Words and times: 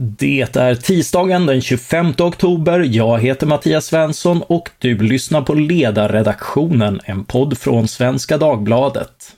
Det 0.00 0.56
är 0.56 0.74
tisdagen 0.74 1.46
den 1.46 1.60
25 1.60 2.12
oktober. 2.18 2.80
Jag 2.80 3.18
heter 3.18 3.46
Mattias 3.46 3.86
Svensson 3.86 4.42
och 4.42 4.70
du 4.78 4.98
lyssnar 4.98 5.42
på 5.42 5.54
Ledarredaktionen, 5.54 7.00
en 7.04 7.24
podd 7.24 7.58
från 7.58 7.88
Svenska 7.88 8.38
Dagbladet. 8.38 9.36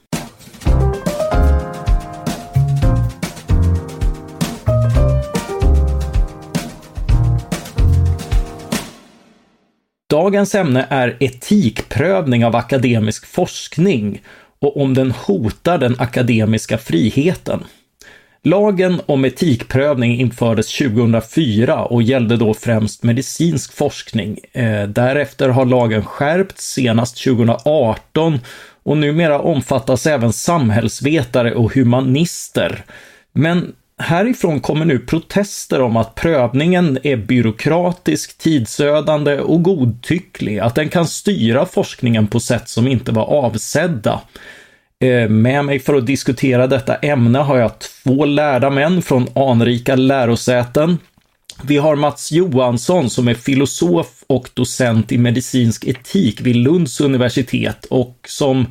Dagens 10.10 10.54
ämne 10.54 10.86
är 10.90 11.16
etikprövning 11.20 12.44
av 12.44 12.56
akademisk 12.56 13.26
forskning 13.26 14.22
och 14.58 14.76
om 14.76 14.94
den 14.94 15.10
hotar 15.10 15.78
den 15.78 15.96
akademiska 15.98 16.78
friheten. 16.78 17.64
Lagen 18.42 19.00
om 19.06 19.24
etikprövning 19.24 20.20
infördes 20.20 20.78
2004 20.78 21.84
och 21.84 22.02
gällde 22.02 22.36
då 22.36 22.54
främst 22.54 23.02
medicinsk 23.02 23.72
forskning. 23.72 24.38
Eh, 24.52 24.82
därefter 24.82 25.48
har 25.48 25.64
lagen 25.64 26.04
skärpts 26.04 26.72
senast 26.72 27.24
2018 27.24 28.38
och 28.82 28.96
numera 28.96 29.38
omfattas 29.38 30.06
även 30.06 30.32
samhällsvetare 30.32 31.54
och 31.54 31.74
humanister. 31.74 32.84
Men 33.32 33.72
härifrån 33.98 34.60
kommer 34.60 34.84
nu 34.84 34.98
protester 34.98 35.80
om 35.80 35.96
att 35.96 36.14
prövningen 36.14 36.98
är 37.02 37.16
byråkratisk, 37.16 38.38
tidsödande 38.38 39.40
och 39.40 39.62
godtycklig, 39.62 40.58
att 40.58 40.74
den 40.74 40.88
kan 40.88 41.06
styra 41.06 41.66
forskningen 41.66 42.26
på 42.26 42.40
sätt 42.40 42.68
som 42.68 42.88
inte 42.88 43.12
var 43.12 43.24
avsedda. 43.24 44.20
Eh, 45.04 45.28
med 45.28 45.64
mig 45.64 45.78
för 45.78 45.94
att 45.94 46.06
diskutera 46.06 46.66
detta 46.66 46.96
ämne 46.96 47.38
har 47.38 47.58
jag 47.58 47.78
två 47.78 48.24
lärda 48.24 48.70
män 48.70 49.02
från 49.02 49.28
anrika 49.34 49.96
lärosäten. 49.96 50.98
Vi 51.62 51.76
har 51.76 51.96
Mats 51.96 52.32
Johansson 52.32 53.10
som 53.10 53.28
är 53.28 53.34
filosof 53.34 54.24
och 54.26 54.50
docent 54.54 55.12
i 55.12 55.18
medicinsk 55.18 55.84
etik 55.84 56.40
vid 56.40 56.56
Lunds 56.56 57.00
universitet 57.00 57.84
och 57.84 58.16
som 58.28 58.66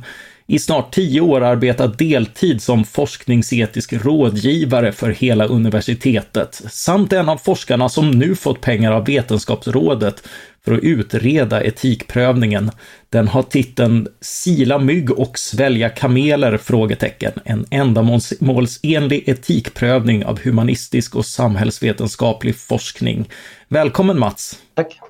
i 0.46 0.58
snart 0.58 0.94
tio 0.94 1.20
år 1.20 1.40
arbetat 1.40 1.98
deltid 1.98 2.62
som 2.62 2.84
forskningsetisk 2.84 3.92
rådgivare 3.92 4.92
för 4.92 5.10
hela 5.10 5.46
universitetet, 5.46 6.62
samt 6.70 7.12
en 7.12 7.28
av 7.28 7.36
forskarna 7.36 7.88
som 7.88 8.10
nu 8.10 8.34
fått 8.34 8.60
pengar 8.60 8.92
av 8.92 9.06
Vetenskapsrådet 9.06 10.22
för 10.64 10.72
att 10.72 10.82
utreda 10.82 11.64
etikprövningen. 11.64 12.70
Den 13.08 13.28
har 13.28 13.42
titeln 13.42 14.08
Sila 14.20 14.78
mygg 14.78 15.10
och 15.10 15.38
svälja 15.38 15.88
kameler? 15.88 16.56
frågetecken. 16.56 17.32
En 17.44 17.66
ändamålsenlig 17.70 19.28
etikprövning 19.28 20.24
av 20.24 20.40
humanistisk 20.40 21.16
och 21.16 21.26
samhällsvetenskaplig 21.26 22.56
forskning. 22.56 23.28
Välkommen 23.68 24.18
Mats! 24.18 24.58
Tack! 24.74 25.00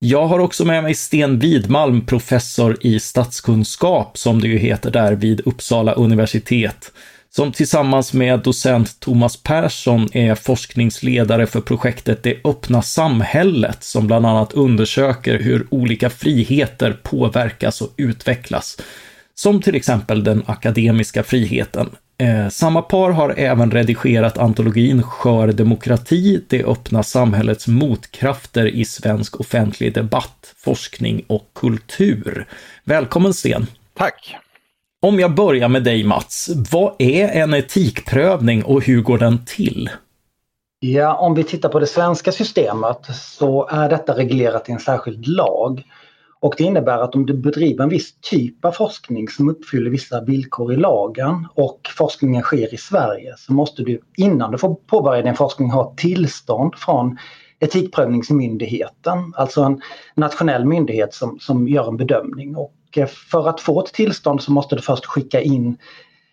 Jag 0.00 0.26
har 0.26 0.38
också 0.38 0.64
med 0.64 0.82
mig 0.82 0.94
Sten 0.94 1.38
Widmalm, 1.38 2.06
professor 2.06 2.76
i 2.80 3.00
statskunskap, 3.00 4.18
som 4.18 4.40
det 4.40 4.48
ju 4.48 4.58
heter 4.58 4.90
där 4.90 5.12
vid 5.12 5.40
Uppsala 5.40 5.92
universitet, 5.92 6.92
som 7.38 7.52
tillsammans 7.52 8.12
med 8.12 8.40
docent 8.40 9.00
Thomas 9.00 9.36
Persson 9.36 10.08
är 10.12 10.34
forskningsledare 10.34 11.46
för 11.46 11.60
projektet 11.60 12.22
Det 12.22 12.36
öppna 12.44 12.82
samhället, 12.82 13.84
som 13.84 14.06
bland 14.06 14.26
annat 14.26 14.52
undersöker 14.52 15.38
hur 15.38 15.66
olika 15.70 16.10
friheter 16.10 16.92
påverkas 17.02 17.82
och 17.82 17.92
utvecklas, 17.96 18.78
som 19.34 19.62
till 19.62 19.74
exempel 19.74 20.24
den 20.24 20.42
akademiska 20.46 21.22
friheten. 21.22 21.90
Eh, 22.18 22.48
samma 22.48 22.82
par 22.82 23.10
har 23.10 23.34
även 23.36 23.70
redigerat 23.70 24.38
antologin 24.38 25.02
Skör 25.02 25.52
demokrati, 25.52 26.44
det 26.48 26.64
öppna 26.64 27.02
samhällets 27.02 27.66
motkrafter 27.68 28.66
i 28.66 28.84
svensk 28.84 29.40
offentlig 29.40 29.94
debatt, 29.94 30.54
forskning 30.56 31.24
och 31.26 31.50
kultur. 31.54 32.46
Välkommen 32.84 33.34
Sten! 33.34 33.66
Tack! 33.98 34.38
Om 35.00 35.20
jag 35.20 35.34
börjar 35.34 35.68
med 35.68 35.84
dig 35.84 36.04
Mats, 36.04 36.50
vad 36.72 36.94
är 36.98 37.28
en 37.28 37.54
etikprövning 37.54 38.64
och 38.64 38.82
hur 38.82 39.02
går 39.02 39.18
den 39.18 39.44
till? 39.44 39.90
Ja, 40.80 41.14
om 41.16 41.34
vi 41.34 41.44
tittar 41.44 41.68
på 41.68 41.78
det 41.78 41.86
svenska 41.86 42.32
systemet 42.32 42.98
så 43.14 43.68
är 43.68 43.88
detta 43.88 44.16
reglerat 44.16 44.68
i 44.68 44.72
en 44.72 44.78
särskild 44.78 45.26
lag. 45.26 45.82
Och 46.40 46.54
det 46.58 46.64
innebär 46.64 46.98
att 46.98 47.14
om 47.14 47.26
du 47.26 47.34
bedriver 47.34 47.82
en 47.82 47.88
viss 47.88 48.20
typ 48.20 48.64
av 48.64 48.72
forskning 48.72 49.28
som 49.28 49.48
uppfyller 49.48 49.90
vissa 49.90 50.24
villkor 50.24 50.72
i 50.72 50.76
lagen 50.76 51.48
och 51.54 51.80
forskningen 51.96 52.42
sker 52.42 52.74
i 52.74 52.76
Sverige 52.76 53.34
så 53.36 53.52
måste 53.52 53.82
du 53.82 54.00
innan 54.16 54.52
du 54.52 54.58
får 54.58 54.74
påbörja 54.74 55.22
din 55.22 55.36
forskning 55.36 55.70
ha 55.70 55.94
tillstånd 55.96 56.74
från 56.76 57.18
Etikprövningsmyndigheten, 57.60 59.32
alltså 59.36 59.62
en 59.62 59.80
nationell 60.14 60.64
myndighet 60.64 61.14
som, 61.14 61.38
som 61.40 61.68
gör 61.68 61.88
en 61.88 61.96
bedömning. 61.96 62.56
Och 62.56 62.74
för 63.30 63.48
att 63.48 63.60
få 63.60 63.80
ett 63.80 63.92
tillstånd 63.92 64.42
så 64.42 64.52
måste 64.52 64.76
du 64.76 64.82
först 64.82 65.06
skicka 65.06 65.40
in 65.40 65.76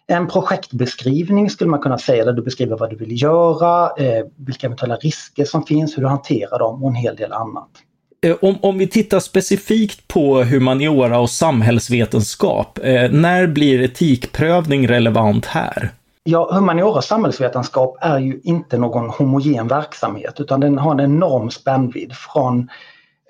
en 0.08 0.28
projektbeskrivning 0.28 1.50
skulle 1.50 1.70
man 1.70 1.80
kunna 1.80 1.98
säga, 1.98 2.26
där 2.26 2.34
du 2.34 2.42
beskriver 2.42 2.78
vad 2.78 2.90
du 2.90 2.96
vill 2.96 3.22
göra, 3.22 3.92
eh, 3.98 4.26
vilka 4.38 4.68
eventuella 4.68 4.96
risker 4.96 5.46
som 5.46 5.64
finns, 5.64 5.98
hur 5.98 6.02
du 6.02 6.08
hanterar 6.08 6.60
dem 6.60 6.84
och 6.84 6.90
en 6.90 6.96
hel 6.96 7.16
del 7.16 7.34
annat. 7.34 7.70
Eh, 8.22 8.36
om, 8.42 8.58
om 8.62 8.78
vi 8.78 8.88
tittar 8.88 9.20
specifikt 9.20 10.08
på 10.08 10.44
humaniora 10.44 11.20
och 11.20 11.30
samhällsvetenskap, 11.30 12.80
eh, 12.84 13.12
när 13.12 13.48
blir 13.48 13.82
etikprövning 13.82 14.88
relevant 14.88 15.46
här? 15.46 15.92
Ja, 16.24 16.50
humaniora 16.54 16.98
och 16.98 17.04
samhällsvetenskap 17.04 17.98
är 18.02 18.20
ju 18.20 18.40
inte 18.44 18.78
någon 18.78 19.10
homogen 19.10 19.68
verksamhet 19.68 20.40
utan 20.40 20.60
den 20.60 20.78
har 20.78 20.92
en 20.92 21.00
enorm 21.00 21.50
spännvidd 21.52 22.14
från 22.14 22.70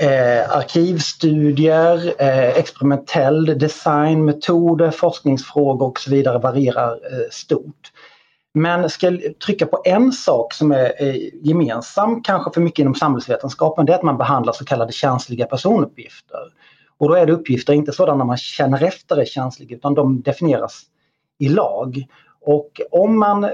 eh, 0.01 0.57
arkivstudier, 0.57 2.13
eh, 2.21 2.49
experimentell 2.49 3.45
design, 3.45 4.25
metoder, 4.25 4.91
forskningsfrågor 4.91 5.87
och 5.87 5.99
så 5.99 6.11
vidare 6.11 6.39
varierar 6.39 6.91
eh, 6.91 7.29
stort. 7.31 7.91
Men 8.53 8.89
ska 8.89 9.09
jag 9.09 9.39
trycka 9.39 9.65
på 9.65 9.81
en 9.85 10.11
sak 10.11 10.53
som 10.53 10.71
är 10.71 10.93
eh, 11.03 11.15
gemensam 11.41 12.23
kanske 12.23 12.51
för 12.53 12.61
mycket 12.61 12.79
inom 12.79 12.95
samhällsvetenskapen, 12.95 13.85
det 13.85 13.91
är 13.91 13.97
att 13.97 14.03
man 14.03 14.17
behandlar 14.17 14.53
så 14.53 14.65
kallade 14.65 14.91
känsliga 14.91 15.45
personuppgifter. 15.45 16.39
Och 16.97 17.09
då 17.09 17.15
är 17.15 17.25
det 17.25 17.33
uppgifter 17.33 17.73
inte 17.73 17.91
sådana 17.91 18.23
man 18.23 18.37
känner 18.37 18.83
efter 18.83 19.17
är 19.17 19.25
känsliga 19.25 19.75
utan 19.75 19.93
de 19.93 20.21
definieras 20.21 20.81
i 21.39 21.49
lag. 21.49 22.05
Och 22.47 22.81
om 22.91 23.19
man 23.19 23.43
eh, 23.43 23.49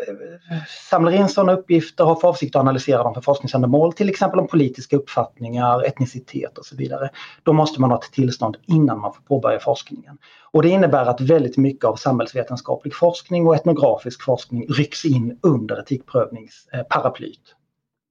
samlar 0.90 1.12
in 1.12 1.30
sådana 1.30 1.54
uppgifter 1.54 2.04
och 2.04 2.10
har 2.10 2.16
för 2.16 2.28
avsikt 2.28 2.56
att 2.56 2.60
analysera 2.60 3.04
dem 3.04 3.14
för 3.14 3.22
forskningsändamål, 3.22 3.94
till 3.94 4.10
exempel 4.10 4.40
om 4.40 4.48
politiska 4.48 4.96
uppfattningar, 4.96 5.86
etnicitet 5.86 6.58
och 6.58 6.66
så 6.66 6.76
vidare, 6.76 7.10
då 7.44 7.54
måste 7.54 7.82
man 7.82 7.92
ha 7.92 7.98
ett 7.98 8.12
tillstånd 8.12 8.58
innan 8.68 9.00
man 9.00 9.14
får 9.14 9.22
påbörja 9.22 9.60
forskningen. 9.60 10.18
Och 10.52 10.62
det 10.62 10.70
innebär 10.70 11.06
att 11.06 11.22
väldigt 11.22 11.58
mycket 11.58 11.86
av 11.86 11.96
samhällsvetenskaplig 11.96 12.96
forskning 12.96 13.48
och 13.48 13.56
etnografisk 13.56 14.24
forskning 14.24 14.66
rycks 14.70 15.06
in 15.06 15.40
under 15.42 15.80
etikprövningsparaplyt. 15.80 17.56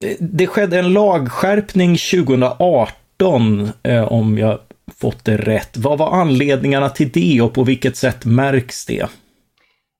Eh, 0.05 0.17
det 0.21 0.47
skedde 0.47 0.79
en 0.79 0.93
lagskärpning 0.93 1.97
2018, 1.97 3.71
eh, 3.83 4.13
om 4.13 4.39
jag 4.39 4.59
fått 5.01 5.25
det 5.25 5.37
rätt. 5.37 5.77
Vad 5.77 5.99
var 5.99 6.11
anledningarna 6.11 6.89
till 6.89 7.11
det 7.11 7.41
och 7.41 7.53
på 7.53 7.65
vilket 7.65 7.97
sätt 7.97 8.25
märks 8.25 8.87
det? 8.87 9.07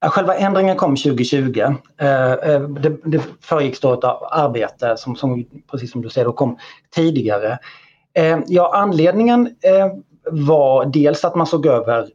Själva 0.03 0.35
ändringen 0.35 0.77
kom 0.77 0.97
2020. 0.97 1.61
Eh, 2.01 2.33
eh, 2.33 2.61
det, 2.61 2.97
det 3.05 3.23
föregicks 3.41 3.81
då 3.81 3.93
ett 3.93 4.05
arbete 4.31 4.97
som, 4.97 5.17
som, 5.17 5.45
precis 5.71 5.93
som 5.93 6.03
du 6.03 6.09
säger, 6.09 6.25
då 6.25 6.33
kom 6.33 6.59
tidigare. 6.95 7.59
Eh, 8.15 8.39
ja, 8.47 8.71
anledningen 8.75 9.57
var 10.31 10.85
dels 10.85 11.25
att 11.25 11.35
man 11.35 11.47
såg 11.47 11.67
över 11.67 12.09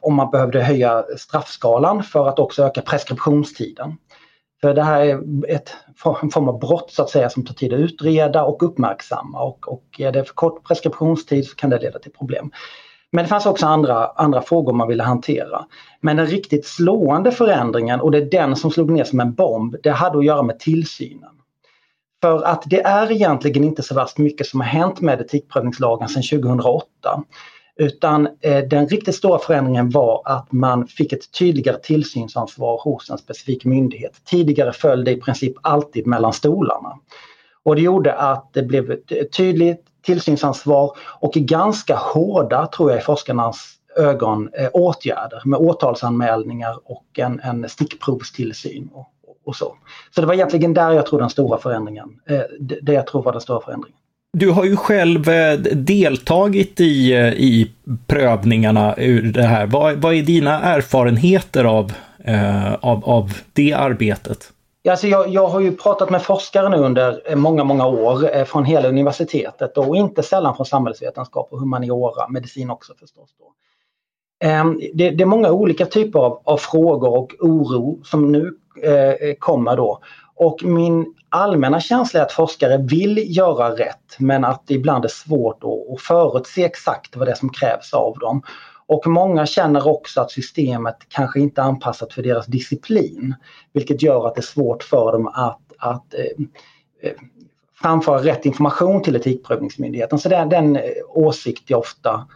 om 0.00 0.14
man 0.14 0.30
behövde 0.30 0.62
höja 0.62 1.04
straffskalan 1.18 2.02
för 2.02 2.28
att 2.28 2.38
också 2.38 2.64
öka 2.64 2.82
preskriptionstiden. 2.82 3.96
För 4.60 4.74
det 4.74 4.82
här 4.82 5.00
är 5.00 5.20
ett, 5.48 5.74
en 6.22 6.30
form 6.30 6.48
av 6.48 6.58
brott 6.58 6.90
så 6.90 7.02
att 7.02 7.10
säga 7.10 7.30
som 7.30 7.44
tar 7.44 7.54
tid 7.54 7.72
att 7.72 7.80
utreda 7.80 8.44
och 8.44 8.62
uppmärksamma 8.62 9.42
och, 9.42 9.68
och 9.68 9.84
är 9.98 10.12
det 10.12 10.24
för 10.24 10.34
kort 10.34 10.68
preskriptionstid 10.68 11.46
så 11.48 11.54
kan 11.56 11.70
det 11.70 11.78
leda 11.78 11.98
till 11.98 12.12
problem. 12.12 12.50
Men 13.12 13.24
det 13.24 13.28
fanns 13.28 13.46
också 13.46 13.66
andra, 13.66 14.06
andra 14.06 14.42
frågor 14.42 14.72
man 14.72 14.88
ville 14.88 15.02
hantera. 15.02 15.64
Men 16.00 16.16
den 16.16 16.26
riktigt 16.26 16.66
slående 16.66 17.30
förändringen 17.30 18.00
och 18.00 18.10
det 18.10 18.18
är 18.18 18.30
den 18.30 18.56
som 18.56 18.70
slog 18.70 18.90
ner 18.90 19.04
som 19.04 19.20
en 19.20 19.34
bomb, 19.34 19.76
det 19.82 19.90
hade 19.90 20.18
att 20.18 20.24
göra 20.24 20.42
med 20.42 20.58
tillsynen. 20.58 21.30
För 22.22 22.42
att 22.42 22.62
det 22.66 22.80
är 22.82 23.12
egentligen 23.12 23.64
inte 23.64 23.82
så 23.82 23.94
värst 23.94 24.18
mycket 24.18 24.46
som 24.46 24.60
har 24.60 24.66
hänt 24.66 25.00
med 25.00 25.20
etikprövningslagen 25.20 26.08
sedan 26.08 26.22
2008. 26.22 26.86
Utan 27.76 28.28
eh, 28.40 28.64
den 28.64 28.88
riktigt 28.88 29.14
stora 29.14 29.38
förändringen 29.38 29.90
var 29.90 30.22
att 30.24 30.52
man 30.52 30.86
fick 30.86 31.12
ett 31.12 31.32
tydligare 31.32 31.78
tillsynsansvar 31.78 32.80
hos 32.84 33.10
en 33.10 33.18
specifik 33.18 33.64
myndighet. 33.64 34.12
Tidigare 34.24 34.72
föll 34.72 35.04
det 35.04 35.10
i 35.10 35.20
princip 35.20 35.54
alltid 35.62 36.06
mellan 36.06 36.32
stolarna. 36.32 36.98
Och 37.62 37.76
det 37.76 37.82
gjorde 37.82 38.14
att 38.14 38.50
det 38.52 38.62
blev 38.62 38.96
tydligt 39.36 39.84
tillsynsansvar 40.02 40.90
och 41.00 41.32
ganska 41.32 41.96
hårda, 41.96 42.66
tror 42.66 42.90
jag 42.90 43.00
i 43.00 43.02
forskarnas 43.02 43.74
ögon, 43.96 44.50
eh, 44.58 44.68
åtgärder 44.72 45.42
med 45.44 45.60
åtalsanmälningar 45.60 46.78
och 46.84 47.18
en, 47.18 47.40
en 47.40 47.68
stickprovstillsyn 47.68 48.88
och, 48.92 49.08
och 49.44 49.56
så. 49.56 49.76
Så 50.14 50.20
det 50.20 50.26
var 50.26 50.34
egentligen 50.34 50.74
där 50.74 50.90
jag 50.90 51.06
tror 51.06 51.20
den 51.20 51.30
stora 51.30 51.58
förändringen, 51.58 52.08
eh, 52.28 52.40
det 52.82 52.92
jag 52.92 53.06
tror 53.06 53.22
var 53.22 53.32
den 53.32 53.40
stora 53.40 53.60
förändringen. 53.60 53.98
Du 54.38 54.50
har 54.50 54.64
ju 54.64 54.76
själv 54.76 55.28
eh, 55.28 55.58
deltagit 55.74 56.80
i, 56.80 57.12
eh, 57.12 57.28
i 57.28 57.70
prövningarna 58.06 58.94
ur 58.96 59.32
det 59.32 59.42
här. 59.42 59.66
Vad, 59.66 59.96
vad 59.96 60.14
är 60.14 60.22
dina 60.22 60.60
erfarenheter 60.60 61.64
av, 61.64 61.92
eh, 62.24 62.74
av, 62.74 63.04
av 63.04 63.32
det 63.52 63.72
arbetet? 63.72 64.52
Alltså 64.90 65.06
jag, 65.06 65.28
jag 65.28 65.48
har 65.48 65.60
ju 65.60 65.76
pratat 65.76 66.10
med 66.10 66.22
forskare 66.22 66.68
nu 66.68 66.76
under 66.76 67.22
eh, 67.30 67.36
många, 67.36 67.64
många 67.64 67.86
år 67.86 68.36
eh, 68.36 68.44
från 68.44 68.64
hela 68.64 68.88
universitetet 68.88 69.78
och 69.78 69.96
inte 69.96 70.22
sällan 70.22 70.56
från 70.56 70.66
samhällsvetenskap 70.66 71.48
och 71.52 71.60
humaniora, 71.60 72.28
medicin 72.28 72.70
också 72.70 72.94
förstås. 72.94 73.30
Då. 73.38 73.52
Ehm, 74.42 74.80
det, 74.94 75.10
det, 75.10 75.22
är 75.22 75.26
många 75.26 75.50
olika 75.50 75.86
typer 75.86 76.18
av, 76.18 76.40
av 76.44 76.56
frågor 76.56 77.18
och 77.18 77.34
oro 77.40 78.00
som 78.04 78.32
nu 78.32 78.54
eh, 78.82 79.28
eh, 79.28 79.34
kommer 79.38 79.76
då. 79.76 79.98
Och 80.34 80.64
min 80.64 81.14
allmänna 81.28 81.80
känsla 81.80 82.20
är 82.20 82.24
att 82.24 82.32
forskare 82.32 82.76
vill 82.76 83.36
göra 83.36 83.70
rätt 83.76 84.16
men 84.18 84.44
att 84.44 84.66
det 84.66 84.74
ibland 84.74 85.04
är 85.04 85.08
svårt 85.08 85.62
att 85.64 86.00
förutse 86.00 86.64
exakt 86.64 87.16
vad 87.16 87.26
det 87.26 87.30
är 87.30 87.36
som 87.36 87.48
krävs 87.48 87.94
av 87.94 88.18
dem. 88.18 88.42
Och 88.92 89.06
många 89.06 89.46
känner 89.46 89.88
också 89.88 90.20
att 90.20 90.30
systemet 90.30 90.96
kanske 91.08 91.40
inte 91.40 91.60
är 91.60 91.64
anpassat 91.64 92.12
för 92.12 92.22
deras 92.22 92.46
disciplin. 92.46 93.34
Vilket 93.72 94.02
gör 94.02 94.26
att 94.26 94.34
det 94.34 94.40
är 94.40 94.42
svårt 94.42 94.82
för 94.82 95.12
dem 95.12 95.28
att, 95.28 95.60
att 95.78 96.14
eh, 96.14 96.46
eh 97.02 97.12
framföra 97.82 98.24
rätt 98.24 98.46
information 98.46 99.02
till 99.02 99.16
Etikprövningsmyndigheten. 99.16 100.18
Så 100.18 100.28
det 100.28 100.36
är 100.36 100.46
den 100.46 100.76
eh, 100.76 100.82
åsikt 101.08 101.70
jag 101.70 101.80
ofta 101.80 102.28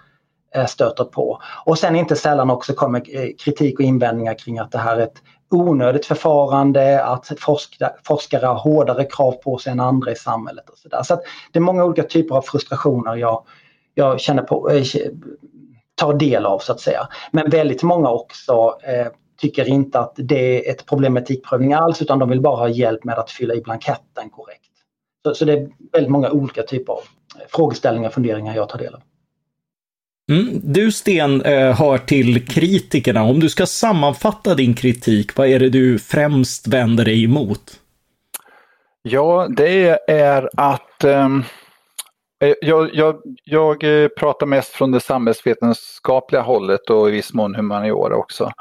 eh, 0.55 0.67
stöter 0.67 1.05
på. 1.05 1.41
Och 1.65 1.79
sen 1.79 1.97
inte 1.97 2.17
sällan 2.17 2.51
också 2.51 2.73
kommer 2.73 3.03
eh, 3.17 3.29
kritik 3.45 3.79
och 3.79 3.85
invändningar 3.85 4.35
kring 4.35 4.59
att 4.59 4.73
det 4.73 4.79
här 4.79 4.97
är 4.97 5.03
ett 5.03 5.23
onödigt 5.51 6.07
förfarande, 6.07 7.05
att 7.05 7.33
forskare, 7.39 7.93
forskare 8.05 8.47
har 8.47 8.55
hårdare 8.55 9.05
krav 9.05 9.33
på 9.33 9.59
sig 9.59 9.73
än 9.73 9.81
andra 9.81 10.13
i 10.13 10.17
samhället. 10.17 10.71
och 10.71 10.79
Så, 10.79 10.89
där. 10.89 11.03
så 11.03 11.21
Det 11.53 11.59
är 11.59 11.61
många 11.61 11.85
olika 11.85 12.03
typer 12.03 12.35
av 12.35 12.43
frustrationer 12.43 13.17
jag, 13.17 13.45
jag 13.95 14.21
känner 14.21 14.43
på, 14.43 14.71
tar 15.97 16.15
del 16.15 16.47
av 16.47 16.59
så 16.59 16.73
att 16.73 16.81
säga. 16.81 17.09
Men 17.31 17.51
väldigt 17.51 17.83
många 17.83 18.11
också 18.11 18.79
äh, 18.83 19.07
tycker 19.41 19.69
inte 19.69 19.99
att 19.99 20.13
det 20.17 20.69
är 20.69 20.73
ett 20.73 20.87
problem 20.87 21.13
med 21.13 21.23
etikprövning 21.23 21.73
alls 21.73 22.03
utan 22.03 22.19
de 22.19 22.31
vill 22.31 22.41
bara 22.41 22.57
ha 22.57 22.69
hjälp 22.69 23.05
med 23.05 23.19
att 23.19 23.31
fylla 23.31 23.55
i 23.55 23.61
blanketten 23.61 24.31
korrekt. 24.31 24.63
Så, 25.23 25.35
så 25.35 25.45
det 25.45 25.53
är 25.53 25.69
väldigt 25.93 26.13
många 26.13 26.31
olika 26.31 26.63
typer 26.63 26.93
av 26.93 27.01
frågeställningar 27.49 28.09
och 28.09 28.15
funderingar 28.15 28.57
jag 28.57 28.69
tar 28.69 28.79
del 28.79 28.95
av. 28.95 29.01
Mm. 30.31 30.61
Du 30.63 30.93
Sten 30.93 31.43
eh, 31.43 31.79
hör 31.79 31.99
till 31.99 32.47
kritikerna. 32.47 33.23
Om 33.23 33.41
du 33.41 33.49
ska 33.49 33.67
sammanfatta 33.67 34.55
din 34.55 34.75
kritik, 34.75 35.37
vad 35.37 35.49
är 35.49 35.59
det 35.59 35.69
du 35.69 35.99
främst 35.99 36.67
vänder 36.67 37.05
dig 37.05 37.25
emot? 37.25 37.81
Ja, 39.03 39.49
det 39.57 39.99
är 40.09 40.51
att 40.57 41.05
eh, 41.05 41.29
Eh, 42.45 42.55
jag, 42.61 42.95
jag, 42.95 43.23
jag, 43.45 44.03
eh, 44.03 44.09
pratar 44.09 44.47
mest 44.47 44.73
från 44.73 44.93
det 44.93 45.01
samhällsvetenskapliga 45.01 46.43
hållet 46.43 46.91
och 46.91 47.09
i 47.09 47.13
viss 47.13 47.33
mån 47.33 47.55
humaniora 47.55 48.17
också. 48.17 48.53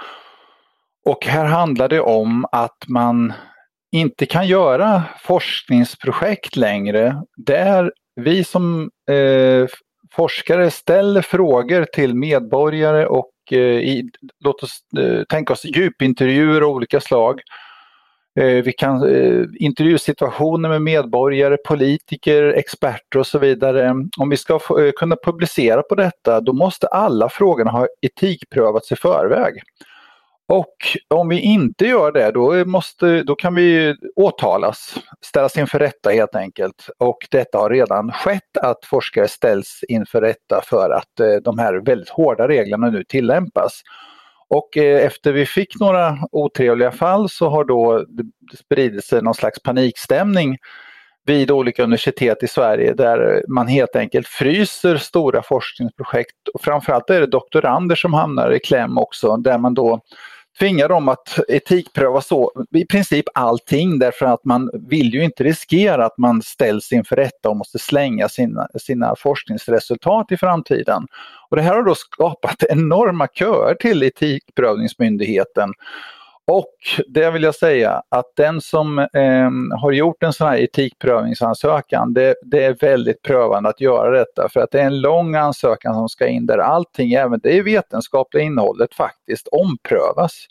Och 1.05 1.25
här 1.25 1.45
handlar 1.45 1.89
det 1.89 2.01
om 2.01 2.45
att 2.51 2.83
man 2.87 3.33
inte 3.91 4.25
kan 4.25 4.47
göra 4.47 5.03
forskningsprojekt 5.19 6.55
längre 6.55 7.23
där 7.37 7.91
vi 8.15 8.43
som 8.43 8.91
eh, 9.11 9.67
forskare 10.15 10.71
ställer 10.71 11.21
frågor 11.21 11.85
till 11.93 12.15
medborgare 12.15 13.05
och 13.05 13.31
eh, 13.51 13.59
i, 13.59 14.09
låt 14.39 14.63
oss 14.63 14.79
eh, 14.99 15.23
tänka 15.23 15.53
oss 15.53 15.65
djupintervjuer 15.65 16.61
av 16.61 16.69
olika 16.69 17.01
slag. 17.01 17.41
Eh, 18.39 18.63
vi 18.63 18.71
kan 18.71 19.03
eh, 19.03 19.45
intervjusituationer 19.59 20.69
med 20.69 20.81
medborgare, 20.81 21.57
politiker, 21.57 22.43
experter 22.43 23.19
och 23.19 23.27
så 23.27 23.39
vidare. 23.39 23.93
Om 24.17 24.29
vi 24.29 24.37
ska 24.37 24.53
eh, 24.53 24.91
kunna 24.95 25.15
publicera 25.25 25.83
på 25.83 25.95
detta 25.95 26.41
då 26.41 26.53
måste 26.53 26.87
alla 26.87 27.29
frågorna 27.29 27.71
ha 27.71 27.87
etikprövats 28.01 28.91
i 28.91 28.95
förväg. 28.95 29.61
Och 30.47 30.75
om 31.07 31.29
vi 31.29 31.39
inte 31.39 31.85
gör 31.85 32.11
det 32.11 32.31
då, 32.31 32.65
måste, 32.65 33.23
då 33.23 33.35
kan 33.35 33.55
vi 33.55 33.95
åtalas, 34.15 34.95
ställas 35.21 35.57
inför 35.57 35.79
rätta 35.79 36.09
helt 36.09 36.35
enkelt. 36.35 36.89
Och 36.97 37.17
detta 37.31 37.57
har 37.57 37.69
redan 37.69 38.11
skett 38.11 38.57
att 38.61 38.85
forskare 38.85 39.27
ställs 39.27 39.79
inför 39.87 40.21
rätta 40.21 40.61
för 40.63 40.89
att 40.89 41.43
de 41.43 41.59
här 41.59 41.73
väldigt 41.85 42.09
hårda 42.09 42.47
reglerna 42.47 42.89
nu 42.89 43.03
tillämpas. 43.03 43.81
Och 44.49 44.77
eh, 44.77 45.05
efter 45.05 45.33
vi 45.33 45.45
fick 45.45 45.79
några 45.79 46.17
otrevliga 46.31 46.91
fall 46.91 47.29
så 47.29 47.49
har 47.49 47.65
då 47.65 48.05
det 48.07 48.57
spridit 48.57 49.05
sig 49.05 49.21
någon 49.21 49.33
slags 49.33 49.63
panikstämning 49.63 50.57
vid 51.25 51.51
olika 51.51 51.83
universitet 51.83 52.43
i 52.43 52.47
Sverige 52.47 52.93
där 52.93 53.43
man 53.47 53.67
helt 53.67 53.95
enkelt 53.95 54.27
fryser 54.27 54.97
stora 54.97 55.41
forskningsprojekt. 55.41 56.47
Och 56.53 56.61
framförallt 56.61 57.09
är 57.09 57.19
det 57.19 57.27
doktorander 57.27 57.95
som 57.95 58.13
hamnar 58.13 58.51
i 58.51 58.59
kläm 58.59 58.97
också 58.97 59.37
där 59.37 59.57
man 59.57 59.73
då 59.73 60.01
tvingar 60.59 60.89
dem 60.89 61.09
att 61.09 61.39
etikpröva 61.47 62.21
så, 62.21 62.65
i 62.71 62.85
princip 62.85 63.25
allting 63.33 63.99
därför 63.99 64.25
att 64.25 64.45
man 64.45 64.69
vill 64.73 65.13
ju 65.13 65.23
inte 65.23 65.43
riskera 65.43 66.05
att 66.05 66.17
man 66.17 66.41
ställs 66.41 66.91
inför 66.91 67.15
rätta 67.15 67.49
och 67.49 67.57
måste 67.57 67.79
slänga 67.79 68.29
sina, 68.29 68.67
sina 68.75 69.15
forskningsresultat 69.17 70.31
i 70.31 70.37
framtiden. 70.37 71.07
Och 71.49 71.55
det 71.55 71.61
här 71.61 71.75
har 71.75 71.83
då 71.83 71.95
skapat 71.95 72.63
enorma 72.69 73.27
köer 73.27 73.75
till 73.75 74.03
Etikprövningsmyndigheten. 74.03 75.73
Och 76.47 76.75
det 77.07 77.31
vill 77.31 77.43
jag 77.43 77.55
säga 77.55 78.01
att 78.09 78.25
den 78.35 78.61
som 78.61 78.99
eh, 78.99 79.79
har 79.81 79.91
gjort 79.91 80.23
en 80.23 80.33
sån 80.33 80.47
här 80.47 80.57
etikprövningsansökan, 80.57 82.13
det, 82.13 82.35
det, 82.41 82.63
är 82.63 82.73
väldigt 82.73 83.21
prövande 83.21 83.69
att 83.69 83.81
göra 83.81 84.17
detta 84.17 84.49
för 84.49 84.59
att 84.59 84.71
det 84.71 84.81
är 84.81 84.85
en 84.85 85.01
lång 85.01 85.35
ansökan 85.35 85.93
som 85.93 86.09
ska 86.09 86.27
in 86.27 86.45
där 86.45 86.57
allting, 86.57 87.13
även 87.13 87.39
det 87.43 87.61
vetenskapliga 87.61 88.43
innehållet 88.43 88.93
faktiskt 88.93 89.47
omprövas. 89.47 90.47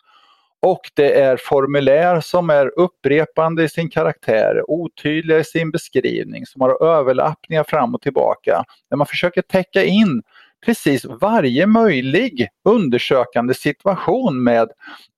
Och 0.62 0.80
det 0.94 1.20
är 1.20 1.36
formulär 1.36 2.20
som 2.20 2.50
är 2.50 2.78
upprepande 2.78 3.64
i 3.64 3.68
sin 3.68 3.90
karaktär, 3.90 4.70
otydliga 4.70 5.38
i 5.38 5.44
sin 5.44 5.70
beskrivning, 5.70 6.46
som 6.46 6.60
har 6.60 6.84
överlappningar 6.84 7.64
fram 7.64 7.94
och 7.94 8.00
tillbaka. 8.02 8.64
Där 8.90 8.96
man 8.96 9.06
försöker 9.06 9.42
täcka 9.42 9.84
in 9.84 10.22
precis 10.64 11.04
varje 11.04 11.66
möjlig 11.66 12.48
undersökande 12.64 13.54
situation 13.54 14.42
med 14.42 14.68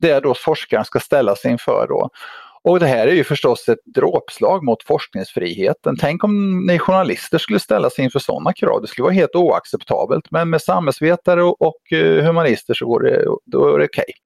det 0.01 0.21
då 0.21 0.35
forskaren 0.35 0.85
ska 0.85 1.01
ställa 1.01 1.37
sig 1.37 1.51
inför. 1.51 1.87
Då. 1.89 2.11
Och 2.69 2.81
det 2.81 2.87
här 2.87 3.07
är 3.07 3.13
ju 3.13 3.25
förstås 3.25 3.69
ett 3.69 3.79
dråpslag 3.95 4.65
mot 4.65 4.83
forskningsfriheten. 4.83 5.97
Tänk 6.01 6.25
om 6.25 6.67
ni 6.67 6.79
journalister 6.79 7.39
skulle 7.39 7.61
ställa 7.61 7.91
sig 7.91 8.05
inför 8.05 8.19
sådana 8.19 8.53
krav. 8.53 8.83
Det 8.83 8.87
skulle 8.87 9.03
vara 9.03 9.15
helt 9.15 9.35
oacceptabelt. 9.35 10.31
Men 10.31 10.51
med 10.51 10.63
samhällsvetare 10.63 11.43
och, 11.43 11.93
eh, 11.93 12.25
humanister 12.25 12.75
så 12.75 12.87
går 12.87 13.01
det, 13.01 13.25
då 13.45 13.75
är 13.75 13.79
det 13.79 13.85
okej. 13.85 14.05
Okay. 14.09 14.26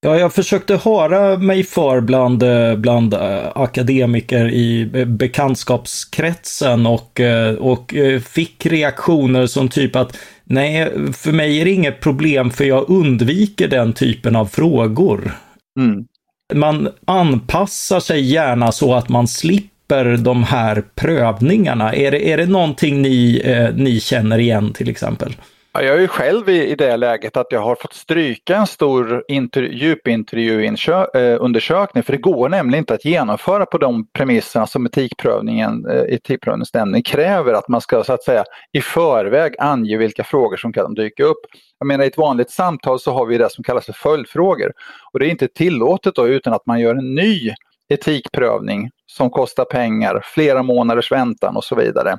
Ja, 0.00 0.18
jag 0.18 0.32
försökte 0.32 0.76
höra 0.76 1.38
mig 1.38 1.62
för 1.64 2.00
bland, 2.00 2.42
eh, 2.42 2.76
bland 2.76 3.14
eh, 3.14 3.52
akademiker 3.54 4.50
i 4.50 4.86
bekantskapskretsen 5.06 6.86
och, 6.86 7.20
eh, 7.20 7.54
och 7.54 7.94
fick 8.24 8.66
reaktioner 8.66 9.46
som 9.46 9.68
typ 9.68 9.96
att 9.96 10.18
nej, 10.44 10.90
för 11.12 11.32
mig 11.32 11.60
är 11.60 11.64
det 11.64 11.70
inget 11.70 12.00
problem 12.00 12.50
för 12.50 12.64
jag 12.64 12.90
undviker 12.90 13.68
den 13.68 13.92
typen 13.92 14.36
av 14.36 14.46
frågor. 14.46 15.32
Mm. 15.80 16.04
Man 16.54 16.88
anpassar 17.04 18.00
sig 18.00 18.20
gärna 18.20 18.72
så 18.72 18.94
att 18.94 19.08
man 19.08 19.28
slipper 19.28 20.16
de 20.16 20.44
här 20.44 20.84
prövningarna. 20.94 21.94
Är 21.94 22.10
det, 22.10 22.32
är 22.32 22.36
det 22.36 22.46
någonting 22.46 23.02
ni, 23.02 23.42
eh, 23.44 23.74
ni 23.74 24.00
känner 24.00 24.38
igen 24.38 24.72
till 24.72 24.88
exempel? 24.88 25.32
Ja, 25.76 25.82
jag 25.82 25.96
är 25.96 26.00
ju 26.00 26.08
själv 26.08 26.48
i, 26.48 26.70
i 26.70 26.74
det 26.74 26.96
läget 26.96 27.36
att 27.36 27.46
jag 27.50 27.60
har 27.60 27.74
fått 27.74 27.92
stryka 27.92 28.56
en 28.56 28.66
stor 28.66 29.24
djupintervjuundersökning 29.70 32.00
eh, 32.00 32.04
för 32.04 32.12
det 32.12 32.18
går 32.18 32.48
nämligen 32.48 32.82
inte 32.82 32.94
att 32.94 33.04
genomföra 33.04 33.66
på 33.66 33.78
de 33.78 34.06
premisserna 34.12 34.66
som 34.66 34.86
etikprövningen, 34.86 35.86
eh, 35.86 36.14
etikprövningsnämnden 36.14 37.02
kräver 37.02 37.52
att 37.52 37.68
man 37.68 37.80
ska 37.80 38.04
så 38.04 38.12
att 38.12 38.22
säga 38.22 38.44
i 38.72 38.80
förväg 38.80 39.54
ange 39.58 39.96
vilka 39.96 40.24
frågor 40.24 40.56
som 40.56 40.72
kan 40.72 40.94
dyka 40.94 41.24
upp. 41.24 41.40
Jag 41.78 41.86
menar 41.86 42.04
i 42.04 42.06
ett 42.06 42.18
vanligt 42.18 42.50
samtal 42.50 43.00
så 43.00 43.12
har 43.12 43.26
vi 43.26 43.38
det 43.38 43.52
som 43.52 43.64
kallas 43.64 43.86
för 43.86 43.92
följdfrågor 43.92 44.72
och 45.12 45.18
det 45.18 45.26
är 45.26 45.30
inte 45.30 45.48
tillåtet 45.48 46.14
då 46.14 46.28
utan 46.28 46.52
att 46.52 46.66
man 46.66 46.80
gör 46.80 46.94
en 46.94 47.14
ny 47.14 47.52
etikprövning 47.88 48.90
som 49.06 49.30
kostar 49.30 49.64
pengar, 49.64 50.20
flera 50.24 50.62
månaders 50.62 51.12
väntan 51.12 51.56
och 51.56 51.64
så 51.64 51.74
vidare. 51.74 52.18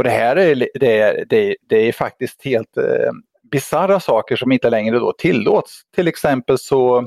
Och 0.00 0.04
det 0.04 0.10
här 0.10 0.36
är, 0.36 0.68
det 0.74 0.98
är, 0.98 1.24
det, 1.28 1.56
det 1.68 1.76
är 1.76 1.92
faktiskt 1.92 2.44
helt 2.44 2.76
eh, 2.76 3.12
bisarra 3.50 4.00
saker 4.00 4.36
som 4.36 4.52
inte 4.52 4.70
längre 4.70 4.98
då 4.98 5.12
tillåts. 5.12 5.82
Till 5.94 6.08
exempel 6.08 6.58
så 6.58 7.06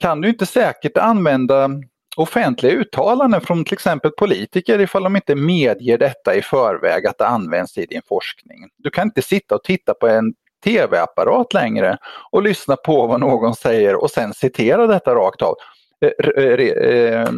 kan 0.00 0.20
du 0.20 0.28
inte 0.28 0.46
säkert 0.46 0.96
använda 0.96 1.70
offentliga 2.16 2.72
uttalanden 2.72 3.40
från 3.40 3.64
till 3.64 3.72
exempel 3.72 4.10
politiker 4.10 4.78
ifall 4.78 5.02
de 5.02 5.16
inte 5.16 5.34
medger 5.34 5.98
detta 5.98 6.34
i 6.34 6.42
förväg 6.42 7.06
att 7.06 7.18
det 7.18 7.26
används 7.26 7.78
i 7.78 7.86
din 7.86 8.02
forskning. 8.08 8.68
Du 8.76 8.90
kan 8.90 9.08
inte 9.08 9.22
sitta 9.22 9.54
och 9.54 9.64
titta 9.64 9.94
på 9.94 10.08
en 10.08 10.34
tv-apparat 10.64 11.54
längre 11.54 11.98
och 12.30 12.42
lyssna 12.42 12.76
på 12.76 13.06
vad 13.06 13.20
någon 13.20 13.54
säger 13.54 14.02
och 14.02 14.10
sen 14.10 14.34
citera 14.34 14.86
detta 14.86 15.14
rakt 15.14 15.42
av. 15.42 15.54
Eh, 16.00 16.44
eh, 16.44 16.60
eh, 16.60 17.28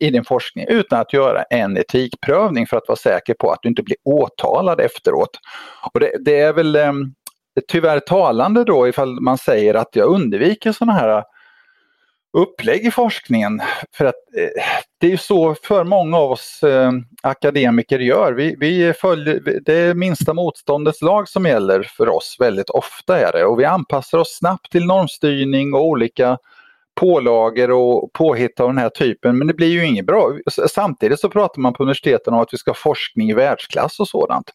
I 0.00 0.10
din 0.12 0.24
forskning 0.24 0.66
utan 0.68 1.00
att 1.00 1.12
göra 1.12 1.42
en 1.42 1.76
etikprövning 1.76 2.66
för 2.66 2.76
att 2.76 2.88
vara 2.88 2.96
säker 2.96 3.34
på 3.34 3.50
att 3.50 3.58
du 3.62 3.68
inte 3.68 3.82
blir 3.82 3.96
åtalad 4.04 4.80
efteråt. 4.80 5.38
Och 5.94 6.00
det, 6.00 6.16
det 6.20 6.40
är 6.40 6.52
väl 6.52 6.78
tyvärr 7.68 8.00
talande 8.00 8.64
då 8.64 8.88
ifall 8.88 9.20
man 9.20 9.38
säger 9.38 9.74
att 9.74 9.96
jag 9.96 10.08
undviker 10.08 10.72
sådana 10.72 10.92
här 10.92 11.24
upplägg 12.38 12.86
i 12.86 12.90
forskningen. 12.90 13.62
För 13.96 14.04
att 14.04 14.14
det 15.00 15.06
är 15.06 15.10
ju 15.10 15.16
så 15.16 15.54
för 15.54 15.84
många 15.84 16.18
av 16.18 16.30
oss 16.30 16.60
akademiker 17.22 17.98
gör. 17.98 18.32
Vi, 18.32 18.56
vi 18.58 18.92
följer, 18.92 19.60
det 19.64 19.74
är 19.74 19.94
minsta 19.94 20.34
motståndets 20.34 21.02
lag 21.02 21.28
som 21.28 21.46
gäller 21.46 21.82
för 21.82 22.08
oss 22.08 22.36
väldigt 22.40 22.70
ofta 22.70 23.18
är 23.18 23.32
det 23.32 23.44
och 23.44 23.60
vi 23.60 23.64
anpassar 23.64 24.18
oss 24.18 24.38
snabbt 24.38 24.72
till 24.72 24.86
normstyrning 24.86 25.74
och 25.74 25.84
olika 25.84 26.38
pålagor 26.94 27.70
och 27.70 28.12
påhitt 28.12 28.60
av 28.60 28.68
den 28.68 28.78
här 28.78 28.88
typen, 28.88 29.38
men 29.38 29.46
det 29.46 29.54
blir 29.54 29.68
ju 29.68 29.86
inget 29.86 30.06
bra. 30.06 30.38
Samtidigt 30.70 31.20
så 31.20 31.28
pratar 31.28 31.60
man 31.60 31.72
på 31.72 31.82
universiteten 31.82 32.34
om 32.34 32.40
att 32.40 32.52
vi 32.52 32.58
ska 32.58 32.70
ha 32.70 32.76
forskning 32.76 33.30
i 33.30 33.34
världsklass 33.34 34.00
och 34.00 34.08
sådant. 34.08 34.50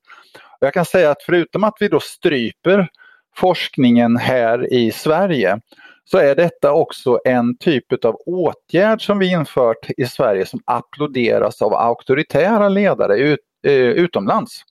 Jag 0.59 0.73
kan 0.73 0.85
säga 0.85 1.11
att 1.11 1.23
förutom 1.23 1.63
att 1.63 1.77
vi 1.79 1.87
då 1.87 1.99
stryper 1.99 2.87
forskningen 3.35 4.17
här 4.17 4.73
i 4.73 4.91
Sverige 4.91 5.59
så 6.05 6.17
är 6.17 6.35
detta 6.35 6.73
också 6.73 7.19
en 7.25 7.57
typ 7.57 8.05
av 8.05 8.15
åtgärd 8.25 9.05
som 9.05 9.19
vi 9.19 9.31
infört 9.31 9.89
i 9.97 10.05
Sverige 10.05 10.45
som 10.45 10.59
applåderas 10.65 11.61
av 11.61 11.73
auktoritära 11.73 12.69
ledare 12.69 13.17
ut, 13.17 13.39
eh, 13.67 13.73
utomlands. 13.73 14.61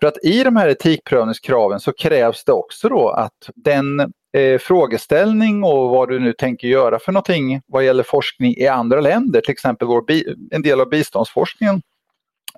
För 0.00 0.08
att 0.08 0.24
i 0.24 0.44
de 0.44 0.56
här 0.56 0.68
etikprövningskraven 0.68 1.80
så 1.80 1.92
krävs 1.92 2.44
det 2.44 2.52
också 2.52 2.88
då 2.88 3.08
att 3.08 3.50
den 3.54 4.12
eh, 4.34 4.58
frågeställning 4.58 5.64
och 5.64 5.90
vad 5.90 6.08
du 6.08 6.20
nu 6.20 6.32
tänker 6.32 6.68
göra 6.68 6.98
för 6.98 7.12
någonting 7.12 7.62
vad 7.66 7.84
gäller 7.84 8.02
forskning 8.02 8.54
i 8.56 8.66
andra 8.66 9.00
länder, 9.00 9.40
till 9.40 9.52
exempel 9.52 9.88
vår 9.88 10.04
en 10.50 10.62
del 10.62 10.80
av 10.80 10.88
biståndsforskningen 10.88 11.82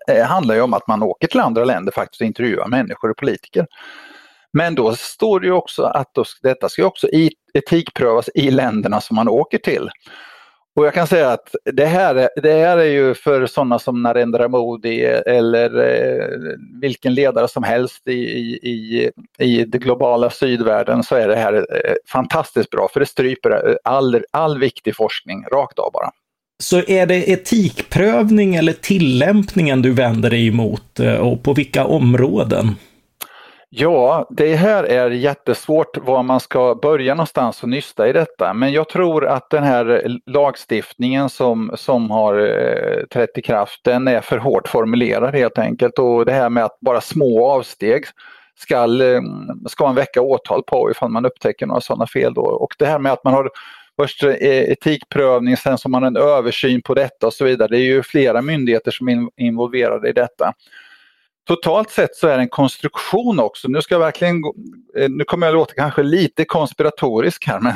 eh, 0.09 0.27
handlar 0.27 0.55
ju 0.55 0.61
om 0.61 0.75
att 0.75 0.89
man 0.89 1.03
åker 1.03 1.29
till 1.29 1.41
andra 1.41 1.65
länder 1.65 1.93
faktiskt 1.93 2.21
och 2.21 2.27
intervjuar 2.27 2.69
människor 2.69 3.11
och 3.11 3.17
politiker. 3.17 3.67
Men 4.53 4.75
då 4.75 4.95
står 4.95 5.41
det 5.41 5.47
ju 5.47 5.53
också 5.53 5.83
att 5.83 6.15
då, 6.15 6.25
detta 6.43 6.69
ska 6.69 6.85
också 6.85 7.09
etikprövas 7.55 8.29
i 8.35 8.51
länderna 8.51 9.01
som 9.01 9.17
man 9.17 9.29
åker 9.29 9.59
till. 9.59 9.91
Och 10.77 10.87
jag 10.87 10.95
kan 10.95 11.07
säga 11.07 11.33
att 11.33 11.55
det 11.65 11.87
här, 11.87 12.29
det 12.43 12.53
här 12.53 12.79
är 12.79 12.85
ju 12.85 13.15
för 13.15 13.47
sådana 13.47 13.79
som 13.79 14.03
Narendra 14.03 14.49
Modi 14.49 15.05
eller 15.27 15.79
eh, 15.79 16.27
vilken 16.81 17.15
ledare 17.15 17.49
som 17.49 17.63
helst 17.63 18.09
i, 18.09 18.13
i, 18.13 19.11
i 19.39 19.65
det 19.65 19.79
globala 19.79 20.31
sydvärlden 20.31 21.03
så 21.03 21.15
är 21.15 21.29
det 21.29 21.37
här 21.37 21.55
eh, 21.55 21.95
fantastiskt 22.13 22.71
bra 22.71 22.89
för 22.93 23.01
det 23.01 23.07
stryper 23.07 23.79
all, 23.85 24.25
all 24.31 24.59
viktig 24.59 24.97
forskning 24.97 25.45
rakt 25.53 25.79
av 25.79 25.93
bara. 25.93 26.11
Så 26.63 26.83
är 26.87 27.07
det 27.07 27.31
etikprövning 27.31 28.55
eller 28.55 28.73
tillämpningen 28.73 29.83
du 29.83 29.93
vänder 29.93 30.31
dig 30.31 30.49
emot 30.49 31.01
eh, 31.01 31.15
och 31.15 31.43
på 31.43 31.55
vilka 31.55 31.85
områden? 31.85 32.75
Ja, 33.69 34.27
det 34.31 34.57
här 34.57 34.85
är 34.85 35.11
jättesvårt 35.11 35.99
var 35.99 36.23
man 36.23 36.41
ska 36.41 36.75
börja 36.75 37.15
någonstans 37.15 37.63
och 37.63 37.69
nysta 37.69 38.09
i 38.09 38.13
detta. 38.13 38.55
Men 38.55 38.73
jag 38.73 38.89
tror 38.89 39.27
att 39.27 39.51
den 39.51 39.63
här 39.63 40.19
lagstiftningen 40.27 41.29
som, 41.29 41.73
som 41.75 42.11
har 42.11 42.39
eh, 42.39 43.07
trätt 43.07 43.39
i 43.39 43.43
kraft, 43.43 43.81
den 43.85 44.09
är 44.09 44.21
för 44.21 44.39
hårt 44.39 44.69
formulerad 44.69 45.35
helt 45.35 45.59
enkelt. 45.59 45.99
Och 45.99 46.25
det 46.25 46.33
här 46.33 46.51
med 46.51 46.65
att 46.65 46.81
bara 46.81 47.01
små 47.01 47.51
avsteg 47.51 47.95
eh, 47.95 48.09
ska, 48.59 48.87
ska 49.69 49.85
man 49.85 49.95
väcka 49.95 50.21
åtal 50.21 50.63
på 50.63 50.91
ifall 50.91 51.11
man 51.11 51.27
upptäcker 51.27 51.67
några 51.67 51.81
sådana 51.81 52.07
fel. 52.07 52.35
Då. 52.35 52.43
Och 52.43 52.75
det 52.79 52.87
här 52.87 52.99
med 52.99 53.13
att 53.13 53.25
man 53.25 53.35
har 53.35 53.51
först 54.01 54.23
eh, 54.23 54.33
etikprövning, 54.43 55.57
sen 55.57 55.79
så 55.79 55.87
har 55.87 55.91
man 55.91 56.05
en 56.05 56.17
översyn 56.17 56.83
på 56.83 56.95
detta 56.95 57.27
och 57.27 57.35
så 57.35 57.45
vidare. 57.45 57.69
Det 57.69 57.79
är 57.79 57.87
ju 57.95 58.03
flera 58.03 58.43
myndigheter 58.43 58.91
som 58.91 59.09
är 59.09 59.29
involverade 59.37 60.09
i 60.09 60.13
detta 60.13 60.53
totalt 61.47 61.91
sett 61.91 62.17
så 62.17 62.29
är 62.29 62.37
det 62.37 62.43
en 62.43 62.49
konstruktion 62.49 63.41
också. 63.41 63.69
Nu 63.69 63.83
ska 63.83 63.95
jag 63.95 64.01
verkligen, 64.01 64.43
eh, 64.97 65.09
nu 65.09 65.25
kommer 65.25 65.47
jag 65.47 65.55
låta 65.55 65.75
kanske 65.75 66.03
lite 66.03 66.45
konspiratorisk 66.45 67.47
här 67.47 67.61
men, 67.61 67.75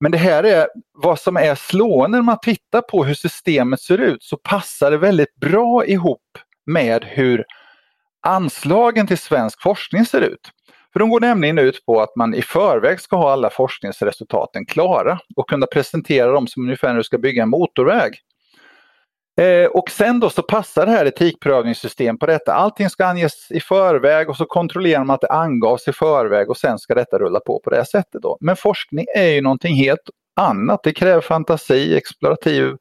men 0.00 0.12
det 0.12 0.18
här 0.18 0.44
är 0.44 0.68
vad 0.92 1.18
som 1.18 1.36
är 1.36 1.54
slående 1.54 2.18
när 2.18 2.22
man 2.22 2.38
tittar 2.42 2.80
på 2.80 3.04
hur 3.04 3.14
systemet 3.14 3.80
ser 3.80 3.98
ut 3.98 4.22
så 4.22 4.36
passar 4.36 4.90
det 4.90 4.98
väldigt 4.98 5.34
bra 5.36 5.86
ihop 5.86 6.38
med 6.66 7.04
hur 7.04 7.44
anslagen 8.26 9.06
till 9.06 9.18
svensk 9.18 9.62
forskning 9.62 10.06
ser 10.06 10.20
ut. 10.20 10.50
För 10.92 11.00
de 11.00 11.10
går 11.10 11.20
nämligen 11.20 11.58
ut 11.58 11.86
på 11.86 12.00
att 12.00 12.16
man 12.16 12.34
i 12.34 12.42
förväg 12.42 13.00
ska 13.00 13.16
ha 13.16 13.32
alla 13.32 13.50
forskningsresultaten 13.50 14.66
klara 14.66 15.18
och 15.36 15.48
kunna 15.48 15.66
presentera 15.66 16.32
dem 16.32 16.46
som 16.46 16.62
ungefär 16.62 16.88
när 16.88 16.96
du 16.96 17.04
ska 17.04 17.18
bygga 17.18 17.42
en 17.42 17.48
motorväg. 17.48 18.12
Eh, 19.40 19.66
och 19.66 19.90
sen 19.90 20.20
då 20.20 20.30
så 20.30 20.42
passar 20.42 20.86
det 20.86 20.92
här 20.92 21.06
etikprövningssystem 21.06 22.18
på 22.18 22.26
detta. 22.26 22.52
Allting 22.52 22.90
ska 22.90 23.06
anges 23.06 23.50
i 23.50 23.60
förväg 23.60 24.28
och 24.30 24.36
så 24.36 24.44
kontrollerar 24.44 25.04
man 25.04 25.14
att 25.14 25.20
det 25.20 25.28
angavs 25.28 25.88
i 25.88 25.92
förväg 25.92 26.50
och 26.50 26.56
sen 26.56 26.78
ska 26.78 26.94
detta 26.94 27.18
rulla 27.18 27.40
på 27.40 27.60
på 27.64 27.70
det 27.70 27.84
sättet. 27.84 28.22
Då. 28.22 28.38
Men 28.40 28.56
forskning 28.56 29.06
är 29.16 29.28
ju 29.28 29.40
någonting 29.40 29.74
helt 29.74 30.10
annat. 30.36 30.80
Det 30.82 30.92
kräver 30.92 31.20
fantasi, 31.20 31.96
explorativ 31.96 32.76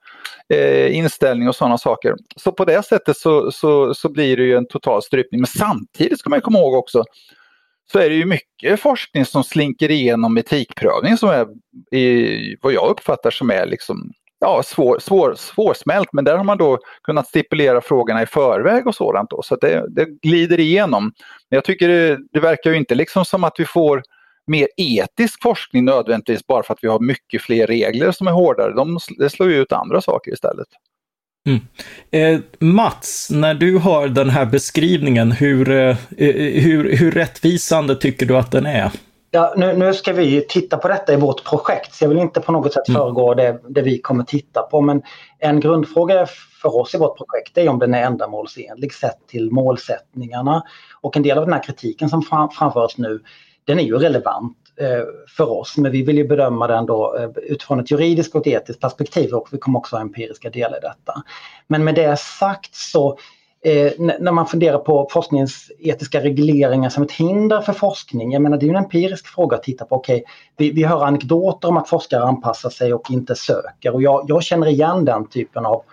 eh, 0.54 0.96
inställning 0.98 1.48
och 1.48 1.56
sådana 1.56 1.78
saker. 1.78 2.16
Så 2.36 2.52
på 2.52 2.66
det 2.66 2.86
sättet 2.86 3.18
så, 3.18 3.52
så, 3.52 3.94
så 3.94 4.10
blir 4.10 4.38
det 4.38 4.44
ju 4.44 4.58
en 4.58 4.68
total 4.68 5.04
strypning. 5.04 5.42
Men 5.42 5.48
samtidigt 5.48 6.20
ska 6.20 6.30
man 6.30 6.42
komma 6.42 6.60
ihåg 6.60 6.74
också 6.74 7.04
så 7.92 8.00
är 8.00 8.10
det 8.10 8.16
ju 8.16 8.26
mycket 8.26 8.80
forskning 8.80 9.26
som 9.26 9.44
slinker 9.44 9.92
igenom 9.92 10.38
etikprövning 10.38 11.18
som 11.18 11.30
är 11.30 11.48
i, 11.98 12.56
vad 12.62 12.74
jag 12.74 12.90
uppfattar 12.90 13.32
som 13.32 13.50
är 13.50 13.66
liksom 13.66 14.12
ja, 14.42 14.64
svår, 14.64 15.00
svår, 15.00 15.36
svårsmält 15.36 16.14
men 16.14 16.24
där 16.24 16.38
har 16.38 16.44
man 16.44 16.58
då 16.58 16.80
kunnat 17.04 17.28
stipulera 17.28 17.82
frågorna 17.82 18.24
i 18.24 18.26
förväg 18.26 18.88
och 18.88 18.96
sådant. 18.96 19.30
Då, 19.30 19.42
så 19.42 19.56
det, 19.56 19.86
det 19.90 20.06
glider 20.06 20.60
igenom. 20.60 21.04
Men 21.50 21.58
jag 21.58 21.64
tycker 21.64 21.88
det, 21.88 22.20
det 22.34 22.40
verkar 22.40 22.72
ju 22.72 22.78
inte 22.78 22.96
liksom 22.96 23.26
som 23.26 23.44
att 23.44 23.56
vi 23.58 23.66
får 23.66 24.04
mer 24.48 24.68
etisk 24.78 25.42
forskning 25.42 25.86
nödvändigtvis 25.86 26.48
bara 26.48 26.64
för 26.64 26.74
att 26.74 26.84
vi 26.84 26.88
har 26.88 27.00
mycket 27.00 27.42
fler 27.42 27.68
regler 27.68 28.12
som 28.12 28.28
är 28.28 28.32
hårdare. 28.32 28.74
De, 28.74 29.00
det 29.18 29.30
slår 29.30 29.50
ju 29.50 29.62
ut 29.62 29.72
andra 29.72 30.02
saker 30.02 30.32
istället. 30.32 30.68
Mm. 31.48 31.60
Eh, 32.12 32.42
Mats, 32.60 33.30
när 33.32 33.54
du 33.54 33.78
har 33.78 34.08
den 34.08 34.30
här 34.30 34.46
beskrivningen, 34.46 35.32
hur, 35.32 35.72
eh, 35.72 35.98
eh 36.18 36.64
hur, 36.64 36.98
hur 36.98 37.12
rättvisande 37.12 37.96
tycker 37.96 38.26
du 38.26 38.38
att 38.38 38.52
den 38.52 38.66
är? 38.66 38.92
Ja, 39.34 39.54
nu, 39.58 39.78
nu, 39.78 39.94
ska 39.94 40.14
vi 40.14 40.46
titta 40.50 40.78
på 40.78 40.88
detta 40.88 41.14
i 41.14 41.16
vårt 41.16 41.44
projekt 41.44 41.94
så 41.94 42.04
jag 42.04 42.10
vill 42.10 42.18
inte 42.18 42.42
på 42.42 42.52
något 42.52 42.74
sätt 42.74 42.88
mm. 42.90 43.00
föregå 43.00 43.34
det, 43.34 43.60
det 43.70 43.82
vi 43.82 44.02
kommer 44.02 44.24
titta 44.24 44.62
på. 44.62 44.82
Men 44.82 45.02
en 45.40 45.60
grundfråga 45.60 46.26
för 46.62 46.76
oss 46.76 46.96
i 46.96 46.98
vårt 46.98 47.18
projekt 47.18 47.58
är 47.58 47.70
om 47.70 47.80
den 47.80 47.94
är 47.94 48.04
ändamålsenlig 48.04 48.94
sett 48.94 49.28
till 49.28 49.52
målsättningarna. 49.52 50.64
Och 51.02 51.18
en 51.18 51.24
del 51.24 51.38
av 51.38 51.46
den 51.46 51.54
här 51.54 51.64
kritiken 51.64 52.10
som 52.10 52.22
framförs 52.22 52.98
nu 52.98 53.20
den 53.66 53.80
är 53.80 53.84
ju 53.84 53.98
relevant 53.98 54.58
eh, 54.80 55.04
för 55.38 55.50
oss 55.50 55.78
men 55.78 55.92
vi 55.92 56.04
vill 56.04 56.18
ju 56.18 56.28
bedöma 56.28 56.68
den 56.68 56.86
då 56.86 57.18
eh, 57.18 57.30
utifrån 57.44 57.80
ett 57.80 57.92
juridiskt 57.92 58.36
och 58.36 58.48
ett 58.48 58.62
etiskt 58.62 58.82
perspektiv 58.82 59.34
och 59.34 59.48
vi 59.52 59.58
kommer 59.58 59.80
också 59.80 59.96
ha 59.96 60.02
empiriska 60.02 60.50
delar 60.50 60.78
i 60.78 60.82
detta. 60.82 61.24
Men 61.68 61.84
med 61.84 61.96
det 61.96 62.20
sagt 62.20 62.76
så 62.76 63.18
eh, 63.66 63.92
när 63.98 64.32
man 64.32 64.48
funderar 64.48 64.78
på 64.78 65.08
forskningens 65.12 65.72
etiska 65.80 66.20
regleringar 66.20 66.90
som 66.90 67.04
ett 67.04 67.12
hinder 67.12 67.62
för 67.62 67.74
forskning. 67.74 68.32
Jag 68.32 68.42
menar 68.42 68.58
det 68.58 68.66
är 68.66 68.70
en 68.70 68.76
empirisk 68.76 69.28
fråga 69.28 69.58
att 69.58 69.64
titta 69.64 69.86
på. 69.86 69.96
Okej, 69.96 70.24
vi, 70.58 70.72
vi 70.72 70.84
hör 70.84 71.06
anekdoter 71.06 71.68
om 71.68 71.78
att 71.78 71.90
forskare 71.90 72.24
anpassar 72.24 72.70
sig 72.70 72.94
och 72.94 73.12
inte 73.12 73.36
söker 73.36 73.94
och 73.94 74.02
jag, 74.02 74.26
jag 74.28 74.44
känner 74.44 74.68
igen 74.68 75.06
den 75.06 75.28
typen 75.28 75.66
av, 75.66 75.84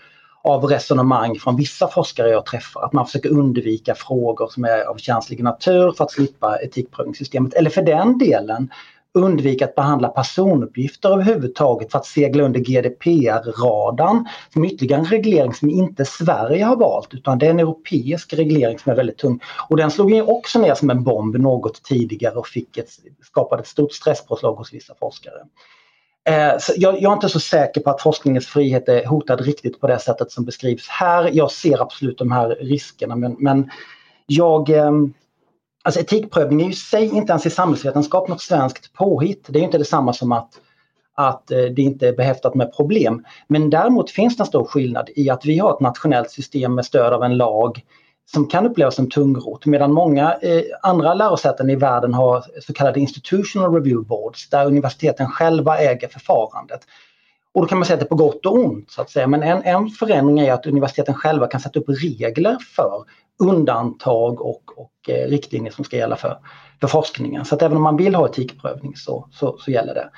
av 0.43 0.65
resonemang 0.65 1.39
från 1.39 1.57
vissa 1.57 1.89
forskare 1.89 2.31
jag 2.31 2.47
träffar. 2.47 2.83
Att 2.83 2.93
man 2.93 3.07
försöker 3.07 3.31
undvika 3.31 3.95
frågor 3.95 4.49
som 4.49 4.65
är 4.65 4.85
av 4.85 4.97
känslig 4.97 5.43
natur 5.43 5.93
för 5.93 6.05
att 6.05 6.11
slippa 6.11 6.59
etikprövningssystemet. 6.63 7.55
Eller 7.55 7.71
för 7.71 7.83
den 7.83 8.19
delen 8.19 8.71
undvika 9.15 9.65
att 9.65 9.75
behandla 9.75 10.09
personuppgifter 10.09 11.09
överhuvudtaget 11.09 11.93
för 11.93 11.99
att 11.99 12.07
segla 12.07 12.45
under 12.45 12.61
GDPR-radarn. 12.61 14.29
Som 14.53 14.65
ytterligare 14.65 15.01
en 15.01 15.07
reglering 15.07 15.55
som 15.55 15.71
inte 15.71 16.05
Sverige 16.05 16.65
har 16.65 16.77
valt 16.77 17.15
utan 17.15 17.39
det 17.39 17.47
är 17.47 17.51
en 17.51 17.61
europeisk 17.61 18.33
reglering 18.33 18.79
som 18.79 18.93
är 18.93 18.97
väldigt 18.97 19.19
tung. 19.19 19.41
Och 19.69 19.77
den 19.77 19.91
slog 19.91 20.11
ju 20.11 20.23
också 20.23 20.59
ner 20.59 20.75
som 20.75 20.91
en 20.91 21.05
bomb 21.05 21.37
något 21.39 21.83
tidigare 21.83 22.35
och 22.35 22.49
fick 22.49 22.77
ett, 22.77 22.89
skapade 23.23 23.63
ett 23.63 23.69
stort 23.69 23.93
stresspåslag 23.93 24.55
hos 24.55 24.73
vissa 24.73 24.95
forskare. 24.95 25.39
Eh, 26.29 26.59
jag, 26.77 27.03
jag, 27.03 27.11
är 27.11 27.13
inte 27.13 27.29
så 27.29 27.41
säker 27.41 27.81
på 27.81 27.91
att 27.91 28.03
forskningens 28.03 28.47
frihet 28.47 28.89
är 28.89 29.07
hotad 29.07 29.41
riktigt 29.41 29.81
på 29.81 29.87
det 29.87 29.99
sättet 29.99 30.31
som 30.31 30.45
beskrivs 30.45 30.89
här. 30.89 31.31
Jag 31.33 31.51
ser 31.51 31.83
absolut 31.83 32.19
de 32.19 32.31
här 32.31 32.49
riskerna 32.49 33.17
men, 33.17 33.37
men 33.39 33.71
jag 34.27 34.71
ehm, 34.71 35.15
Alltså 35.89 36.01
etikprövning 36.01 36.67
är 36.67 36.71
i 36.71 36.73
sig 36.73 37.05
inte 37.05 37.33
ens 37.33 37.47
i 37.47 37.51
samhällsvetenskap 37.51 38.29
något 38.29 38.41
svenskt 38.41 38.93
påhitt. 38.93 39.47
Det 39.49 39.59
är 39.59 39.63
inte 39.63 39.79
detsamma 39.79 40.13
som 40.13 40.33
att, 40.33 40.51
att 41.15 41.51
eh, 41.51 41.63
det 41.63 41.83
inte 41.83 42.09
är 42.09 42.17
behäftat 42.17 42.55
med 42.55 42.77
problem. 42.77 43.25
Men 43.47 43.71
däremot 43.71 44.11
finns 44.11 44.37
det 44.37 44.43
en 44.43 44.47
stor 44.47 44.65
skillnad 44.65 45.11
i 45.17 45.31
att 45.31 45.45
vi 45.45 45.59
har 45.59 45.75
ett 45.75 45.81
nationellt 45.81 46.31
system 46.31 46.75
med 46.75 46.85
stöd 46.85 47.13
av 47.13 47.23
en 47.23 47.37
lag 47.37 47.83
som 48.33 48.47
kan 48.49 48.67
upplevas 48.67 48.95
som 48.95 49.11
tungrot 49.11 49.67
medan 49.67 49.93
många 49.93 50.35
eh, 50.43 50.63
andra 50.83 51.15
lärosäten 51.15 51.71
i 51.71 51.77
världen 51.77 52.15
har 52.15 52.45
så 52.61 52.73
kallade 52.73 53.01
institutional 53.01 53.75
review 53.75 54.09
boards 54.09 54.51
där 54.51 54.67
universiteten 54.67 55.27
själva 55.27 55.79
äger 55.79 56.09
förfarandet. 56.09 56.81
Och 57.59 57.65
då 57.65 57.69
kan 57.69 57.79
man 57.79 57.87
säga 57.87 57.95
att 57.95 58.01
det 58.01 58.07
är 58.07 58.09
på 58.09 58.15
gott 58.15 58.47
och 58.47 58.55
ont 58.55 58.91
så 58.91 59.03
att 59.03 59.11
säga. 59.11 59.27
Men 59.27 59.43
en, 59.43 59.63
en 59.63 59.89
förändring 59.89 60.39
är 60.39 60.53
att 60.53 60.67
universiteten 60.67 61.15
själva 61.15 61.47
kan 61.47 61.61
sätta 61.61 61.81
upp 61.81 61.89
regler 61.89 62.57
för 62.77 63.05
undantag 63.39 64.41
och, 64.41 64.63
och 64.77 64.93
eh, 65.09 65.29
riktlinjer 65.29 65.73
som 65.73 65.85
ska 65.85 65.97
gälla 65.97 66.17
för, 66.17 66.39
för 66.81 66.89
forskningen. 66.89 67.45
Så 67.45 67.55
att 67.55 67.63
även 67.63 67.77
om 67.77 67.83
man 67.83 67.97
vill 67.97 68.15
ha 68.15 68.29
etikprövning 68.29 68.97
så, 68.97 69.29
så, 69.33 69.59
så 69.59 69.71
gäller 69.71 69.95
det. 69.95 70.11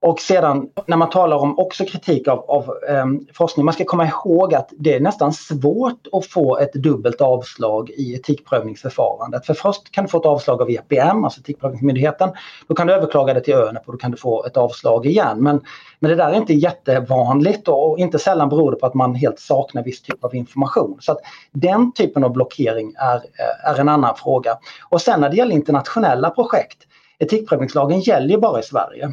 Och 0.00 0.20
sedan 0.20 0.68
när 0.86 0.96
man 0.96 1.10
talar 1.10 1.36
om 1.36 1.58
också 1.58 1.84
kritik 1.84 2.28
av, 2.28 2.38
av 2.50 2.74
eh, 2.88 3.06
forskning, 3.34 3.64
man 3.64 3.74
ska 3.74 3.84
komma 3.84 4.06
ihåg 4.06 4.54
att 4.54 4.72
det 4.78 4.94
är 4.94 5.00
nästan 5.00 5.32
svårt 5.32 6.06
att 6.12 6.26
få 6.26 6.58
ett 6.58 6.72
dubbelt 6.72 7.20
avslag 7.20 7.90
i 7.90 8.14
etikprövningsförfarandet. 8.14 9.46
För 9.46 9.54
först 9.54 9.90
kan 9.90 10.04
du 10.04 10.10
få 10.10 10.18
ett 10.18 10.26
avslag 10.26 10.62
av 10.62 10.70
EPM, 10.70 11.24
alltså 11.24 11.40
Etikprövningsmyndigheten. 11.40 12.30
Då 12.68 12.74
kan 12.74 12.86
du 12.86 12.92
överklaga 12.92 13.34
det 13.34 13.40
till 13.40 13.54
ÖNEP 13.54 13.86
och 13.86 13.92
då 13.92 13.98
kan 13.98 14.10
du 14.10 14.16
få 14.16 14.44
ett 14.44 14.56
avslag 14.56 15.06
igen. 15.06 15.42
Men, 15.42 15.60
men 15.98 16.10
det 16.10 16.16
där 16.16 16.30
är 16.30 16.36
inte 16.36 16.54
jättevanligt 16.54 17.68
och 17.68 17.98
inte 17.98 18.18
sällan 18.18 18.48
beror 18.48 18.70
det 18.70 18.76
på 18.76 18.86
att 18.86 18.94
man 18.94 19.14
helt 19.14 19.38
saknar 19.38 19.82
viss 19.82 20.02
typ 20.02 20.24
av 20.24 20.34
information. 20.34 20.98
Så 21.00 21.12
att 21.12 21.18
den 21.52 21.92
typen 21.92 22.24
av 22.24 22.32
blockering 22.32 22.94
är, 22.98 23.16
eh, 23.16 23.70
är 23.70 23.80
en 23.80 23.88
annan 23.88 24.16
fråga. 24.16 24.58
Och 24.88 25.02
sen 25.02 25.20
när 25.20 25.30
det 25.30 25.36
gäller 25.36 25.54
internationella 25.54 26.30
projekt, 26.30 26.78
etikprövningslagen 27.18 28.00
gäller 28.00 28.28
ju 28.28 28.38
bara 28.38 28.60
i 28.60 28.62
Sverige. 28.62 29.12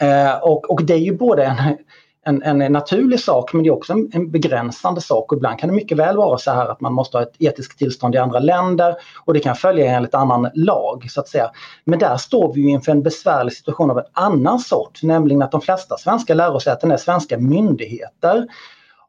Eh, 0.00 0.36
och, 0.36 0.70
och 0.70 0.82
det 0.82 0.94
är 0.94 0.98
ju 0.98 1.16
både 1.16 1.44
en, 1.44 2.42
en, 2.42 2.62
en, 2.62 2.72
naturlig 2.72 3.20
sak 3.20 3.52
men 3.52 3.62
det 3.62 3.68
är 3.68 3.72
också 3.72 3.92
en, 3.92 4.10
en, 4.12 4.30
begränsande 4.30 5.00
sak. 5.00 5.32
Och 5.32 5.38
ibland 5.38 5.58
kan 5.58 5.68
det 5.68 5.74
mycket 5.74 5.98
väl 5.98 6.16
vara 6.16 6.38
så 6.38 6.50
här 6.50 6.66
att 6.66 6.80
man 6.80 6.92
måste 6.92 7.16
ha 7.16 7.22
ett 7.22 7.34
etiskt 7.38 7.78
tillstånd 7.78 8.14
i 8.14 8.18
andra 8.18 8.38
länder 8.38 8.94
och 9.24 9.34
det 9.34 9.40
kan 9.40 9.56
följa 9.56 9.96
enligt 9.96 10.14
annan 10.14 10.50
lag 10.54 11.06
så 11.10 11.20
att 11.20 11.28
säga. 11.28 11.50
Men 11.84 11.98
där 11.98 12.16
står 12.16 12.54
vi 12.54 12.68
inför 12.68 12.92
en 12.92 13.02
besvärlig 13.02 13.52
situation 13.52 13.90
av 13.90 13.98
en 13.98 14.04
annan 14.12 14.58
sort, 14.58 15.02
nämligen 15.02 15.42
att 15.42 15.52
de 15.52 15.60
flesta 15.60 15.96
svenska 15.96 16.34
lärosäten 16.34 16.90
är 16.90 16.96
svenska 16.96 17.38
myndigheter. 17.38 18.46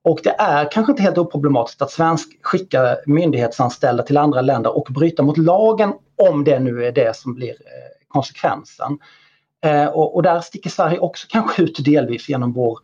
Och 0.02 0.20
det 0.24 0.36
är 0.40 0.72
kanske 0.72 0.92
inte 0.92 1.04
helt 1.04 1.18
oproblematiskt 1.18 1.82
att 1.82 1.92
svensk 1.92 2.28
skicka 2.42 2.98
myndighetsanställda 3.06 4.04
till 4.04 4.18
andra 4.18 4.42
länder 4.42 4.78
och 4.78 4.88
bryta 4.90 5.24
mot 5.24 5.38
lagen 5.38 5.94
om 6.30 6.44
det 6.44 6.60
nu 6.60 6.86
är 6.86 6.92
det 6.92 7.16
som 7.16 7.36
blir 7.36 7.50
eh, 7.50 8.08
konsekvensen. 8.08 8.98
Eh, 9.66 9.86
och, 9.86 10.16
och, 10.16 10.24
där 10.24 10.40
sticker 10.42 10.70
Sverige 10.70 11.00
också 11.00 11.28
kanske 11.30 11.62
ut 11.62 11.86
delvis 11.86 12.30
genom 12.30 12.54
vår 12.54 12.80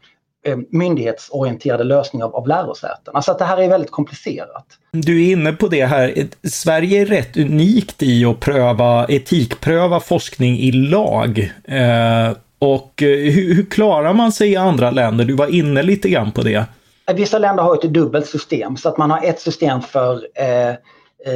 eh, 0.46 0.58
myndighetsorienterade 0.70 1.84
lösning 1.84 2.24
av, 2.24 2.36
av 2.36 2.48
lärosäten. 2.48 3.16
Alltså 3.16 3.32
att 3.32 3.40
det 3.40 3.46
här 3.46 3.58
är 3.58 3.70
väldigt 3.70 3.92
komplicerat. 3.92 4.66
Du 4.92 5.26
är 5.26 5.32
inne 5.32 5.54
på 5.54 5.68
det 5.68 5.86
här. 5.86 6.28
Sverige 6.44 7.02
är 7.02 7.06
rätt 7.06 7.38
unikt 7.38 8.04
i 8.04 8.26
att 8.26 8.40
pröva, 8.40 9.06
etikpröva 9.10 10.00
forskning 10.00 10.60
i 10.60 10.72
lag. 10.72 11.52
Eh, 11.64 12.38
och 12.60 13.04
eh, 13.04 13.08
hur, 13.08 13.56
hur, 13.56 13.66
klarar 13.66 14.14
man 14.14 14.32
sig 14.32 14.52
i 14.52 14.56
andra 14.56 14.92
länder? 14.92 15.26
Du 15.26 15.34
var 15.34 15.48
inne 15.48 15.84
lite 15.84 16.10
grann 16.10 16.32
på 16.32 16.42
det. 16.42 16.66
Vissa 17.14 17.40
länder 17.40 17.64
har 17.64 17.76
ett 17.76 17.94
dubbelt 17.94 18.28
system 18.28 18.78
så 18.78 18.90
att 18.90 18.98
man 18.98 19.12
har 19.12 19.24
ett 19.24 19.40
system 19.40 19.82
för 19.82 20.14
eh, 20.36 20.76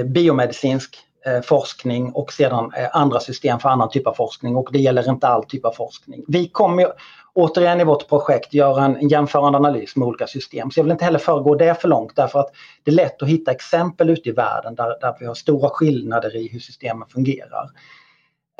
biomedicinsk 0.05 0.97
Eh, 1.25 1.41
forskning 1.41 2.11
och 2.11 2.33
sedan 2.33 2.71
eh, 2.77 2.87
andra 2.91 3.19
system 3.19 3.59
för 3.59 3.69
annan 3.69 3.89
typ 3.89 4.07
av 4.07 4.13
forskning 4.13 4.55
och 4.55 4.69
det 4.71 4.79
gäller 4.79 5.09
inte 5.09 5.27
all 5.27 5.45
typ 5.45 5.65
av 5.65 5.71
forskning. 5.71 6.23
Vi 6.27 6.47
kommer 6.47 6.87
återigen 7.33 7.81
i 7.81 7.83
vårt 7.83 8.07
projekt 8.07 8.53
göra 8.53 8.85
en 8.85 9.09
jämförande 9.09 9.57
analys 9.57 9.95
med 9.95 10.07
olika 10.07 10.27
system. 10.27 10.71
Så 10.71 10.79
jag 10.79 10.83
vill 10.83 10.91
inte 10.91 11.05
heller 11.05 11.19
föregå 11.19 11.55
det 11.55 11.81
för 11.81 11.87
långt 11.87 12.15
därför 12.15 12.39
att 12.39 12.51
det 12.83 12.91
är 12.91 12.95
lätt 12.95 13.21
att 13.21 13.29
hitta 13.29 13.51
exempel 13.51 14.09
ute 14.09 14.29
i 14.29 14.31
världen 14.31 14.75
där, 14.75 14.99
där 15.01 15.15
vi 15.19 15.25
har 15.25 15.33
stora 15.33 15.69
skillnader 15.69 16.35
i 16.35 16.47
hur 16.47 16.59
systemen 16.59 17.07
fungerar. 17.07 17.69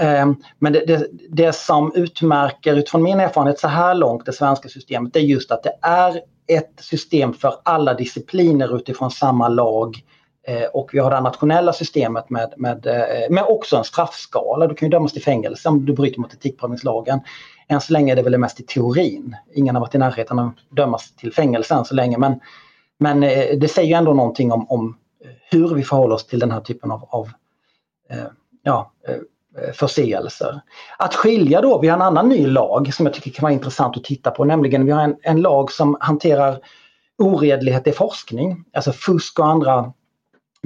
Eh, 0.01 0.31
men 0.59 0.73
det, 0.73 0.85
det, 0.85 1.07
det, 1.29 1.53
som 1.53 1.91
utmärker 1.95 2.75
utifrån 2.75 3.03
min 3.03 3.19
erfarenhet 3.19 3.59
så 3.59 3.67
här 3.67 3.95
långt 3.95 4.25
det 4.25 4.33
svenska 4.33 4.69
systemet 4.69 5.13
det 5.13 5.19
är 5.19 5.23
just 5.23 5.51
att 5.51 5.63
det 5.63 5.73
är 5.81 6.21
ett 6.47 6.73
system 6.79 7.33
för 7.33 7.55
alla 7.63 7.93
discipliner 7.93 8.75
utifrån 8.75 9.11
samma 9.11 9.47
lag 9.47 10.03
Eh, 10.03 10.18
Eh, 10.47 10.63
och 10.63 10.89
vi 10.93 10.99
har 10.99 11.11
det 11.11 11.21
nationella 11.21 11.73
systemet 11.73 12.29
med, 12.29 12.53
med, 12.57 12.87
eh, 12.87 13.29
med 13.29 13.43
också 13.43 13.77
en 13.77 13.83
straffskala. 13.83 14.67
Du 14.67 14.75
kan 14.75 14.87
ju 14.87 14.91
dömas 14.91 15.13
till 15.13 15.23
fängelse 15.23 15.69
om 15.69 15.85
du 15.85 15.93
bryter 15.93 16.19
mot 16.19 16.33
etikprövningslagen. 16.33 17.19
Än 17.67 17.81
så 17.81 17.93
länge 17.93 18.11
är 18.11 18.15
det 18.15 18.21
väl 18.21 18.37
mest 18.37 18.59
i 18.59 18.63
teorin. 18.63 19.35
Ingen 19.53 19.75
har 19.75 19.81
varit 19.81 19.95
i 19.95 19.97
närheten 19.97 20.39
av 20.39 20.47
att 20.47 20.75
dömas 20.77 21.11
till 21.15 21.33
fängelse 21.33 21.73
än 21.73 21.85
så 21.85 21.95
länge. 21.95 22.17
Men, 22.17 22.39
men 22.97 23.23
eh, 23.23 23.57
det 23.57 23.67
säger 23.67 23.97
ändå 23.97 24.13
någonting 24.13 24.51
om, 24.51 24.69
om 24.69 24.97
hur 25.51 25.75
vi 25.75 25.83
förhåller 25.83 26.15
oss 26.15 26.27
till 26.27 26.39
den 26.39 26.51
här 26.51 26.61
typen 26.61 26.91
av, 26.91 27.07
av 27.09 27.29
ja, 28.63 28.91
förseelser. 29.73 30.61
Att 30.97 31.15
skilja 31.15 31.61
då, 31.61 31.79
vi 31.79 31.87
har 31.87 31.95
en 31.95 32.01
annan 32.01 32.29
ny 32.29 32.47
lag 32.47 32.93
som 32.93 33.05
jag 33.05 33.15
tycker 33.15 33.31
kan 33.31 33.43
vara 33.43 33.53
intressant 33.53 33.97
att 33.97 34.03
titta 34.03 34.31
på, 34.31 34.45
nämligen 34.45 34.85
vi 34.85 34.91
har 34.91 35.01
en, 35.01 35.15
en 35.21 35.41
lag 35.41 35.71
som 35.71 35.97
hanterar 35.99 36.59
oredlighet 37.17 37.87
i 37.87 37.91
forskning, 37.91 38.65
alltså 38.73 38.91
fusk 38.91 39.39
och 39.39 39.47
andra 39.47 39.93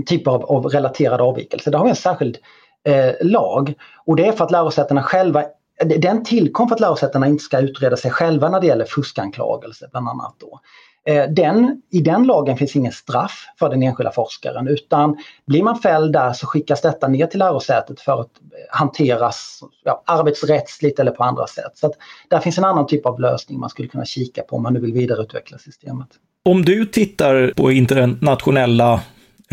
typer 0.06 0.32
av, 0.32 0.46
av 0.46 0.66
relaterade 0.66 1.24
avvikelser. 1.24 1.72
Där 1.72 1.78
har 1.78 1.86
vi 1.86 1.90
en 1.90 1.96
särskild 1.96 2.38
eh, 2.86 3.12
lag 3.22 3.74
och 4.06 4.16
det 4.16 4.28
är 4.28 4.32
för 4.32 4.46
att 4.46 4.52
lärosätena 4.52 5.04
själva 5.04 5.44
den 5.86 6.24
tillkom 6.24 6.68
för 6.68 6.76
att 6.76 6.82
lärosätena 6.82 7.28
inte 7.28 7.44
ska 7.44 7.60
utreda 7.60 7.98
sig 7.98 8.12
själva 8.12 8.50
när 8.50 8.62
det 8.62 8.68
gäller 8.68 8.86
fuskanklagelser 8.86 9.88
bland 9.92 10.10
annat. 10.10 10.36
Då. 10.40 10.60
Eh, 11.06 11.30
den, 11.30 11.82
I 11.92 12.02
den 12.02 12.24
lagen 12.24 12.58
finns 12.58 12.76
ingen 12.76 12.92
straff 12.92 13.46
för 13.60 13.70
den 13.70 13.84
enskilda 13.84 14.12
forskaren 14.12 14.68
utan 14.68 15.18
blir 15.46 15.64
man 15.64 15.80
fälld 15.80 16.14
där 16.14 16.34
så 16.34 16.48
skickas 16.48 16.82
detta 16.82 17.08
ner 17.08 17.28
till 17.28 17.40
lärosätet 17.40 18.02
för 18.02 18.22
att 18.22 18.32
hanteras 18.70 19.60
ja, 19.84 20.04
arbetsrättsligt 20.06 21.00
eller 21.00 21.12
på 21.12 21.24
andra 21.24 21.48
sätt. 21.48 21.72
Så 21.76 21.88
att 21.88 21.94
där 22.30 22.40
finns 22.40 22.58
en 22.58 22.64
annan 22.64 22.88
typ 22.88 23.06
av 23.06 23.20
lösning 23.20 23.60
man 23.60 23.70
skulle 23.70 23.88
kunna 23.88 24.06
kika 24.06 24.42
på 24.42 24.56
om 24.56 24.64
man 24.64 24.74
nu 24.74 24.80
vill 24.80 24.94
vidareutveckla 24.94 25.58
systemet. 25.58 26.08
Om 26.46 26.62
du 26.62 26.86
tittar 26.86 27.54
på 27.58 27.72
internationella 27.72 29.02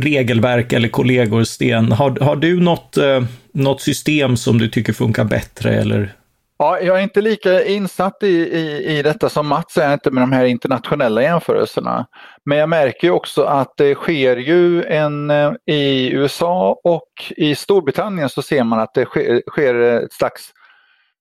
regelverk 0.01 0.73
eller 0.73 0.89
kollegor, 0.89 1.45
Sten. 1.45 1.93
Har, 1.93 2.21
har 2.21 2.37
du 2.37 2.61
något, 2.61 2.97
eh, 2.97 3.23
något 3.53 3.81
system 3.81 4.37
som 4.37 4.59
du 4.59 4.69
tycker 4.69 4.93
funkar 4.93 5.25
bättre 5.25 5.75
eller 5.75 6.15
Ja, 6.63 6.81
jag 6.81 6.99
är 6.99 7.03
inte 7.03 7.21
lika 7.21 7.65
insatt 7.65 8.23
i, 8.23 8.27
i, 8.27 8.99
i 8.99 9.03
detta 9.03 9.29
som 9.29 9.47
Mats 9.47 9.77
är 9.77 9.93
inte 9.93 10.11
med 10.11 10.23
de 10.23 10.33
här 10.33 10.45
internationella 10.45 11.23
jämförelserna. 11.23 12.07
Men 12.45 12.59
jag 12.59 12.69
märker 12.69 13.11
också 13.11 13.43
att 13.43 13.75
det 13.77 13.95
sker 13.95 14.37
ju 14.37 14.85
en, 14.85 15.31
eh, 15.31 15.53
i 15.67 16.11
USA 16.13 16.81
och 16.85 17.09
i 17.37 17.55
Storbritannien 17.55 18.29
så 18.29 18.43
ser 18.43 18.65
man 18.65 18.81
att 18.81 18.95
det 18.95 19.05
sker, 19.05 19.43
sker 19.51 19.75
ett 19.75 20.13
slags 20.13 20.51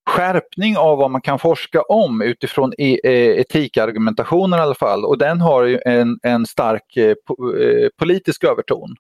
skärpning 0.09 0.77
av 0.77 0.97
vad 0.97 1.11
man 1.11 1.21
kan 1.21 1.39
forska 1.39 1.81
om 1.81 2.21
utifrån 2.21 2.73
e-, 2.77 2.99
e-, 3.03 3.41
etikargumentationen 3.41 4.59
i 4.59 4.61
alla 4.61 4.75
fall. 4.75 5.05
Och 5.05 5.17
den 5.17 5.41
har 5.41 5.63
ju 5.63 5.79
en, 5.85 6.19
en 6.23 6.45
stark 6.45 6.97
eh, 6.97 7.05
eh, 7.05 7.89
politisk 7.99 8.43
överton. 8.43 8.95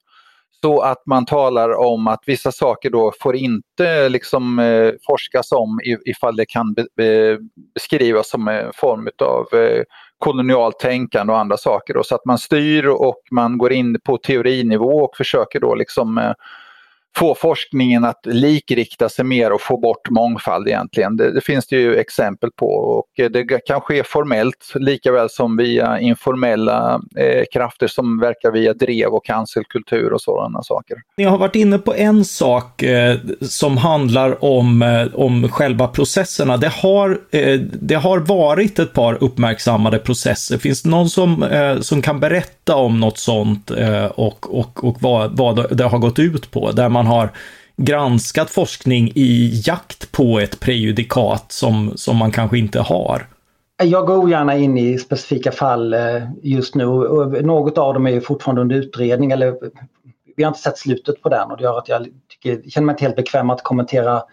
Så 0.61 0.81
att 0.81 1.05
man 1.05 1.25
talar 1.25 1.77
om 1.77 2.07
att 2.07 2.23
vissa 2.25 2.51
saker 2.51 2.89
då 2.89 3.13
får 3.21 3.35
inte 3.35 4.09
liksom 4.09 4.59
eh, 4.59 4.91
forskas 5.07 5.51
om 5.51 5.79
ifall 6.05 6.35
det 6.35 6.45
kan 6.45 6.73
be, 6.73 6.85
be, 6.97 7.37
beskrivas 7.73 8.29
som 8.29 8.47
en 8.47 8.71
form 8.73 9.09
av 9.23 9.59
eh, 9.59 9.83
kolonialt 10.17 10.79
tänkande 10.79 11.33
och 11.33 11.39
andra 11.39 11.57
saker. 11.57 11.93
Då. 11.93 12.03
Så 12.03 12.15
att 12.15 12.25
man 12.25 12.37
styr 12.37 12.87
och 12.87 13.21
man 13.31 13.57
går 13.57 13.71
in 13.71 13.99
på 14.05 14.17
teorinivå 14.17 15.03
och 15.03 15.17
försöker 15.17 15.59
då 15.59 15.75
liksom 15.75 16.17
eh, 16.17 16.33
få 17.17 17.35
forskningen 17.35 18.05
att 18.05 18.25
likrikta 18.25 19.09
sig 19.09 19.25
mer 19.25 19.51
och 19.51 19.61
få 19.61 19.77
bort 19.77 20.09
mångfald 20.09 20.67
egentligen. 20.67 21.17
Det, 21.17 21.31
det, 21.31 21.41
finns 21.41 21.67
det 21.67 21.75
ju 21.75 21.95
exempel 21.95 22.49
på 22.51 22.67
och 22.67 23.05
det 23.31 23.65
kan 23.67 23.81
ske 23.81 24.03
formellt 24.03 24.73
lika 24.75 25.11
väl 25.11 25.29
som 25.29 25.57
via 25.57 25.99
informella 25.99 27.01
eh, 27.17 27.43
krafter 27.53 27.87
som 27.87 28.19
verkar 28.19 28.51
via 28.51 28.73
drev 28.73 29.07
och 29.07 29.25
cancelkultur 29.25 30.13
och 30.13 30.21
sådana 30.21 30.63
saker. 30.63 30.97
Ni 31.17 31.23
har 31.23 31.37
varit 31.37 31.55
inne 31.55 31.77
på 31.77 31.93
en 31.93 32.25
sak 32.25 32.83
eh, 32.83 33.17
som 33.41 33.77
handlar 33.77 34.43
om, 34.43 34.81
eh, 34.81 35.15
om 35.15 35.49
själva 35.49 35.87
processerna. 35.87 36.57
Det 36.57 36.71
har, 36.73 37.19
eh, 37.31 37.59
det 37.59 37.95
har 37.95 38.19
varit 38.19 38.79
ett 38.79 38.93
par 38.93 39.23
uppmärksammade 39.23 39.99
processer. 39.99 40.57
Finns 40.57 40.81
det 40.81 40.89
någon 40.89 41.09
som, 41.09 41.43
eh, 41.43 41.79
som 41.79 42.01
kan 42.01 42.19
berätta 42.19 42.75
om 42.75 42.99
något 42.99 43.17
sånt 43.17 43.71
eh, 43.71 44.05
och, 44.05 44.59
och, 44.59 44.83
och 44.83 44.97
vad, 44.99 45.37
vad 45.37 45.77
det 45.77 45.83
har 45.83 45.97
gått 45.97 46.19
ut 46.19 46.51
på? 46.51 46.71
Där 46.71 46.89
man 46.89 46.98
har 47.07 47.29
granskat 47.77 48.49
forskning 48.49 49.11
i 49.15 49.61
jakt 49.65 50.11
på 50.11 50.39
ett 50.39 50.59
prejudikat 50.59 51.51
som, 51.51 51.91
som 51.95 52.17
man 52.17 52.31
kanske 52.31 52.57
inte 52.57 52.79
har. 52.79 53.27
Jag 53.83 54.05
går 54.05 54.29
gärna 54.29 54.57
in 54.57 54.77
i 54.77 54.97
specifika 54.97 55.51
fall 55.51 55.93
eh, 55.93 55.99
just 56.43 56.75
nu 56.75 56.85
något 57.41 57.77
av 57.77 57.93
dem 57.93 58.07
är 58.07 58.19
fortfarande 58.19 58.61
under 58.61 58.75
utredning 58.75 59.31
eller 59.31 59.55
vi 60.39 60.43
har 60.43 60.47
inte 60.49 60.61
sett 60.61 60.77
slutet 60.77 61.21
på 61.21 61.29
den 61.29 61.51
och 61.51 61.57
det 61.57 61.63
gör 61.63 61.77
att 61.77 61.89
jag 61.89 62.07
tycker, 62.29 62.69
känner 62.69 62.85
mig 62.85 62.93
inte 62.93 63.03
helt 63.03 63.15
bekväm 63.15 63.49
att 63.49 63.63
kommentera 63.63 64.23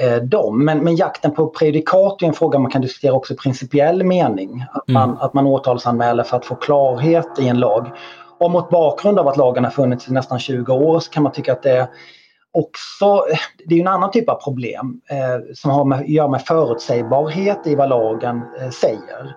eh, 0.00 0.16
dem. 0.16 0.64
Men, 0.64 0.78
men 0.78 0.96
jakten 0.96 1.34
på 1.34 1.46
prejudikat 1.48 2.22
är 2.22 2.26
en 2.26 2.32
fråga 2.32 2.58
man 2.58 2.70
kan 2.70 2.82
diskutera 2.82 3.12
också 3.12 3.34
i 3.34 3.36
principiell 3.36 4.04
mening. 4.04 4.64
Att 4.72 4.88
man, 4.88 5.08
mm. 5.08 5.20
att 5.20 5.34
man 5.34 5.46
åtalsanmäler 5.46 6.22
för 6.22 6.36
att 6.36 6.46
få 6.46 6.54
klarhet 6.54 7.38
i 7.38 7.48
en 7.48 7.58
lag. 7.58 7.90
Och 8.40 8.50
mot 8.50 8.70
bakgrund 8.70 9.18
av 9.18 9.28
att 9.28 9.36
lagen 9.36 9.64
har 9.64 9.70
funnits 9.70 10.08
i 10.08 10.12
nästan 10.12 10.38
20 10.38 10.72
år 10.72 11.00
så 11.00 11.10
kan 11.10 11.22
man 11.22 11.32
tycka 11.32 11.52
att 11.52 11.62
det 11.62 11.88
också, 12.52 13.24
det 13.66 13.74
är 13.74 13.80
en 13.80 13.88
annan 13.88 14.10
typ 14.10 14.28
av 14.28 14.42
problem 14.42 15.00
eh, 15.10 15.54
som 15.54 15.70
har 15.70 15.84
med, 15.84 16.08
gör 16.08 16.28
med 16.28 16.42
förutsägbarhet 16.42 17.66
i 17.66 17.74
vad 17.74 17.88
lagen 17.88 18.42
eh, 18.60 18.70
säger. 18.70 19.36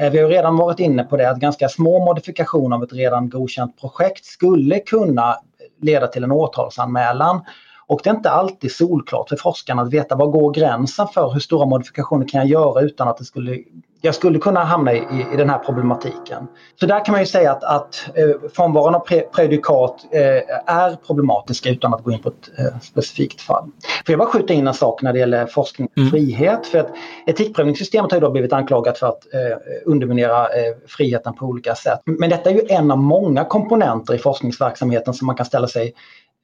Eh, 0.00 0.10
vi 0.10 0.18
har 0.18 0.28
redan 0.28 0.56
varit 0.56 0.80
inne 0.80 1.04
på 1.04 1.16
det 1.16 1.30
att 1.30 1.38
ganska 1.38 1.68
små 1.68 2.04
modifikationer 2.04 2.76
av 2.76 2.82
ett 2.82 2.92
redan 2.92 3.30
godkänt 3.30 3.80
projekt 3.80 4.24
skulle 4.24 4.78
kunna 4.78 5.36
leda 5.82 6.06
till 6.06 6.24
en 6.24 6.32
åtalsanmälan. 6.32 7.40
Och 7.86 8.00
det 8.04 8.10
är 8.10 8.14
inte 8.14 8.30
alltid 8.30 8.72
solklart 8.72 9.28
för 9.28 9.36
forskarna 9.36 9.82
att 9.82 9.92
veta 9.92 10.16
var 10.16 10.26
går 10.26 10.52
gränsen 10.52 11.08
för 11.08 11.30
hur 11.30 11.40
stora 11.40 11.66
modifikationer 11.66 12.28
kan 12.28 12.40
jag 12.40 12.48
göra 12.48 12.80
utan 12.80 13.08
att 13.08 13.16
det 13.16 13.24
skulle 13.24 13.58
jag 14.00 14.14
skulle 14.14 14.38
kunna 14.38 14.64
hamna 14.64 14.92
i, 14.92 14.96
i, 15.32 15.36
den 15.36 15.50
här 15.50 15.58
problematiken. 15.58 16.46
Så 16.80 16.86
där 16.86 17.04
kan 17.04 17.12
man 17.12 17.20
ju 17.20 17.26
säga 17.26 17.52
att, 17.52 17.64
att 17.64 18.08
eh, 18.14 18.50
frånvaron 18.54 18.94
av 18.94 19.00
pre 19.00 19.20
prejudikat 19.20 20.06
eh, 20.10 20.74
är 20.74 21.06
problematiska 21.06 21.70
utan 21.70 21.94
att 21.94 22.02
gå 22.02 22.12
in 22.12 22.22
på 22.22 22.28
ett 22.28 22.58
eh, 22.58 22.78
specifikt 22.80 23.40
fall. 23.40 23.64
Får 24.06 24.12
jag 24.12 24.18
bara 24.18 24.28
skjuta 24.28 24.54
in 24.54 24.66
en 24.66 24.74
sak 24.74 25.02
när 25.02 25.12
det 25.12 25.18
gäller 25.18 25.46
forskning 25.46 25.88
och 25.90 25.98
mm. 25.98 26.10
frihet? 26.10 26.66
För 26.66 26.78
att 26.78 26.90
etikprövningssystemet 27.26 28.10
har 28.10 28.18
ju 28.18 28.20
då 28.20 28.30
blivit 28.30 28.52
anklagat 28.52 28.98
för 28.98 29.06
att 29.06 29.34
eh, 29.34 29.58
underminera 29.84 30.46
eh, 30.46 30.74
friheten 30.86 31.34
på 31.34 31.46
olika 31.46 31.74
sätt. 31.74 32.00
Men 32.04 32.30
detta 32.30 32.50
är 32.50 32.54
ju 32.54 32.62
en 32.68 32.90
av 32.90 32.98
många 32.98 33.44
komponenter 33.44 34.14
i 34.14 34.18
forskningsverksamheten 34.18 35.14
som 35.14 35.26
man 35.26 35.36
kan 35.36 35.46
ställa 35.46 35.68
sig 35.68 35.94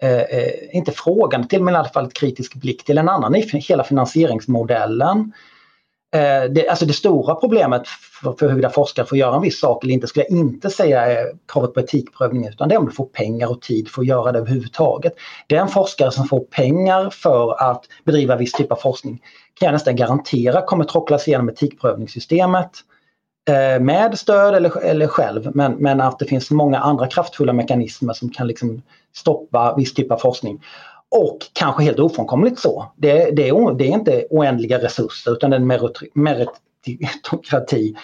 Eh, 0.02 0.76
inte 0.76 0.92
frågande 0.92 1.48
till 1.48 1.62
men 1.62 1.74
i 1.74 1.76
alla 1.76 1.88
fall 1.88 2.06
ett 2.06 2.14
kritisk 2.14 2.54
blick 2.54 2.84
till. 2.84 2.98
En 2.98 3.08
annan 3.08 3.34
hela 3.52 3.84
finansieringsmodellen. 3.84 5.32
Eh, 6.14 6.50
det, 6.50 6.68
alltså 6.68 6.86
det 6.86 6.92
stora 6.92 7.34
problemet 7.34 7.88
för, 7.88 8.32
för 8.32 8.46
huruvida 8.46 8.70
forskare 8.70 9.06
får 9.06 9.18
göra 9.18 9.36
en 9.36 9.42
viss 9.42 9.60
sak 9.60 9.84
eller 9.84 9.94
inte 9.94 10.06
skulle 10.06 10.24
jag 10.28 10.38
inte 10.38 10.70
säga 10.70 11.06
är 11.06 11.26
kravet 11.52 11.74
på 11.74 11.80
etikprövning 11.80 12.48
utan 12.48 12.68
det 12.68 12.74
är 12.74 12.78
om 12.78 12.86
du 12.86 12.92
får 12.92 13.04
pengar 13.04 13.50
och 13.50 13.62
tid 13.62 13.88
för 13.88 14.02
att 14.02 14.08
göra 14.08 14.32
det 14.32 14.38
överhuvudtaget. 14.38 15.12
Den 15.46 15.68
forskare 15.68 16.10
som 16.10 16.26
får 16.26 16.40
pengar 16.40 17.10
för 17.10 17.62
att 17.70 17.84
bedriva 18.04 18.36
viss 18.36 18.52
typ 18.52 18.72
av 18.72 18.76
forskning 18.76 19.22
kan 19.54 19.66
jag 19.66 19.72
nästan 19.72 19.96
garantera 19.96 20.62
kommer 20.62 20.84
trocklas 20.84 21.28
igenom 21.28 21.48
etikprövningssystemet 21.48 22.70
eh, 23.48 23.80
med 23.80 24.18
stöd 24.18 24.54
eller, 24.54 24.78
eller 24.78 25.06
själv 25.06 25.50
men, 25.54 25.72
men 25.72 26.00
att 26.00 26.18
det 26.18 26.24
finns 26.24 26.50
många 26.50 26.78
andra 26.78 27.06
kraftfulla 27.06 27.52
mekanismer 27.52 28.12
som 28.12 28.28
kan 28.30 28.46
liksom 28.46 28.82
stoppa 29.14 29.74
viss 29.76 29.94
typ 29.94 30.10
av 30.12 30.16
forskning. 30.16 30.60
Och 31.14 31.38
kanske 31.52 31.82
helt 31.82 31.98
ofrånkomligt 31.98 32.58
så. 32.58 32.92
Det, 32.96 33.30
det, 33.36 33.48
är, 33.48 33.74
det 33.74 33.84
är 33.84 33.88
inte 33.88 34.26
oändliga 34.30 34.78
resurser 34.78 35.32
utan 35.32 35.50
det 35.50 35.56
är 35.56 35.60
en 35.60 35.66
meritokrati 36.14 37.94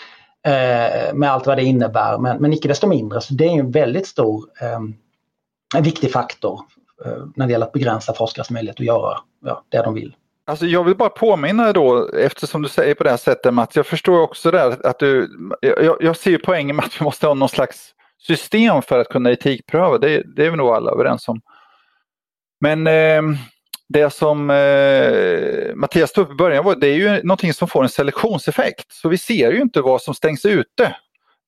eh, 0.46 1.14
med 1.14 1.30
allt 1.30 1.46
vad 1.46 1.58
det 1.58 1.64
innebär. 1.64 2.18
Men, 2.18 2.36
men 2.42 2.52
icke 2.52 2.68
desto 2.68 2.86
mindre 2.86 3.20
så 3.20 3.34
det 3.34 3.44
är 3.44 3.58
en 3.58 3.70
väldigt 3.70 4.06
stor 4.06 4.44
eh, 4.60 4.78
en 5.76 5.82
viktig 5.82 6.12
faktor 6.12 6.60
eh, 7.04 7.24
när 7.36 7.46
det 7.46 7.52
gäller 7.52 7.66
att 7.66 7.72
begränsa 7.72 8.14
forskares 8.14 8.50
möjlighet 8.50 8.80
att 8.80 8.86
göra 8.86 9.18
ja, 9.44 9.64
det 9.68 9.82
de 9.82 9.94
vill. 9.94 10.16
Alltså 10.46 10.66
jag 10.66 10.84
vill 10.84 10.96
bara 10.96 11.08
påminna 11.08 11.72
då, 11.72 12.08
eftersom 12.08 12.62
du 12.62 12.68
säger 12.68 12.94
på 12.94 13.04
det 13.04 13.10
här 13.10 13.16
sättet 13.16 13.54
Mats, 13.54 13.76
jag 13.76 13.86
förstår 13.86 14.20
också 14.20 14.50
det 14.50 14.64
att 14.84 14.98
du, 14.98 15.30
jag, 15.60 15.96
jag 16.00 16.16
ser 16.16 16.38
poängen 16.38 16.76
med 16.76 16.84
att 16.84 17.00
vi 17.00 17.04
måste 17.04 17.26
ha 17.26 17.34
någon 17.34 17.48
slags 17.48 17.94
system 18.18 18.82
för 18.82 18.98
att 18.98 19.08
kunna 19.08 19.30
etikpröva, 19.30 19.98
det, 19.98 20.22
det 20.36 20.46
är 20.46 20.50
vi 20.50 20.56
nog 20.56 20.68
alla 20.68 20.90
överens 20.90 21.28
om. 21.28 21.40
Men 22.60 22.86
eh, 22.86 23.22
det 23.88 24.10
som 24.10 24.50
eh, 24.50 25.74
Mattias 25.74 26.12
tog 26.12 26.24
upp 26.24 26.32
i 26.32 26.34
början 26.34 26.64
var, 26.64 26.76
det 26.76 26.88
är 26.88 26.94
ju 26.94 27.22
någonting 27.22 27.54
som 27.54 27.68
får 27.68 27.82
en 27.82 27.88
selektionseffekt. 27.88 28.92
Så 28.92 29.08
vi 29.08 29.18
ser 29.18 29.52
ju 29.52 29.60
inte 29.60 29.80
vad 29.80 30.02
som 30.02 30.14
stängs 30.14 30.44
ute. 30.44 30.96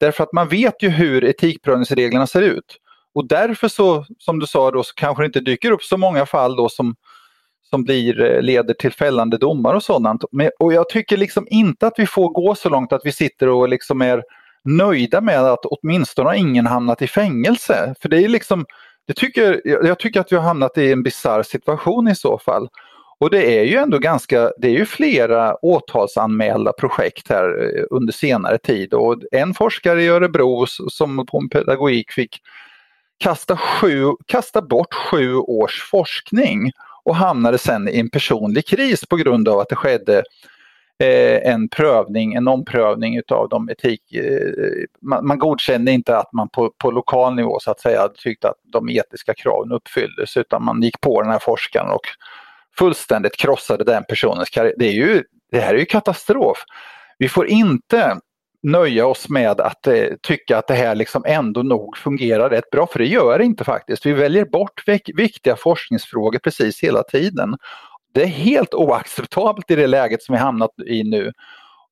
Därför 0.01 0.25
att 0.25 0.33
man 0.33 0.49
vet 0.49 0.83
ju 0.83 0.89
hur 0.89 1.25
etikprövningsreglerna 1.25 2.27
ser 2.27 2.43
ut. 2.43 2.77
Och 3.15 3.29
därför 3.29 3.69
så, 3.69 4.05
som 4.19 4.39
du 4.39 4.47
sa 4.47 4.71
då, 4.71 4.83
så 4.83 4.95
kanske 4.95 5.23
det 5.23 5.27
inte 5.27 5.41
dyker 5.41 5.71
upp 5.71 5.83
så 5.83 5.97
många 5.97 6.27
fall 6.27 6.57
då 6.57 6.69
som, 6.69 6.95
som 7.71 7.85
blir, 7.85 8.23
eh, 8.23 8.43
leder 8.43 8.75
till 8.75 8.93
fällande 8.93 9.39
domar 9.39 9.75
och 9.75 9.83
sådant. 9.83 10.25
Men, 10.33 10.51
och 10.59 10.73
jag 10.73 10.89
tycker 10.89 11.17
liksom 11.17 11.47
inte 11.51 11.87
att 11.87 11.99
vi 11.99 12.07
får 12.07 12.29
gå 12.29 12.55
så 12.55 12.69
långt 12.69 12.93
att 12.93 13.01
vi 13.05 13.13
sitter 13.13 13.49
och 13.49 13.69
liksom 13.69 14.03
är 14.03 14.23
nöjda 14.65 15.21
med 15.21 15.45
att 15.45 15.65
åtminstone 15.65 16.29
har 16.29 16.35
ingen 16.35 16.67
hamnat 16.67 17.03
i 17.03 17.07
fängelse. 17.07 17.95
För 18.01 18.09
det 18.09 18.25
är 18.25 18.29
liksom 18.29 18.67
det 19.07 19.15
tycker, 19.15 19.61
jag 19.65 19.99
tycker 19.99 20.21
att 20.21 20.33
vi 20.33 20.37
har 20.37 20.43
hamnat 20.43 20.79
i 20.79 20.93
en 20.93 21.03
bizarr 21.03 21.43
situation 21.43 22.09
i 22.09 22.15
så 22.15 22.39
fall. 22.39 22.69
Och 23.21 23.31
det 23.31 23.59
är 23.59 23.65
ju 23.65 23.77
ändå 23.77 23.99
ganska, 23.99 24.53
det 24.59 24.69
är 24.69 24.73
ju 24.73 24.87
flera 24.87 25.65
åtalsanmälda 25.65 26.73
projekt 26.73 27.29
här 27.29 27.77
eh, 27.77 27.85
under 27.91 28.13
senare 28.13 28.59
tid 28.59 28.95
och 28.95 29.17
en 29.33 29.55
forskare 29.55 30.03
i 30.03 30.09
Örebro 30.09 30.67
som 30.67 31.27
på 31.27 31.39
en 31.39 31.49
pedagogik 31.49 32.11
fick 32.11 32.41
kasta, 33.19 33.57
sju, 33.57 34.05
kasta 34.27 34.63
bort 34.63 34.95
sju 34.95 35.35
års 35.35 35.83
forskning 35.91 36.73
och 37.05 37.17
hamnade 37.17 37.59
sen 37.59 37.89
i 37.89 38.01
en 38.01 38.11
personlig 38.11 38.67
kris 38.67 39.07
på 39.07 39.17
grund 39.17 39.49
av 39.49 39.59
att 39.59 39.69
det 39.69 39.77
skedde 39.77 40.23
Eh, 41.01 41.53
en 41.53 41.69
prövning, 41.69 42.35
en 42.35 42.49
omprövning 42.49 43.17
utav 43.17 43.49
de 43.49 43.69
etik... 43.71 44.15
Eh, 44.15 44.85
man, 45.03 45.27
man 45.27 45.39
godkände 45.39 45.93
inte 45.93 46.17
att 46.17 46.33
man 46.33 46.49
på, 46.49 46.73
på 46.79 46.91
lokal 46.91 47.35
nivå 47.35 47.59
så 47.61 47.71
att 47.71 47.81
säga 47.81 48.09
tyckte 48.09 48.49
att 48.49 48.57
de 48.73 48.89
etiska 48.89 49.35
kraven 49.35 49.73
uppfylldes 49.73 50.37
utan 50.37 50.65
man 50.65 50.83
gick 50.83 51.01
på 51.01 51.23
den 51.23 51.31
här 51.31 51.39
forskaren 51.39 51.91
och 51.91 52.01
fullständigt 52.79 53.37
krossade 53.37 53.85
den 53.85 54.05
personens 54.09 54.51
karriär. 54.51 54.75
Det, 54.77 54.87
är 54.87 54.93
ju, 54.93 55.23
det 55.51 55.61
här 55.61 55.75
är 55.75 55.79
ju 55.79 55.85
katastrof. 55.85 56.59
Vi 57.19 57.29
får 57.29 57.47
inte 57.47 58.17
nöja 58.63 59.07
oss 59.07 59.29
med 59.29 59.61
att 59.61 59.87
eh, 59.87 60.05
tycka 60.23 60.59
att 60.59 60.67
det 60.67 60.75
här 60.75 60.95
liksom 60.95 61.25
ändå 61.27 61.63
nog 61.63 61.97
fungerar 61.97 62.51
rätt 62.51 62.71
bra, 62.71 62.87
för 62.87 62.99
det 62.99 63.07
gör 63.07 63.39
det 63.39 63.45
inte 63.45 63.65
faktiskt. 63.65 64.07
Vi 64.07 64.13
väljer 64.13 64.45
bort 64.45 64.83
viktiga 65.15 65.57
forskningsfrågor 65.57 66.39
precis 66.39 66.83
hela 66.83 67.03
tiden 67.03 67.57
det 68.13 68.23
är 68.23 68.27
helt 68.27 68.75
oacceptabelt 68.75 69.71
i 69.71 69.75
det 69.75 69.87
läget 69.87 70.23
som 70.23 70.33
vi 70.33 70.39
hamnat 70.39 70.71
i 70.87 71.03
nu. 71.05 71.33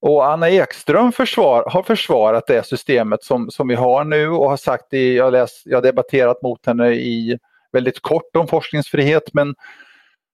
Och 0.01 0.31
Anna 0.31 0.49
Ekström 0.49 1.11
försvar, 1.11 1.63
har 1.69 1.83
försvarat 1.83 2.47
det 2.47 2.65
systemet 2.65 3.23
som, 3.23 3.51
som 3.51 3.67
vi 3.67 3.75
har 3.75 4.03
nu 4.03 4.29
och 4.29 4.49
har 4.49 4.57
sagt, 4.57 4.93
i, 4.93 5.15
jag, 5.15 5.31
läst, 5.31 5.61
jag 5.65 5.77
har 5.77 5.81
debatterat 5.81 6.41
mot 6.41 6.65
henne 6.65 6.89
i 6.91 7.37
väldigt 7.71 7.99
kort 8.01 8.35
om 8.35 8.47
forskningsfrihet 8.47 9.23
men 9.33 9.55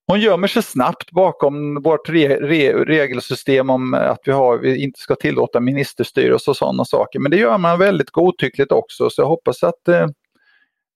hon 0.07 0.19
gömmer 0.19 0.47
sig 0.47 0.63
snabbt 0.63 1.11
bakom 1.11 1.81
vårt 1.81 2.09
re, 2.09 2.37
re, 2.37 2.73
regelsystem 2.73 3.69
om 3.69 3.93
att 3.93 4.19
vi, 4.25 4.31
har, 4.31 4.57
vi 4.57 4.83
inte 4.83 4.99
ska 4.99 5.15
tillåta 5.15 5.59
ministerstyre 5.59 6.33
och 6.33 6.41
sådana 6.41 6.85
saker. 6.85 7.19
Men 7.19 7.31
det 7.31 7.37
gör 7.37 7.57
man 7.57 7.79
väldigt 7.79 8.09
godtyckligt 8.09 8.71
också 8.71 9.09
så 9.09 9.21
jag 9.21 9.27
hoppas 9.27 9.63
att 9.63 9.87
eh, 9.87 10.07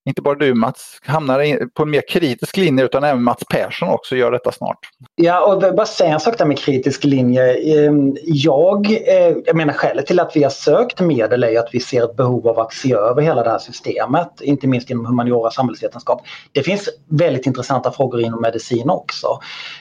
inte 0.10 0.22
bara 0.22 0.36
du 0.36 0.54
Mats 0.54 1.00
hamnar 1.06 1.66
på 1.74 1.84
en 1.84 1.90
mer 1.90 2.04
kritisk 2.10 2.58
linje 2.58 2.86
utan 2.86 3.04
även 3.04 3.24
Mats 3.24 3.44
Persson 3.50 3.90
också 3.90 4.16
gör 4.16 4.32
detta 4.32 4.52
snart. 4.52 4.80
Ja, 5.16 5.46
och 5.46 5.76
bara 5.76 5.86
säga 5.86 6.14
en 6.14 6.20
sak 6.20 6.38
där 6.38 6.46
med 6.46 6.58
kritisk 6.58 7.04
linje. 7.04 7.54
Ehm, 7.54 8.18
jag, 8.24 8.92
eh, 8.92 9.36
jag 9.46 9.56
menar 9.56 9.74
skälet 9.74 10.06
till 10.06 10.20
att 10.20 10.36
vi 10.36 10.44
har 10.44 10.50
sökt 10.50 11.00
medel 11.00 11.44
är 11.44 11.60
att 11.60 11.70
vi 11.72 11.80
ser 11.80 12.04
ett 12.04 12.16
behov 12.16 12.48
av 12.48 12.60
att 12.60 12.74
se 12.74 12.94
över 12.94 13.22
hela 13.22 13.44
det 13.44 13.50
här 13.50 13.60
systemet, 13.60 14.42
inte 14.42 14.68
minst 14.68 14.90
inom 14.90 15.06
humaniora 15.06 15.48
och 15.48 15.54
samhällsvetenskap. 15.54 16.22
Det 16.52 16.64
finns 16.64 16.90
väldigt 17.10 17.46
intressanta 17.46 17.92
frågor 17.92 18.22
inom 18.22 18.42
medicin 18.42 18.90
också. 18.90 19.28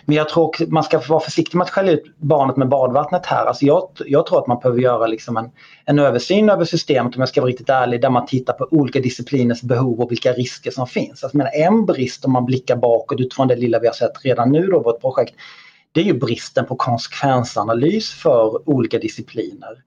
Men 0.05 0.17
jag 0.17 0.29
tror 0.29 0.71
man 0.71 0.85
ska 0.85 1.01
vara 1.09 1.21
försiktig 1.21 1.57
med 1.57 1.65
att 1.65 1.71
skälla 1.71 1.91
ut 1.91 2.05
barnet 2.17 2.57
med 2.57 2.69
badvattnet 2.69 3.27
här. 3.27 3.47
Alltså 3.47 3.65
jag, 3.65 3.89
jag 4.07 4.27
tror 4.27 4.39
att 4.39 4.47
man 4.47 4.59
behöver 4.59 4.81
göra 4.81 5.07
liksom 5.07 5.37
en, 5.37 5.51
en 5.85 5.99
översyn 5.99 6.51
över 6.51 6.65
systemet 6.65 7.17
om 7.17 7.21
jag 7.21 7.29
ska 7.29 7.41
vara 7.41 7.49
riktigt 7.49 7.69
ärlig, 7.69 8.01
där 8.01 8.11
man 8.11 8.27
tittar 8.27 8.53
på 8.53 8.69
olika 8.71 9.01
discipliners 9.01 9.63
behov 9.63 10.01
och 10.01 10.13
vilka 10.19 10.33
risker 10.33 10.71
som 10.71 10.87
finns. 10.87 11.25
Alltså, 11.25 11.39
men 11.39 11.47
en 11.47 11.87
brist 11.87 12.25
om 12.25 12.33
man 12.33 12.45
blickar 12.45 12.77
bakåt 12.77 13.21
utifrån 13.21 13.49
det 13.49 13.57
lilla 13.57 13.79
vi 13.79 13.87
har 13.87 13.95
sett 13.95 14.25
redan 14.25 14.53
nu 14.53 14.67
då, 14.67 14.83
vårt 14.83 15.01
projekt, 15.01 15.35
det 15.93 16.01
är 16.01 16.05
ju 16.05 16.19
bristen 16.19 16.67
på 16.67 16.77
konsekvensanalys 16.77 18.11
för 18.11 18.69
olika 18.69 18.99
discipliner. 18.99 19.83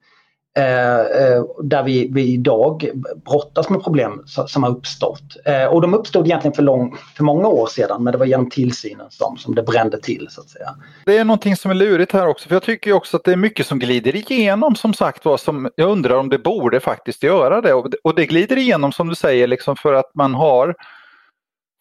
Eh, 0.54 1.00
eh, 1.00 1.44
där 1.62 1.82
vi, 1.82 2.08
vi 2.12 2.32
idag 2.32 2.90
brottas 3.24 3.70
med 3.70 3.82
problem 3.82 4.22
som 4.26 4.62
har 4.62 4.70
uppstått. 4.70 5.22
Eh, 5.44 5.64
och 5.64 5.80
de 5.80 5.94
uppstod 5.94 6.26
egentligen 6.26 6.54
för, 6.54 6.62
lång, 6.62 6.96
för 7.16 7.24
många 7.24 7.48
år 7.48 7.66
sedan 7.66 8.04
men 8.04 8.12
det 8.12 8.18
var 8.18 8.26
genom 8.26 8.50
tillsynen 8.50 9.06
som, 9.10 9.36
som 9.36 9.54
det 9.54 9.62
brände 9.62 10.00
till 10.00 10.26
så 10.30 10.40
att 10.40 10.48
säga. 10.48 10.74
Det 11.04 11.18
är 11.18 11.24
någonting 11.24 11.56
som 11.56 11.70
är 11.70 11.74
lurigt 11.74 12.12
här 12.12 12.26
också 12.26 12.48
för 12.48 12.54
jag 12.54 12.62
tycker 12.62 12.92
också 12.92 13.16
att 13.16 13.24
det 13.24 13.32
är 13.32 13.36
mycket 13.36 13.66
som 13.66 13.78
glider 13.78 14.16
igenom 14.16 14.74
som 14.74 14.94
sagt 14.94 15.24
var 15.24 15.36
som 15.36 15.70
jag 15.76 15.90
undrar 15.90 16.16
om 16.16 16.28
det 16.28 16.38
borde 16.38 16.80
faktiskt 16.80 17.22
göra 17.22 17.60
det 17.60 17.74
och, 17.74 17.86
och 18.04 18.14
det 18.14 18.26
glider 18.26 18.58
igenom 18.58 18.92
som 18.92 19.08
du 19.08 19.14
säger 19.14 19.46
liksom 19.46 19.76
för 19.76 19.92
att 19.92 20.14
man 20.14 20.34
har 20.34 20.74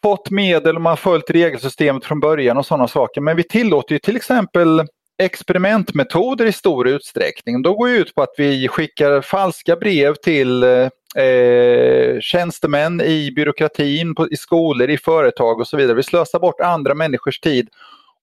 fått 0.04 0.30
medel 0.30 0.76
och 0.76 0.82
man 0.82 0.92
har 0.92 0.98
följt 0.98 1.30
regelsystemet 1.30 2.06
från 2.06 2.20
början 2.20 2.58
och 2.58 2.66
sådana 2.66 2.88
saker 2.88 3.22
men 3.22 3.38
vi 3.38 3.44
tillåter 3.44 3.94
ju 3.94 4.00
till 4.00 4.16
exempel 4.16 4.82
experimentmetoder 5.18 6.46
i 6.46 6.52
stor 6.52 6.88
utsträckning. 6.88 7.62
De 7.62 7.76
går 7.76 7.90
ut 7.90 8.16
på 8.16 8.22
att 8.22 8.34
vi 8.38 8.68
skickar 8.68 9.22
falska 9.22 9.76
brev 9.76 10.16
till 10.16 10.64
eh, 10.64 11.24
eh, 11.24 12.20
tjänstemän 12.20 13.02
i 13.02 13.32
byråkratin, 13.36 14.16
på, 14.16 14.30
i 14.30 14.36
skolor, 14.36 14.90
i 14.90 14.98
företag 14.98 15.60
och 15.60 15.68
så 15.68 15.78
vidare. 15.78 15.96
Vi 15.96 16.04
slösar 16.04 16.40
bort 16.40 16.62
andra 16.62 16.94
människors 16.94 17.40
tid 17.40 17.70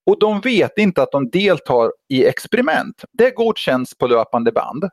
och 0.06 0.18
de 0.18 0.40
vet 0.40 0.78
inte 0.78 1.02
att 1.02 1.12
de 1.12 1.30
deltar 1.30 1.90
i 2.08 2.26
experiment. 2.26 3.04
Det 3.12 3.30
godkänns 3.30 3.98
på 3.98 4.06
löpande 4.06 4.52
band. 4.52 4.84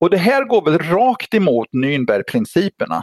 Och 0.00 0.10
det 0.10 0.16
här 0.16 0.44
går 0.44 0.64
väl 0.64 0.78
rakt 0.78 1.34
emot 1.34 1.68
Nürnbergprinciperna? 1.72 3.02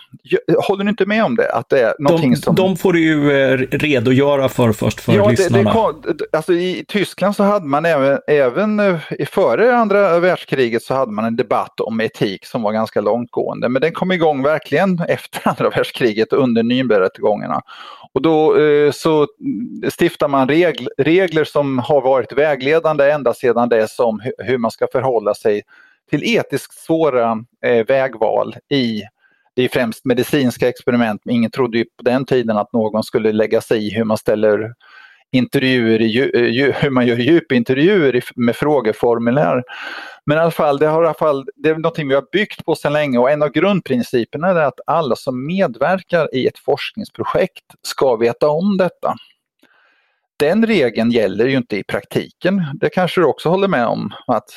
Håller 0.67 0.83
ni 0.83 0.89
inte 0.89 1.05
med 1.05 1.23
om 1.23 1.35
det? 1.35 1.51
Att 1.53 1.69
det 1.69 1.79
är 1.79 1.93
de, 1.99 2.35
som... 2.35 2.55
de 2.55 2.77
får 2.77 2.93
du 2.93 2.99
ju 2.99 3.31
eh, 3.31 3.57
redogöra 3.71 4.49
för 4.49 4.71
först 4.71 5.01
för 5.01 5.13
ja, 5.13 5.29
lyssnarna. 5.29 5.91
Det, 6.03 6.13
det, 6.13 6.25
alltså 6.31 6.53
I 6.53 6.85
Tyskland 6.87 7.35
så 7.35 7.43
hade 7.43 7.65
man 7.65 7.85
även, 7.85 8.19
även 8.27 8.79
eh, 8.79 8.99
före 9.29 9.75
andra 9.75 10.19
världskriget 10.19 10.83
så 10.83 10.93
hade 10.93 11.11
man 11.11 11.25
en 11.25 11.35
debatt 11.35 11.79
om 11.79 12.01
etik 12.01 12.45
som 12.45 12.61
var 12.61 12.71
ganska 12.71 13.01
långtgående. 13.01 13.69
Men 13.69 13.81
den 13.81 13.91
kom 13.91 14.11
igång 14.11 14.43
verkligen 14.43 14.99
efter 15.07 15.47
andra 15.49 15.69
världskriget 15.69 16.33
under 16.33 16.63
Nürnbergrättegångarna. 16.63 17.61
Och 18.13 18.21
då 18.21 18.57
eh, 18.59 18.91
så 18.91 19.27
stiftar 19.99 20.27
man 20.27 20.47
regl, 20.47 20.87
regler 20.97 21.43
som 21.43 21.79
har 21.79 22.01
varit 22.01 22.33
vägledande 22.33 23.11
ända 23.11 23.33
sedan 23.33 23.69
dess 23.69 23.99
om 23.99 24.21
hur 24.37 24.57
man 24.57 24.71
ska 24.71 24.87
förhålla 24.91 25.33
sig 25.33 25.63
till 26.11 26.23
etiskt 26.23 26.73
svåra 26.73 27.45
eh, 27.65 27.85
vägval 27.85 28.55
i 28.69 29.01
det 29.55 29.63
är 29.63 29.69
främst 29.69 30.05
medicinska 30.05 30.69
experiment, 30.69 31.21
men 31.25 31.35
ingen 31.35 31.51
trodde 31.51 31.77
ju 31.77 31.85
på 31.85 32.03
den 32.03 32.25
tiden 32.25 32.57
att 32.57 32.73
någon 32.73 33.03
skulle 33.03 33.31
lägga 33.31 33.61
sig 33.61 33.87
i 33.87 33.89
hur 33.89 34.03
man 34.03 34.17
ställer 34.17 34.73
intervjuer, 35.31 36.01
i, 36.01 36.19
eh, 36.19 36.75
hur 36.81 36.89
man 36.89 37.07
gör 37.07 37.17
djupintervjuer 37.17 38.23
med 38.35 38.55
frågeformulär. 38.55 39.63
Men 40.25 40.37
i 40.37 40.41
alla 40.41 40.51
fall, 40.51 40.77
det, 40.77 40.87
har 40.87 41.03
i 41.03 41.05
alla 41.05 41.13
fall, 41.13 41.45
det 41.55 41.69
är 41.69 41.75
något 41.75 41.99
vi 41.99 42.13
har 42.13 42.25
byggt 42.31 42.65
på 42.65 42.75
sedan 42.75 42.93
länge 42.93 43.17
och 43.17 43.31
en 43.31 43.43
av 43.43 43.49
grundprinciperna 43.49 44.47
är 44.47 44.55
att 44.55 44.79
alla 44.87 45.15
som 45.15 45.45
medverkar 45.45 46.35
i 46.35 46.47
ett 46.47 46.59
forskningsprojekt 46.59 47.65
ska 47.81 48.15
veta 48.15 48.49
om 48.49 48.77
detta. 48.77 49.15
Den 50.39 50.65
regeln 50.65 51.11
gäller 51.11 51.45
ju 51.45 51.57
inte 51.57 51.77
i 51.77 51.83
praktiken. 51.83 52.63
Det 52.73 52.89
kanske 52.89 53.21
du 53.21 53.25
också 53.25 53.49
håller 53.49 53.67
med 53.67 53.87
om? 53.87 54.13
att 54.27 54.49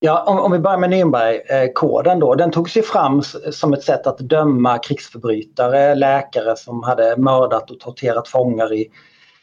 Ja, 0.00 0.24
om, 0.26 0.38
om 0.38 0.52
vi 0.52 0.58
börjar 0.58 0.78
med 0.78 0.90
Nürnbergkoden 0.90 2.20
då. 2.20 2.34
Den 2.34 2.50
togs 2.50 2.76
ju 2.76 2.82
fram 2.82 3.22
som 3.50 3.72
ett 3.72 3.82
sätt 3.82 4.06
att 4.06 4.18
döma 4.18 4.78
krigsförbrytare, 4.78 5.94
läkare 5.94 6.56
som 6.56 6.82
hade 6.82 7.16
mördat 7.16 7.70
och 7.70 7.80
torterat 7.80 8.28
fångar 8.28 8.72
i, 8.72 8.90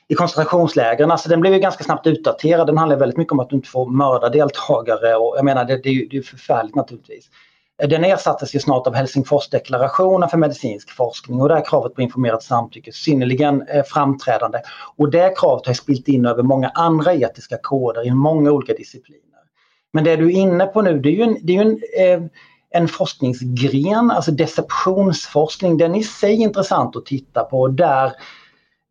i 0.07 0.15
koncentrationslägren. 0.15 1.11
Alltså 1.11 1.29
den 1.29 1.41
blev 1.41 1.53
ju 1.53 1.59
ganska 1.59 1.83
snabbt 1.83 2.07
utdaterad. 2.07 2.67
Den 2.67 2.77
handlar 2.77 2.97
väldigt 2.97 3.17
mycket 3.17 3.31
om 3.31 3.39
att 3.39 3.49
du 3.49 3.55
inte 3.55 3.69
får 3.69 3.89
mörda 3.89 4.29
deltagare 4.29 5.15
och 5.15 5.37
jag 5.37 5.45
menar 5.45 5.65
det, 5.65 5.77
det, 5.77 5.89
är 5.89 5.93
ju, 5.93 6.07
det 6.07 6.17
är 6.17 6.21
förfärligt 6.21 6.75
naturligtvis. 6.75 7.29
Den 7.77 8.03
ersattes 8.03 8.55
ju 8.55 8.59
snart 8.59 8.87
av 8.87 8.95
Helsingforsdeklarationen 8.95 10.29
för 10.29 10.37
medicinsk 10.37 10.91
forskning 10.91 11.41
och 11.41 11.49
där 11.49 11.55
är 11.55 11.65
kravet 11.65 11.95
på 11.95 12.01
informerat 12.01 12.43
samtycke 12.43 12.91
synnerligen 12.91 13.67
eh, 13.67 13.83
framträdande. 13.83 14.59
Och 14.95 15.11
det 15.11 15.33
kravet 15.37 15.67
har 15.67 15.73
spilt 15.73 16.07
in 16.07 16.25
över 16.25 16.43
många 16.43 16.69
andra 16.69 17.13
etiska 17.13 17.57
koder 17.61 18.07
i 18.07 18.11
många 18.11 18.51
olika 18.51 18.73
discipliner. 18.73 19.32
Men 19.93 20.03
det 20.03 20.15
du 20.15 20.25
är 20.25 20.31
inne 20.31 20.65
på 20.65 20.81
nu 20.81 20.99
det 20.99 21.09
är 21.09 21.13
ju 21.13 21.23
en, 21.23 21.37
det 21.43 21.55
är 21.55 21.61
en, 21.61 21.79
eh, 21.99 22.29
en 22.69 22.87
forskningsgren, 22.87 24.11
alltså 24.11 24.31
deceptionsforskning. 24.31 25.77
Den 25.77 25.95
är 25.95 25.99
i 25.99 26.03
sig 26.03 26.33
intressant 26.33 26.95
att 26.95 27.05
titta 27.05 27.43
på 27.43 27.67
där 27.67 28.13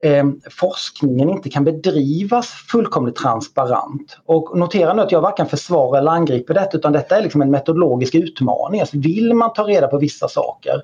eh, 0.04 0.24
forskningen 0.50 1.30
inte 1.30 1.50
kan 1.50 1.64
bedrivas 1.64 2.48
fullkomligt 2.48 3.16
transparent. 3.16 4.18
Och 4.26 4.58
notera 4.58 4.94
nu 4.94 5.02
att 5.02 5.12
jag 5.12 5.20
varken 5.20 5.46
försvarar 5.46 5.98
eller 5.98 6.10
angriper 6.10 6.54
detta 6.54 6.76
utan 6.76 6.92
detta 6.92 7.18
är 7.18 7.22
liksom 7.22 7.42
en 7.42 7.50
metodologisk 7.50 8.14
utmaning. 8.14 8.80
Alltså 8.80 8.98
vill 8.98 9.34
man 9.34 9.52
ta 9.52 9.62
reda 9.62 9.88
på 9.88 9.98
vissa 9.98 10.28
saker 10.28 10.82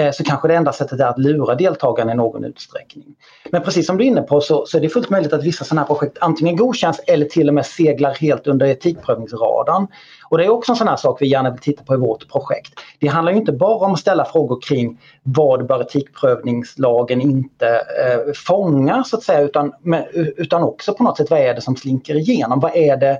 Eh, 0.00 0.12
så 0.12 0.24
kanske 0.24 0.48
det 0.48 0.54
enda 0.54 0.72
sättet 0.72 1.00
är 1.00 1.06
att 1.06 1.18
lura 1.18 1.54
deltagarna 1.54 2.12
i 2.12 2.14
någon 2.14 2.44
utsträckning. 2.44 3.14
Men 3.50 3.62
precis 3.62 3.86
som 3.86 3.98
du 3.98 4.04
är 4.04 4.08
inne 4.08 4.22
på 4.22 4.40
så, 4.40 4.66
så 4.66 4.76
är 4.76 4.80
det 4.80 4.88
fullt 4.88 5.10
möjligt 5.10 5.32
att 5.32 5.44
vissa 5.44 5.64
sådana 5.64 5.80
här 5.80 5.86
projekt 5.86 6.18
antingen 6.20 6.56
godkänns 6.56 7.00
eller 7.06 7.26
till 7.26 7.48
och 7.48 7.54
med 7.54 7.66
seglar 7.66 8.14
helt 8.14 8.46
under 8.46 8.66
etikprövningsradarn. 8.66 9.86
Och 10.30 10.38
det 10.38 10.44
är 10.44 10.48
också 10.48 10.72
en 10.72 10.76
sån 10.76 10.88
här 10.88 10.96
sak 10.96 11.22
vi 11.22 11.26
gärna 11.26 11.50
vill 11.50 11.60
titta 11.60 11.84
på 11.84 11.94
i 11.94 11.96
vårt 11.96 12.28
projekt. 12.28 12.72
Det 13.00 13.06
handlar 13.06 13.32
inte 13.32 13.52
bara 13.52 13.86
om 13.86 13.92
att 13.92 13.98
ställa 13.98 14.24
frågor 14.24 14.60
kring 14.60 15.00
vad 15.22 15.66
bör 15.66 15.80
etikprövningslagen 15.80 17.20
inte 17.20 17.68
eh, 17.68 18.32
fånga 18.46 19.04
så 19.04 19.16
att 19.16 19.22
säga 19.22 19.40
utan, 19.40 19.72
med, 19.82 20.08
utan 20.12 20.62
också 20.62 20.94
på 20.94 21.02
något 21.02 21.16
sätt 21.16 21.30
vad 21.30 21.40
är 21.40 21.54
det 21.54 21.60
som 21.60 21.76
slinker 21.76 22.14
igenom? 22.14 22.60
Vad 22.60 22.76
är 22.76 22.96
det 22.96 23.18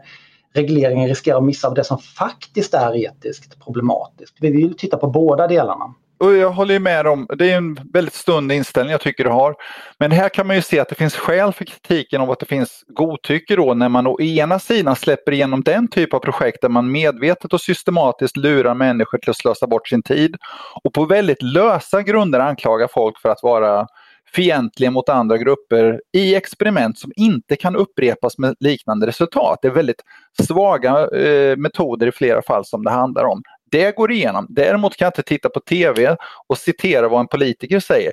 regleringen 0.54 1.08
riskerar 1.08 1.38
att 1.38 1.44
missa 1.44 1.68
av 1.68 1.74
det 1.74 1.84
som 1.84 1.98
faktiskt 1.98 2.74
är 2.74 2.96
etiskt 2.96 3.64
problematiskt? 3.64 4.36
Vi 4.40 4.50
vill 4.50 4.76
titta 4.76 4.96
på 4.96 5.06
båda 5.06 5.46
delarna 5.46 5.94
och 6.20 6.36
jag 6.36 6.50
håller 6.50 6.78
med 6.78 7.06
om, 7.06 7.26
det 7.38 7.52
är 7.52 7.56
en 7.56 7.78
väldigt 7.92 8.14
stund 8.14 8.52
inställning 8.52 8.92
jag 8.92 9.00
tycker 9.00 9.24
du 9.24 9.30
har. 9.30 9.54
Men 9.98 10.10
här 10.10 10.28
kan 10.28 10.46
man 10.46 10.56
ju 10.56 10.62
se 10.62 10.78
att 10.78 10.88
det 10.88 10.94
finns 10.94 11.16
skäl 11.16 11.52
för 11.52 11.64
kritiken 11.64 12.20
om 12.20 12.30
att 12.30 12.40
det 12.40 12.46
finns 12.46 12.84
godtycke 12.88 13.56
då 13.56 13.74
när 13.74 13.88
man 13.88 14.06
å 14.06 14.20
ena 14.20 14.58
sidan 14.58 14.96
släpper 14.96 15.32
igenom 15.32 15.62
den 15.62 15.88
typ 15.88 16.14
av 16.14 16.18
projekt 16.18 16.62
där 16.62 16.68
man 16.68 16.92
medvetet 16.92 17.52
och 17.52 17.60
systematiskt 17.60 18.36
lurar 18.36 18.74
människor 18.74 19.18
till 19.18 19.30
att 19.30 19.36
slösa 19.36 19.66
bort 19.66 19.88
sin 19.88 20.02
tid 20.02 20.36
och 20.84 20.92
på 20.92 21.04
väldigt 21.04 21.42
lösa 21.42 22.02
grunder 22.02 22.40
anklagar 22.40 22.88
folk 22.92 23.20
för 23.20 23.28
att 23.28 23.42
vara 23.42 23.86
fientliga 24.34 24.90
mot 24.90 25.08
andra 25.08 25.38
grupper 25.38 26.00
i 26.12 26.34
experiment 26.34 26.98
som 26.98 27.12
inte 27.16 27.56
kan 27.56 27.76
upprepas 27.76 28.38
med 28.38 28.54
liknande 28.60 29.06
resultat. 29.06 29.58
Det 29.62 29.68
är 29.68 29.72
väldigt 29.72 30.02
svaga 30.42 31.08
eh, 31.08 31.56
metoder 31.56 32.06
i 32.06 32.12
flera 32.12 32.42
fall 32.42 32.64
som 32.64 32.84
det 32.84 32.90
handlar 32.90 33.24
om. 33.24 33.42
Det 33.70 33.96
går 33.96 34.12
igenom. 34.12 34.46
Däremot 34.48 34.96
kan 34.96 35.06
jag 35.06 35.10
inte 35.10 35.22
titta 35.22 35.48
på 35.48 35.60
TV 35.60 36.16
och 36.46 36.58
citera 36.58 37.08
vad 37.08 37.20
en 37.20 37.28
politiker 37.28 37.80
säger. 37.80 38.12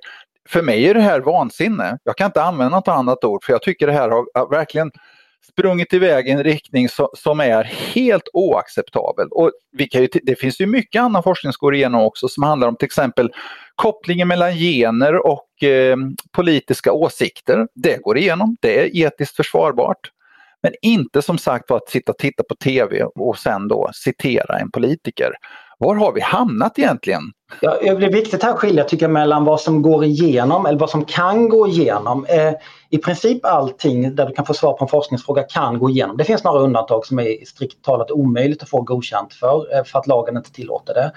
För 0.49 0.61
mig 0.61 0.87
är 0.87 0.93
det 0.93 1.01
här 1.01 1.19
vansinne. 1.19 1.97
Jag 2.03 2.17
kan 2.17 2.25
inte 2.25 2.43
använda 2.43 2.77
något 2.77 2.87
annat 2.87 3.23
ord 3.23 3.43
för 3.43 3.53
jag 3.53 3.61
tycker 3.61 3.87
det 3.87 3.93
här 3.93 4.09
har 4.09 4.49
verkligen 4.49 4.91
sprungit 5.51 5.93
iväg 5.93 6.27
i 6.27 6.31
en 6.31 6.43
riktning 6.43 6.87
som 7.13 7.39
är 7.39 7.63
helt 7.63 8.29
oacceptabel. 8.33 9.27
Och 9.31 9.51
vi 9.71 9.87
kan 9.87 10.01
ju, 10.01 10.07
det 10.23 10.35
finns 10.35 10.61
ju 10.61 10.65
mycket 10.65 11.01
annan 11.01 11.23
forskning 11.23 11.53
som 11.53 11.65
går 11.65 11.75
igenom 11.75 12.01
också 12.01 12.27
som 12.27 12.43
handlar 12.43 12.67
om 12.67 12.75
till 12.75 12.85
exempel 12.85 13.31
kopplingen 13.75 14.27
mellan 14.27 14.55
gener 14.55 15.25
och 15.27 15.63
eh, 15.63 15.97
politiska 16.31 16.91
åsikter. 16.91 17.67
Det 17.75 17.97
går 17.97 18.17
igenom, 18.17 18.57
det 18.61 18.79
är 18.79 19.05
etiskt 19.05 19.35
försvarbart. 19.35 20.11
Men 20.63 20.73
inte 20.81 21.21
som 21.21 21.37
sagt 21.37 21.71
att 21.71 21.89
sitta 21.89 22.11
och 22.11 22.17
titta 22.17 22.43
på 22.49 22.55
TV 22.55 23.03
och 23.03 23.37
sen 23.37 23.67
då 23.67 23.89
citera 23.93 24.59
en 24.59 24.71
politiker. 24.71 25.31
Var 25.79 25.95
har 25.95 26.11
vi 26.11 26.21
hamnat 26.21 26.79
egentligen? 26.79 27.21
Ja, 27.61 27.77
det 27.81 27.87
är 27.87 28.11
viktigt 28.11 28.43
här 28.43 28.49
att 28.49 28.59
skilja 28.59 28.83
tycker 28.83 29.03
jag, 29.03 29.13
mellan 29.13 29.45
vad 29.45 29.61
som 29.61 29.81
går 29.81 30.05
igenom 30.05 30.65
eller 30.65 30.79
vad 30.79 30.89
som 30.89 31.05
kan 31.05 31.49
gå 31.49 31.67
igenom. 31.67 32.25
Eh, 32.25 32.53
I 32.89 32.97
princip 32.97 33.45
allting 33.45 34.15
där 34.15 34.25
du 34.25 34.33
kan 34.33 34.45
få 34.45 34.53
svar 34.53 34.73
på 34.73 34.85
en 34.85 34.89
forskningsfråga 34.89 35.43
kan 35.43 35.79
gå 35.79 35.89
igenom. 35.89 36.17
Det 36.17 36.23
finns 36.23 36.43
några 36.43 36.59
undantag 36.59 37.05
som 37.05 37.19
är 37.19 37.45
strikt 37.45 37.83
talat 37.83 38.11
omöjligt 38.11 38.63
att 38.63 38.69
få 38.69 38.81
godkänt 38.81 39.33
för, 39.33 39.77
eh, 39.77 39.83
för 39.83 39.99
att 39.99 40.07
lagen 40.07 40.37
inte 40.37 40.51
tillåter 40.51 40.93
det. 40.93 41.11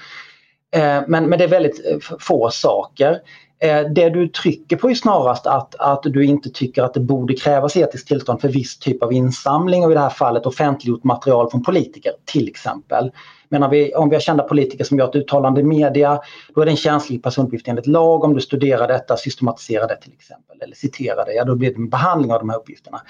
Eh, 0.79 1.03
men, 1.09 1.27
men 1.27 1.39
det 1.39 1.45
är 1.45 1.49
väldigt 1.49 1.87
eh, 1.87 2.17
få 2.21 2.51
saker. 2.51 3.19
Eh, 3.63 3.81
det 3.81 4.11
du 4.11 4.29
trycker 4.29 4.77
på 4.77 4.91
är 4.91 4.95
snarast 4.95 5.47
att, 5.47 5.75
att 5.75 6.03
du 6.03 6.25
inte 6.25 6.51
tycker 6.51 6.83
att 6.83 6.95
det 6.95 7.01
borde 7.01 7.35
krävas 7.35 7.77
etiskt 7.77 8.09
tillstånd 8.09 8.41
för 8.41 8.49
viss 8.49 8.79
typ 8.79 9.03
av 9.03 9.13
insamling 9.13 9.85
och 9.85 9.91
i 9.91 9.95
det 9.95 10.01
här 10.01 10.11
fallet 10.11 10.47
offentliggjort 10.47 11.05
material 11.05 11.51
från 11.51 11.63
politiker 11.63 12.13
till 12.25 12.49
exempel. 12.49 13.11
Men 13.49 13.71
vi, 13.71 13.95
om 13.95 14.09
vi 14.09 14.17
har 14.17 14.21
kända 14.21 14.45
politiker 14.45 14.85
som 14.85 14.99
gör 14.99 15.09
ett 15.09 15.17
uttalande 15.17 15.61
i 15.61 15.65
media, 15.65 16.21
då 16.55 16.61
är 16.61 16.65
det 16.65 16.71
en 16.71 16.77
känslig 16.77 17.23
personuppgift 17.23 17.69
enligt 17.69 17.87
lag. 17.87 18.25
Om 18.25 18.35
du 18.35 18.41
studerar 18.41 18.89
detta, 18.89 19.17
systematiserar 19.17 19.89
det 19.89 19.97
till 19.97 20.13
exempel, 20.13 20.61
eller 20.63 20.75
citerar 20.75 21.25
det, 21.25 21.33
ja 21.33 21.45
då 21.45 21.57
blir 21.57 21.69
det 21.69 21.77
en 21.77 21.89
behandling 21.89 22.33
av 22.33 22.39
de 22.39 22.51
här 22.51 22.57
uppgifterna. 22.57 23.01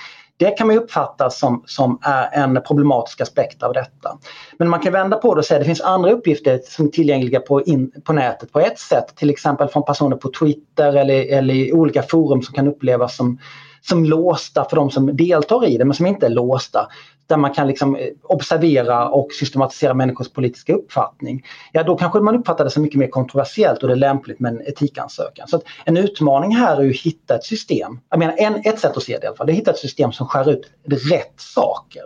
Det 0.41 0.51
kan 0.51 0.67
man 0.67 0.77
uppfatta 0.77 1.31
som, 1.31 1.63
som 1.67 1.99
är 2.03 2.29
en 2.33 2.63
problematisk 2.67 3.21
aspekt 3.21 3.63
av 3.63 3.73
detta. 3.73 4.19
Men 4.59 4.69
man 4.69 4.81
kan 4.81 4.93
vända 4.93 5.17
på 5.17 5.35
det 5.35 5.39
och 5.39 5.45
säga 5.45 5.57
att 5.59 5.63
det 5.63 5.67
finns 5.67 5.81
andra 5.81 6.11
uppgifter 6.11 6.61
som 6.65 6.87
är 6.87 6.91
tillgängliga 6.91 7.41
på, 7.41 7.63
in, 7.63 7.93
på 8.05 8.13
nätet 8.13 8.53
på 8.53 8.61
ett 8.61 8.79
sätt, 8.79 9.17
till 9.17 9.31
exempel 9.31 9.69
från 9.69 9.85
personer 9.85 10.17
på 10.17 10.31
Twitter 10.41 10.97
eller, 10.97 11.33
eller 11.33 11.55
i 11.55 11.73
olika 11.73 12.03
forum 12.03 12.43
som 12.43 12.55
kan 12.55 12.69
upplevas 12.69 13.17
som 13.17 13.39
som 13.83 14.05
låsta 14.05 14.65
för 14.65 14.77
de 14.77 14.91
som 14.91 15.17
deltar 15.17 15.67
i 15.69 15.79
det 15.79 15.85
men 15.85 15.95
som 15.95 16.07
inte 16.07 16.27
är 16.27 16.31
låsta. 16.31 16.89
Där 17.31 17.37
man 17.37 17.55
kan 17.55 17.67
liksom 17.67 17.97
eh, 17.97 18.09
observera 18.23 19.09
och 19.09 19.33
systematisera 19.33 19.95
människors 19.95 20.29
politiska 20.29 20.75
uppfattning. 20.75 21.47
Ja 21.73 21.83
då 21.83 21.97
kanske 21.97 22.21
man 22.21 22.37
uppfattar 22.37 22.65
det 22.65 22.71
som 22.71 22.83
mycket 22.83 22.99
mer 22.99 23.09
kontroversiellt 23.09 23.83
och 23.83 23.89
det 23.89 23.95
är 23.95 23.97
lämpligt 23.97 24.41
med 24.41 24.53
en 24.53 24.61
etikansökan. 24.61 25.49
Så 25.49 25.61
en 25.85 25.97
utmaning 25.97 26.57
här 26.57 26.83
är 26.83 26.91
att 26.91 26.97
hitta 26.97 27.35
ett 27.35 27.45
system. 27.45 28.01
Jag 28.11 28.19
menar 28.19 28.35
en, 28.39 28.55
ett 28.65 28.79
sätt 28.79 28.97
att 28.97 29.03
se 29.03 29.19
det 29.19 29.25
i 29.25 29.27
alla 29.27 29.37
fall, 29.37 29.47
det 29.47 29.53
är 29.53 29.55
att 29.55 29.61
hitta 29.61 29.71
ett 29.71 29.79
system 29.79 30.13
som 30.13 30.27
skär 30.27 30.51
ut 30.51 30.71
rätt 31.11 31.35
saker. 31.37 32.03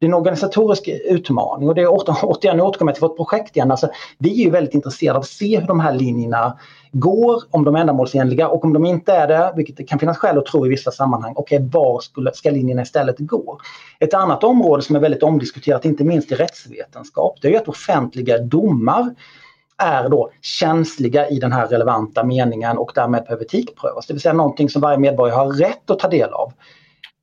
Det 0.00 0.06
är 0.06 0.08
en 0.08 0.14
organisatorisk 0.14 0.88
utmaning 0.88 1.68
och 1.68 1.74
det 1.74 1.82
är 1.82 1.88
återigen, 2.22 2.56
nu 2.56 2.62
återkommer 2.62 2.90
jag 2.90 2.94
till 2.94 3.08
vårt 3.08 3.16
projekt 3.16 3.56
igen. 3.56 3.70
Alltså, 3.70 3.90
vi 4.18 4.40
är 4.40 4.44
ju 4.44 4.50
väldigt 4.50 4.74
intresserade 4.74 5.16
av 5.16 5.20
att 5.20 5.28
se 5.28 5.60
hur 5.60 5.66
de 5.66 5.80
här 5.80 5.92
linjerna 5.92 6.58
går, 6.92 7.42
om 7.50 7.64
de 7.64 7.74
är 7.74 7.80
ändamålsenliga 7.80 8.48
och 8.48 8.64
om 8.64 8.72
de 8.72 8.84
inte 8.84 9.12
är 9.12 9.28
det, 9.28 9.52
vilket 9.56 9.76
det 9.76 9.84
kan 9.84 9.98
finnas 9.98 10.18
skäl 10.18 10.38
att 10.38 10.46
tro 10.46 10.66
i 10.66 10.68
vissa 10.68 10.90
sammanhang, 10.90 11.32
okej 11.36 11.56
okay, 11.56 11.68
var 11.72 12.00
skulle, 12.00 12.32
ska 12.34 12.50
linjerna 12.50 12.82
istället 12.82 13.16
gå? 13.18 13.58
Ett 14.00 14.14
annat 14.14 14.44
område 14.44 14.82
som 14.82 14.96
är 14.96 15.00
väldigt 15.00 15.22
omdiskuterat, 15.22 15.84
inte 15.84 16.04
minst 16.04 16.32
i 16.32 16.34
rättsvetenskap, 16.34 17.38
det 17.42 17.54
är 17.54 17.58
att 17.58 17.68
offentliga 17.68 18.38
domar 18.38 19.14
är 19.78 20.08
då 20.08 20.30
känsliga 20.40 21.28
i 21.28 21.38
den 21.38 21.52
här 21.52 21.66
relevanta 21.66 22.24
meningen 22.24 22.78
och 22.78 22.92
därmed 22.94 23.24
behöver 23.24 23.44
etikprövas. 23.44 24.06
Det 24.06 24.14
vill 24.14 24.20
säga 24.20 24.32
någonting 24.32 24.70
som 24.70 24.82
varje 24.82 24.98
medborgare 24.98 25.36
har 25.36 25.52
rätt 25.52 25.90
att 25.90 25.98
ta 25.98 26.08
del 26.08 26.30
av 26.32 26.52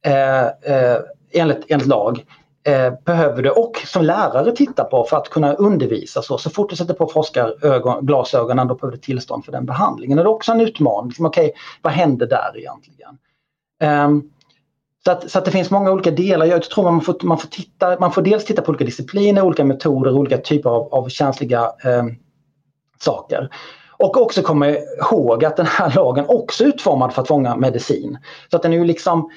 eh, 0.06 0.46
eh, 0.46 0.98
enligt, 1.34 1.66
enligt 1.68 1.88
lag 1.88 2.26
Eh, 2.68 2.94
behöver 3.06 3.42
du 3.44 3.50
och 3.50 3.78
som 3.86 4.04
lärare 4.04 4.52
titta 4.52 4.84
på 4.84 5.04
för 5.04 5.18
att 5.18 5.30
kunna 5.30 5.54
undervisa. 5.54 6.22
Så, 6.22 6.38
så 6.38 6.50
fort 6.50 6.70
du 6.70 6.76
sätter 6.76 6.94
på 6.94 7.08
forskarglasögonen 7.08 8.68
då 8.68 8.76
behöver 8.76 8.98
du 8.98 9.02
tillstånd 9.02 9.46
för 9.46 9.52
den 9.52 9.66
behandlingen. 9.66 10.18
Och 10.18 10.24
det 10.24 10.30
är 10.30 10.34
också 10.34 10.52
en 10.52 10.62
utmaning. 10.62 11.08
Liksom, 11.08 11.26
Okej, 11.26 11.46
okay, 11.46 11.58
vad 11.82 11.94
händer 11.94 12.28
där 12.28 12.58
egentligen? 12.58 13.18
Um, 13.84 14.32
så 15.06 15.12
att, 15.12 15.32
så 15.32 15.40
att 15.40 15.46
det 15.46 15.52
finns 15.52 15.72
många 15.72 15.92
olika 15.92 16.12
delar. 16.12 16.46
Jag 16.46 16.64
tror 16.64 16.84
man 16.84 17.02
får, 17.02 17.16
man 17.24 17.38
får, 17.38 17.48
titta, 17.48 18.00
man 18.00 18.12
får 18.12 18.22
dels 18.22 18.46
titta 18.46 18.62
på 18.62 18.70
olika 18.70 18.86
discipliner, 18.86 19.42
olika 19.42 19.64
metoder, 19.64 20.12
olika 20.12 20.38
typer 20.38 20.70
av, 20.70 20.94
av 20.94 21.10
känsliga 21.10 21.72
um, 21.84 22.16
saker. 23.00 23.50
Och 23.98 24.22
också 24.22 24.42
komma 24.42 24.70
ihåg 24.70 25.46
att 25.46 25.58
den 25.58 25.66
här 25.66 25.96
lagen 25.96 26.26
också 26.28 26.64
är 26.64 26.68
utformad 26.68 27.14
för 27.14 27.22
att 27.22 27.28
fånga 27.28 27.56
medicin. 27.56 28.18
Så 28.50 28.56
att 28.56 28.64
den 28.64 28.74
är 28.74 28.78
ju 28.78 28.86
liksom 28.86 29.30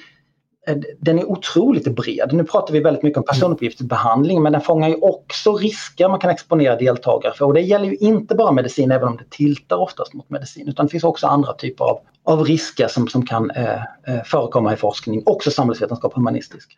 Eh, 0.67 0.77
den 0.99 1.19
är 1.19 1.25
otroligt 1.25 1.95
bred. 1.95 2.29
Nu 2.33 2.43
pratar 2.43 2.73
vi 2.73 2.79
väldigt 2.79 3.03
mycket 3.03 3.17
om 3.17 3.23
personuppgiftsbehandling 3.23 4.43
men 4.43 4.51
den 4.51 4.61
fångar 4.61 4.89
ju 4.89 4.95
också 4.95 5.55
risker 5.55 6.09
man 6.09 6.19
kan 6.19 6.29
exponera 6.29 6.75
deltagare 6.75 7.33
för. 7.33 7.45
Och 7.45 7.53
det 7.53 7.61
gäller 7.61 7.85
ju 7.85 7.95
inte 7.95 8.35
bara 8.35 8.51
medicin 8.51 8.91
även 8.91 9.07
om 9.07 9.17
det 9.17 9.29
tiltar 9.29 9.77
oftast 9.77 10.13
mot 10.13 10.29
medicin 10.29 10.67
utan 10.67 10.85
det 10.85 10.89
finns 10.89 11.03
också 11.03 11.27
andra 11.27 11.53
typer 11.53 11.85
av, 11.85 11.99
av 12.23 12.45
risker 12.45 12.87
som, 12.87 13.07
som 13.07 13.25
kan 13.25 13.51
eh, 13.51 13.73
eh 13.73 14.23
förekomma 14.25 14.73
i 14.73 14.75
forskning, 14.75 15.23
också 15.25 15.51
samhällsvetenskap 15.51 16.11
och 16.11 16.17
humanistisk. 16.17 16.77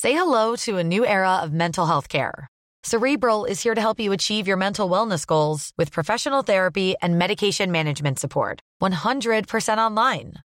Say 0.00 0.12
hello 0.12 0.56
to 0.56 0.78
a 0.78 0.82
new 0.82 1.04
era 1.04 1.42
of 1.42 1.50
mental 1.50 1.86
health 1.86 2.08
care. 2.08 2.46
Cerebral 2.82 3.46
is 3.46 3.62
here 3.62 3.74
to 3.74 3.80
help 3.80 3.98
you 3.98 4.12
achieve 4.12 4.46
your 4.46 4.58
mental 4.58 4.90
wellness 4.90 5.26
goals 5.26 5.72
with 5.78 5.90
professional 5.92 6.42
therapy 6.42 6.94
and 7.00 7.18
medication 7.18 7.72
management 7.72 8.18
support. 8.18 8.60
100% 8.82 9.78
online. 9.78 10.34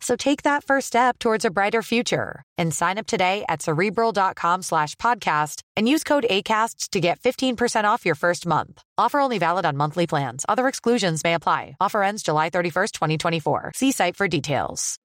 So 0.00 0.16
take 0.16 0.42
that 0.42 0.64
first 0.64 0.86
step 0.86 1.18
towards 1.18 1.44
a 1.44 1.50
brighter 1.50 1.82
future 1.82 2.42
and 2.56 2.72
sign 2.72 2.98
up 2.98 3.06
today 3.06 3.44
at 3.48 3.62
cerebral.com 3.62 4.62
slash 4.62 4.94
podcast 4.96 5.62
and 5.76 5.88
use 5.88 6.04
code 6.04 6.26
ACasts 6.30 6.90
to 6.90 7.00
get 7.00 7.18
15% 7.20 7.84
off 7.84 8.06
your 8.06 8.14
first 8.14 8.46
month. 8.46 8.80
Offer 8.96 9.20
only 9.20 9.38
valid 9.38 9.66
on 9.66 9.76
monthly 9.76 10.06
plans. 10.06 10.44
Other 10.48 10.68
exclusions 10.68 11.24
may 11.24 11.34
apply. 11.34 11.76
Offer 11.80 12.02
ends 12.02 12.22
July 12.22 12.50
31st, 12.50 12.92
2024. 12.92 13.72
See 13.74 13.92
site 13.92 14.16
for 14.16 14.28
details. 14.28 14.98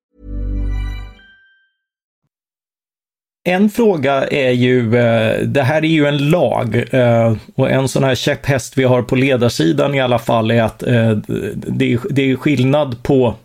En 3.45 3.69
fråga 3.69 4.27
är 4.27 4.51
ju, 4.51 4.95
eh, 4.97 5.41
det 5.41 5.62
här 5.62 5.84
är 5.84 5.88
ju 5.88 6.06
en 6.06 6.29
lag 6.29 6.84
eh, 6.91 7.36
och 7.56 7.71
en 7.71 7.88
sån 7.88 8.03
här 8.03 8.15
käpphäst 8.15 8.77
vi 8.77 8.84
har 8.84 9.01
på 9.01 9.15
ledarsidan 9.15 9.95
i 9.95 10.01
alla 10.01 10.19
fall 10.19 10.51
är 10.51 10.63
att 10.63 10.84
eh, 10.84 11.12
det 12.08 12.32
är 12.32 12.36
skillnad 12.36 13.03
på 13.03 13.36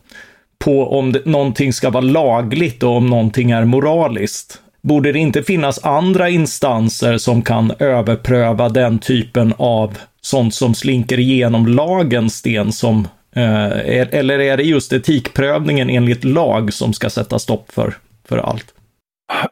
på 0.59 0.99
om 0.99 1.13
det, 1.13 1.27
någonting 1.27 1.73
ska 1.73 1.91
vara 1.91 2.05
lagligt 2.05 2.83
och 2.83 2.97
om 2.97 3.07
någonting 3.07 3.51
är 3.51 3.65
moraliskt. 3.65 4.61
Borde 4.83 5.13
det 5.13 5.19
inte 5.19 5.43
finnas 5.43 5.85
andra 5.85 6.29
instanser 6.29 7.19
som 7.19 7.43
kan 7.43 7.73
överpröva 7.79 8.69
den 8.69 8.99
typen 8.99 9.55
av 9.57 9.99
sånt 10.21 10.55
som 10.55 10.75
slinker 10.75 11.19
igenom 11.19 11.67
lagens 11.67 12.35
sten 12.35 12.73
som 12.73 13.09
eh, 13.37 13.67
eller 14.11 14.39
är 14.39 14.57
det 14.57 14.63
just 14.63 14.93
etikprövningen 14.93 15.91
enligt 15.91 16.25
lag 16.25 16.73
som 16.73 16.93
ska 16.93 17.11
sätta 17.11 17.39
stopp 17.39 17.73
för, 17.73 17.95
för 18.29 18.39
allt? 18.39 18.75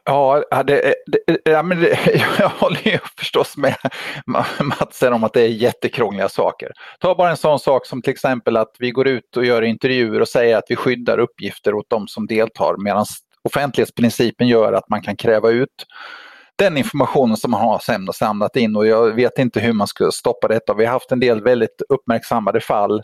Ja, 0.05 0.45
det, 0.67 0.95
det, 1.07 1.39
ja 1.45 1.63
men 1.63 1.81
det, 1.81 1.99
jag 2.39 2.49
håller 2.49 2.89
ju 2.89 2.99
förstås 3.19 3.57
med 3.57 3.77
Matsen 4.61 5.13
om 5.13 5.25
att 5.25 5.33
det 5.33 5.41
är 5.41 5.49
jättekrångliga 5.49 6.29
saker. 6.29 6.73
Ta 7.01 7.15
bara 7.15 7.31
en 7.31 7.37
sån 7.37 7.59
sak 7.59 7.87
som 7.87 8.03
till 8.03 8.13
exempel 8.13 8.57
att 8.57 8.77
vi 8.79 8.91
går 8.91 9.09
ut 9.09 9.37
och 9.37 9.45
gör 9.45 9.63
intervjuer 9.63 10.21
och 10.21 10.29
säger 10.29 10.57
att 10.57 10.65
vi 10.69 10.77
skyddar 10.77 11.19
uppgifter 11.19 11.75
åt 11.75 11.91
de 11.91 12.09
som 12.09 12.27
deltar 12.27 12.77
medan 12.79 13.05
offentlighetsprincipen 13.43 14.49
gör 14.49 14.73
att 14.73 14.89
man 14.89 15.03
kan 15.03 15.17
kräva 15.17 15.51
ut 15.51 15.87
den 16.59 16.77
informationen 16.77 17.37
som 17.37 17.51
man 17.51 17.61
har 17.61 18.13
samlat 18.13 18.57
in 18.57 18.77
och 18.77 18.87
jag 18.87 19.15
vet 19.15 19.39
inte 19.39 19.61
hur 19.61 19.73
man 19.73 19.87
ska 19.87 20.11
stoppa 20.11 20.49
detta. 20.49 20.75
Vi 20.75 20.85
har 20.85 20.93
haft 20.93 21.13
en 21.13 21.21
del 21.21 21.43
väldigt 21.43 21.83
uppmärksammade 21.89 22.61
fall 22.61 23.03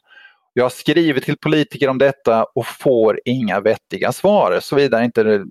jag 0.54 0.72
skriver 0.72 1.20
till 1.20 1.36
politiker 1.38 1.88
om 1.88 1.98
detta 1.98 2.44
och 2.54 2.66
får 2.66 3.20
inga 3.24 3.60
vettiga 3.60 4.12
svar 4.12 4.60
såvida 4.60 5.04
inte 5.04 5.44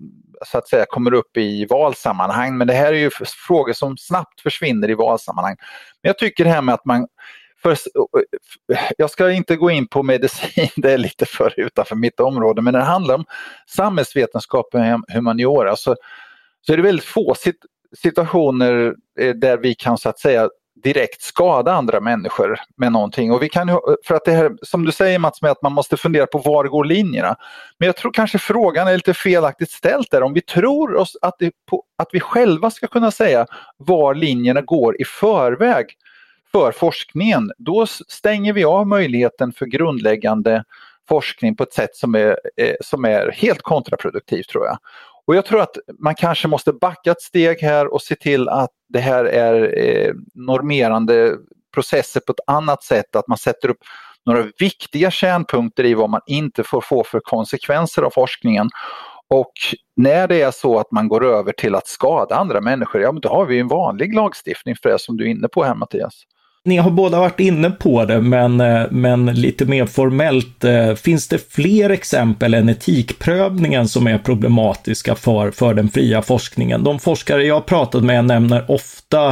så 0.46 0.58
att 0.58 0.68
säga 0.68 0.86
kommer 0.90 1.14
upp 1.14 1.38
i 1.38 1.66
valsammanhang. 1.66 2.58
Men 2.58 2.68
det 2.68 2.74
här 2.74 2.94
är 2.94 2.98
ju 2.98 3.10
frågor 3.48 3.74
som 3.74 3.98
snabbt 3.98 4.42
försvinner 4.42 4.90
i 4.90 4.94
valsammanhang. 4.94 5.56
Men 6.04 6.10
jag 6.10 6.18
tycker 6.18 6.44
det 6.44 6.50
här 6.50 6.62
med 6.62 6.76
att 6.76 6.86
man 6.86 7.08
för, 7.62 7.78
jag 8.98 9.10
ska 9.10 9.32
inte 9.32 9.56
gå 9.56 9.72
in 9.72 9.88
på 9.88 10.04
medicin, 10.04 10.70
det 10.76 10.92
är 10.92 10.98
lite 10.98 11.26
för 11.26 11.60
utanför 11.60 11.96
mitt 11.96 12.20
område, 12.20 12.62
men 12.62 12.72
när 12.72 12.80
det 12.80 12.86
handlar 12.86 13.16
om 13.16 13.26
samhällsvetenskap 13.68 14.66
och 14.74 15.14
humaniora 15.14 15.76
så, 15.76 15.96
så 16.62 16.74
är 16.74 16.78
det 16.78 16.84
väldigt 16.84 17.06
få 17.06 17.36
situationer 17.98 18.96
eh, 19.20 19.36
där 19.36 19.58
vi 19.58 19.76
kan 19.76 19.98
så 19.98 20.10
att 20.10 20.20
säga 20.20 20.50
direkt 20.84 21.22
skada 21.22 21.72
andra 21.74 22.00
människor 22.00 22.60
med 22.78 22.92
någonting. 22.92 23.32
Och 23.32 23.44
vi 23.44 23.50
kan, 23.50 23.68
för 24.06 24.16
att 24.16 24.26
det 24.26 24.32
här, 24.32 24.52
som 24.62 24.86
du 24.86 24.92
säger 24.92 25.20
Mats, 25.20 25.42
med 25.42 25.52
att 25.52 25.62
man 25.62 25.74
måste 25.74 25.98
fundera 25.98 26.28
på 26.28 26.38
var 26.38 26.64
går 26.64 26.86
linjerna. 26.86 27.36
Men 27.78 27.86
jag 27.86 27.96
tror 27.96 28.14
kanske 28.14 28.38
frågan 28.38 28.88
är 28.88 28.94
lite 28.94 29.14
felaktigt 29.14 29.72
ställt 29.72 30.12
där. 30.12 30.24
Om 30.24 30.34
vi 30.34 30.42
tror 30.42 30.96
oss 30.96 31.18
att, 31.22 31.36
det, 31.40 31.52
på, 31.70 31.84
att 31.98 32.10
vi 32.12 32.20
själva 32.20 32.72
ska 32.72 32.88
kunna 32.88 33.12
säga 33.12 33.46
var 33.78 34.16
linjerna 34.16 34.62
går 34.62 35.02
i 35.02 35.06
förväg 35.06 35.86
för 36.52 36.72
forskningen, 36.72 37.52
då 37.58 37.86
stänger 38.08 38.54
vi 38.54 38.64
av 38.64 38.88
möjligheten 38.88 39.54
för 39.54 39.66
grundläggande 39.66 40.64
forskning 41.10 41.56
på 41.56 41.64
ett 41.64 41.74
sätt 41.74 41.96
som 41.96 42.16
är, 42.16 42.38
eh, 42.58 42.76
som 42.82 43.06
är 43.06 43.32
helt 43.32 43.62
kontraproduktivt 43.62 44.50
tror 44.50 44.66
jag. 44.66 44.78
Och 45.32 45.38
jag 45.38 45.46
tror 45.46 45.62
att 45.62 45.78
man 46.00 46.16
kanske 46.16 46.48
måste 46.48 46.74
backa 46.74 47.12
ett 47.12 47.22
steg 47.22 47.62
här 47.62 47.94
och 47.94 48.02
se 48.02 48.16
till 48.16 48.50
att 48.50 48.70
det 48.90 49.00
här 49.00 49.26
är 49.26 49.80
eh, 49.80 50.14
normerande 50.34 51.38
processer 51.74 52.20
på 52.20 52.32
ett 52.32 52.40
annat 52.48 52.84
sätt, 52.84 53.16
att 53.16 53.28
man 53.28 53.38
sätter 53.38 53.70
upp 53.70 53.78
några 54.26 54.46
viktiga 54.60 55.12
kärnpunkter 55.12 55.84
i 55.84 55.94
vad 55.94 56.10
man 56.10 56.22
inte 56.28 56.64
får 56.64 56.82
få 56.82 57.04
för 57.04 57.20
konsekvenser 57.20 58.02
av 58.02 58.10
forskningen. 58.10 58.70
Och 59.28 59.52
när 59.96 60.28
det 60.28 60.42
är 60.42 60.52
så 60.52 60.80
att 60.80 60.92
man 60.92 61.08
går 61.08 61.26
över 61.26 61.52
till 61.52 61.76
att 61.76 61.88
skada 61.88 62.36
andra 62.36 62.62
människor, 62.62 63.02
ja 63.02 63.12
men 63.12 63.22
då 63.22 63.30
har 63.30 63.46
vi 63.46 63.60
en 63.60 63.68
vanlig 63.68 64.16
lagstiftning 64.16 64.76
för 64.82 64.90
det 64.90 65.00
som 65.00 65.18
du 65.18 65.26
är 65.26 65.30
inne 65.30 65.48
på 65.48 65.64
här 65.64 65.76
Mattias. 65.76 66.24
Ni 66.66 66.78
har 66.78 66.92
båda 66.92 67.20
varit 67.20 67.40
inne 67.40 67.72
på 67.72 68.06
det, 68.06 68.22
men, 68.22 68.62
eh, 68.62 68.84
men 68.92 69.26
lite 69.26 69.66
mer 69.66 69.86
formellt. 69.86 70.64
Eh, 70.64 70.96
finns 70.96 71.28
det 71.28 71.54
fler 71.54 71.90
exempel 71.90 72.54
än 72.54 72.70
etikprövningen 72.70 73.88
som 73.88 74.08
är 74.08 74.18
problematiska 74.18 75.16
för, 75.16 75.52
för 75.52 75.74
den 75.74 75.90
fria 75.90 76.22
forskningen? 76.22 76.84
De 76.84 77.00
forskare 77.00 77.44
jag 77.44 77.66
pratat 77.66 78.04
med 78.04 78.26
nämner 78.26 78.72
ofta 78.72 79.30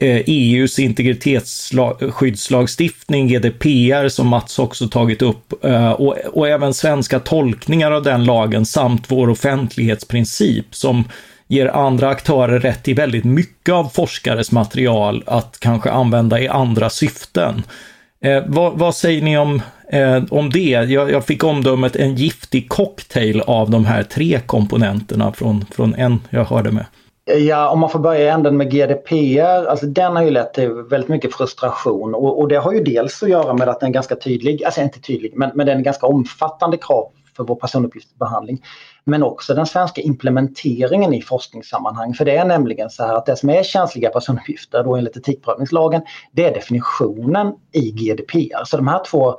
eh, 0.00 0.16
e 0.16 0.22
EUs 0.26 0.78
integritetsskyddslagstiftning, 0.78 3.28
GDPR, 3.28 4.08
som 4.08 4.28
Mats 4.28 4.58
också 4.58 4.88
tagit 4.88 5.22
upp, 5.22 5.52
och, 5.96 6.16
och 6.32 6.48
även 6.48 6.74
svenska 6.74 7.20
tolkningar 7.20 7.90
av 7.90 8.02
den 8.02 8.24
lagen 8.24 8.66
samt 8.66 9.10
vår 9.10 9.30
offentlighetsprincip 9.30 10.74
som 10.74 11.04
ger 11.48 11.66
andra 11.66 12.08
aktörer 12.08 12.58
rätt 12.58 12.82
till 12.82 12.94
väldigt 12.94 13.24
mycket 13.24 13.74
av 13.74 13.84
forskares 13.84 14.52
material 14.52 15.22
att 15.26 15.56
kanske 15.60 15.90
använda 15.90 16.40
i 16.40 16.48
andra 16.48 16.90
syften. 16.90 17.62
Eh, 18.24 18.42
vad, 18.46 18.78
vad, 18.78 18.94
säger 18.94 19.22
ni 19.22 19.38
om, 19.38 19.62
eh, 19.88 20.22
om 20.30 20.50
det? 20.50 20.70
Jag, 20.70 21.10
jag, 21.10 21.24
fick 21.24 21.44
omdömet 21.44 21.96
en 21.96 22.14
giftig 22.14 22.68
cocktail 22.68 23.40
av 23.40 23.70
de 23.70 23.84
här 23.84 24.02
tre 24.02 24.40
komponenterna 24.46 25.32
från, 25.32 25.64
från 25.70 25.94
en 25.94 26.20
jag 26.30 26.44
hörde 26.44 26.70
med. 26.70 26.86
Eh, 27.30 27.38
ja, 27.38 27.68
om 27.68 27.80
man 27.80 27.90
får 27.90 27.98
börja 27.98 28.20
i 28.20 28.28
änden 28.28 28.56
med 28.56 28.70
GDPR, 28.70 29.66
alltså 29.66 29.86
den 29.86 30.16
har 30.16 30.22
ju 30.22 30.30
lett 30.30 30.54
till 30.54 30.70
väldigt 30.90 31.08
mycket 31.08 31.34
frustration 31.34 32.14
och, 32.14 32.40
och 32.40 32.48
det 32.48 32.56
har 32.56 32.72
ju 32.72 32.84
dels 32.84 33.22
att 33.22 33.28
göra 33.28 33.54
med 33.54 33.68
att 33.68 33.80
den 33.80 33.88
är 33.88 33.92
ganska 33.92 34.16
tydlig, 34.16 34.64
alltså 34.64 34.80
inte 34.80 35.00
tydlig, 35.00 35.32
men, 35.36 35.50
men 35.54 35.66
den 35.66 35.78
är 35.78 35.82
ganska 35.82 36.06
omfattande 36.06 36.76
krav 36.76 37.10
för 37.36 37.44
vår 37.44 37.56
personuppgiftsbehandling. 37.56 38.62
Men 39.04 39.22
också 39.22 39.54
den 39.54 39.66
svenska 39.66 40.00
implementeringen 40.00 41.14
i 41.14 41.22
forskningssammanhang. 41.22 42.14
För 42.14 42.24
det 42.24 42.36
är 42.36 42.44
nämligen 42.44 42.90
så 42.90 43.02
här 43.02 43.14
att 43.14 43.26
det 43.26 43.36
som 43.36 43.50
är 43.50 43.62
känsliga 43.62 44.10
personuppgifter 44.10 44.84
då 44.84 44.96
enligt 44.96 45.16
etikprövningslagen, 45.16 46.02
det 46.32 46.44
är 46.44 46.54
definitionen 46.54 47.52
i 47.72 47.90
GDPR. 47.90 48.64
Så 48.64 48.76
de 48.76 48.88
här 48.88 49.04
två 49.04 49.38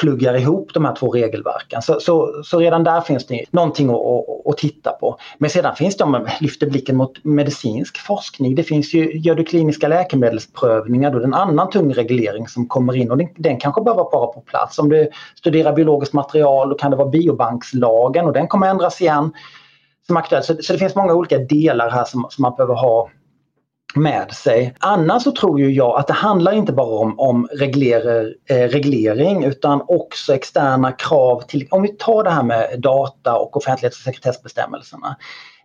pluggar 0.00 0.34
ihop 0.34 0.74
de 0.74 0.84
här 0.84 0.94
två 0.94 1.10
regelverken. 1.10 1.82
Så, 1.82 2.00
så, 2.00 2.42
så 2.44 2.58
redan 2.58 2.84
där 2.84 3.00
finns 3.00 3.26
det 3.26 3.44
någonting 3.50 3.90
att, 3.90 3.96
att, 3.96 4.46
att, 4.46 4.56
titta 4.56 4.92
på. 4.92 5.16
Men 5.38 5.50
sedan 5.50 5.76
finns 5.76 5.96
det, 5.96 6.04
om 6.04 6.10
man 6.10 6.28
lyfter 6.40 6.70
blicken 6.70 6.96
mot 6.96 7.24
medicinsk 7.24 7.98
forskning, 7.98 8.54
det 8.54 8.62
finns 8.62 8.94
ju, 8.94 9.18
gör 9.18 9.34
du 9.34 9.44
kliniska 9.44 9.88
läkemedelsprövningar, 9.88 11.10
då 11.10 11.16
är 11.16 11.20
det 11.20 11.26
en 11.26 11.34
annan 11.34 11.70
tung 11.70 11.92
reglering 11.92 12.48
som 12.48 12.68
kommer 12.68 12.96
in 12.96 13.10
och 13.10 13.18
den, 13.18 13.28
den 13.36 13.60
kanske 13.60 13.82
behöver 13.82 14.02
vara 14.02 14.26
på 14.26 14.40
plats. 14.40 14.78
Om 14.78 14.88
du 14.88 15.08
studerar 15.38 15.72
biologiskt 15.72 16.14
material 16.14 16.68
då 16.68 16.74
kan 16.74 16.90
det 16.90 16.96
vara 16.96 17.08
biobankslagen 17.08 18.26
och 18.26 18.32
den 18.32 18.48
kommer 18.48 18.66
ändras 18.66 19.00
igen 19.00 19.32
som 20.06 20.16
aktuell. 20.16 20.42
Så, 20.42 20.56
så 20.60 20.72
det 20.72 20.78
finns 20.78 20.94
många 20.94 21.14
olika 21.14 21.38
delar 21.38 21.90
här 21.90 22.04
som, 22.04 22.26
som 22.30 22.42
man 22.42 22.54
behöver 22.56 22.74
ha 22.74 23.08
med 23.96 24.32
sig. 24.32 24.74
Annars 24.78 25.22
så 25.22 25.32
tror 25.32 25.60
ju 25.60 25.70
jag 25.70 25.98
att 25.98 26.06
det 26.06 26.12
handlar 26.12 26.52
inte 26.52 26.72
bara 26.72 26.98
om, 26.98 27.20
om 27.20 27.48
reglerer, 27.52 28.34
eh, 28.50 28.68
reglering 28.68 29.44
utan 29.44 29.82
också 29.88 30.34
externa 30.34 30.92
krav 30.92 31.40
till, 31.40 31.68
om 31.70 31.82
vi 31.82 31.88
tar 31.88 32.24
det 32.24 32.30
här 32.30 32.42
med 32.42 32.80
data 32.80 33.36
och 33.38 33.56
offentlighets 33.56 33.98
och 33.98 34.04
sekretessbestämmelserna. 34.04 35.16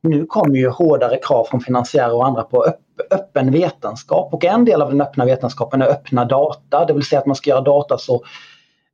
Nu 0.01 0.25
kommer 0.25 0.55
ju 0.55 0.69
hårdare 0.69 1.17
krav 1.17 1.43
från 1.43 1.61
finansiärer 1.61 2.13
och 2.13 2.25
andra 2.25 2.43
på 2.43 2.65
öpp, 2.65 2.80
öppen 3.11 3.51
vetenskap 3.51 4.34
och 4.34 4.45
en 4.45 4.65
del 4.65 4.82
av 4.82 4.89
den 4.89 5.01
öppna 5.01 5.25
vetenskapen 5.25 5.82
är 5.82 5.88
öppna 5.88 6.25
data, 6.25 6.86
det 6.86 6.93
vill 6.93 7.05
säga 7.05 7.19
att 7.19 7.25
man 7.25 7.36
ska 7.36 7.49
göra 7.49 7.61
data 7.61 7.97
så 7.97 8.23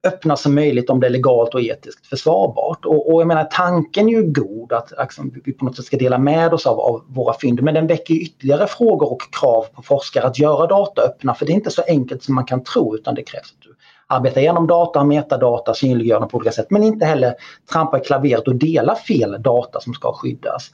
öppna 0.03 0.35
som 0.35 0.55
möjligt 0.55 0.89
om 0.89 0.99
det 0.99 1.07
är 1.07 1.11
legalt 1.11 1.53
och 1.53 1.61
etiskt 1.61 2.07
försvarbart. 2.07 2.85
Och, 2.85 3.13
och 3.13 3.21
jag 3.21 3.27
menar 3.27 3.43
tanken 3.43 4.09
är 4.09 4.13
ju 4.13 4.23
god 4.23 4.73
att 4.73 4.93
liksom, 4.99 5.41
vi 5.45 5.53
på 5.53 5.65
något 5.65 5.75
sätt 5.75 5.85
ska 5.85 5.97
dela 5.97 6.17
med 6.17 6.53
oss 6.53 6.65
av, 6.65 6.79
av 6.79 7.03
våra 7.07 7.33
fynd 7.39 7.61
men 7.61 7.73
den 7.73 7.87
väcker 7.87 8.13
ytterligare 8.13 8.67
frågor 8.67 9.11
och 9.11 9.21
krav 9.39 9.65
på 9.73 9.81
forskare 9.81 10.23
att 10.23 10.39
göra 10.39 10.67
data 10.67 11.01
öppna 11.01 11.35
för 11.35 11.45
det 11.45 11.51
är 11.51 11.55
inte 11.55 11.71
så 11.71 11.81
enkelt 11.87 12.23
som 12.23 12.35
man 12.35 12.45
kan 12.45 12.63
tro 12.63 12.95
utan 12.95 13.15
det 13.15 13.23
krävs 13.23 13.51
att 13.51 13.61
du 13.61 13.75
arbetar 14.07 14.41
igenom 14.41 14.67
data, 14.67 15.03
metadata, 15.03 15.73
synliggör 15.73 16.19
dem 16.19 16.29
på 16.29 16.37
olika 16.37 16.51
sätt 16.51 16.67
men 16.69 16.83
inte 16.83 17.05
heller 17.05 17.35
trampa 17.71 17.99
i 17.99 18.01
klaveret 18.01 18.47
och 18.47 18.55
dela 18.55 18.95
fel 18.95 19.41
data 19.41 19.79
som 19.79 19.93
ska 19.93 20.13
skyddas. 20.13 20.71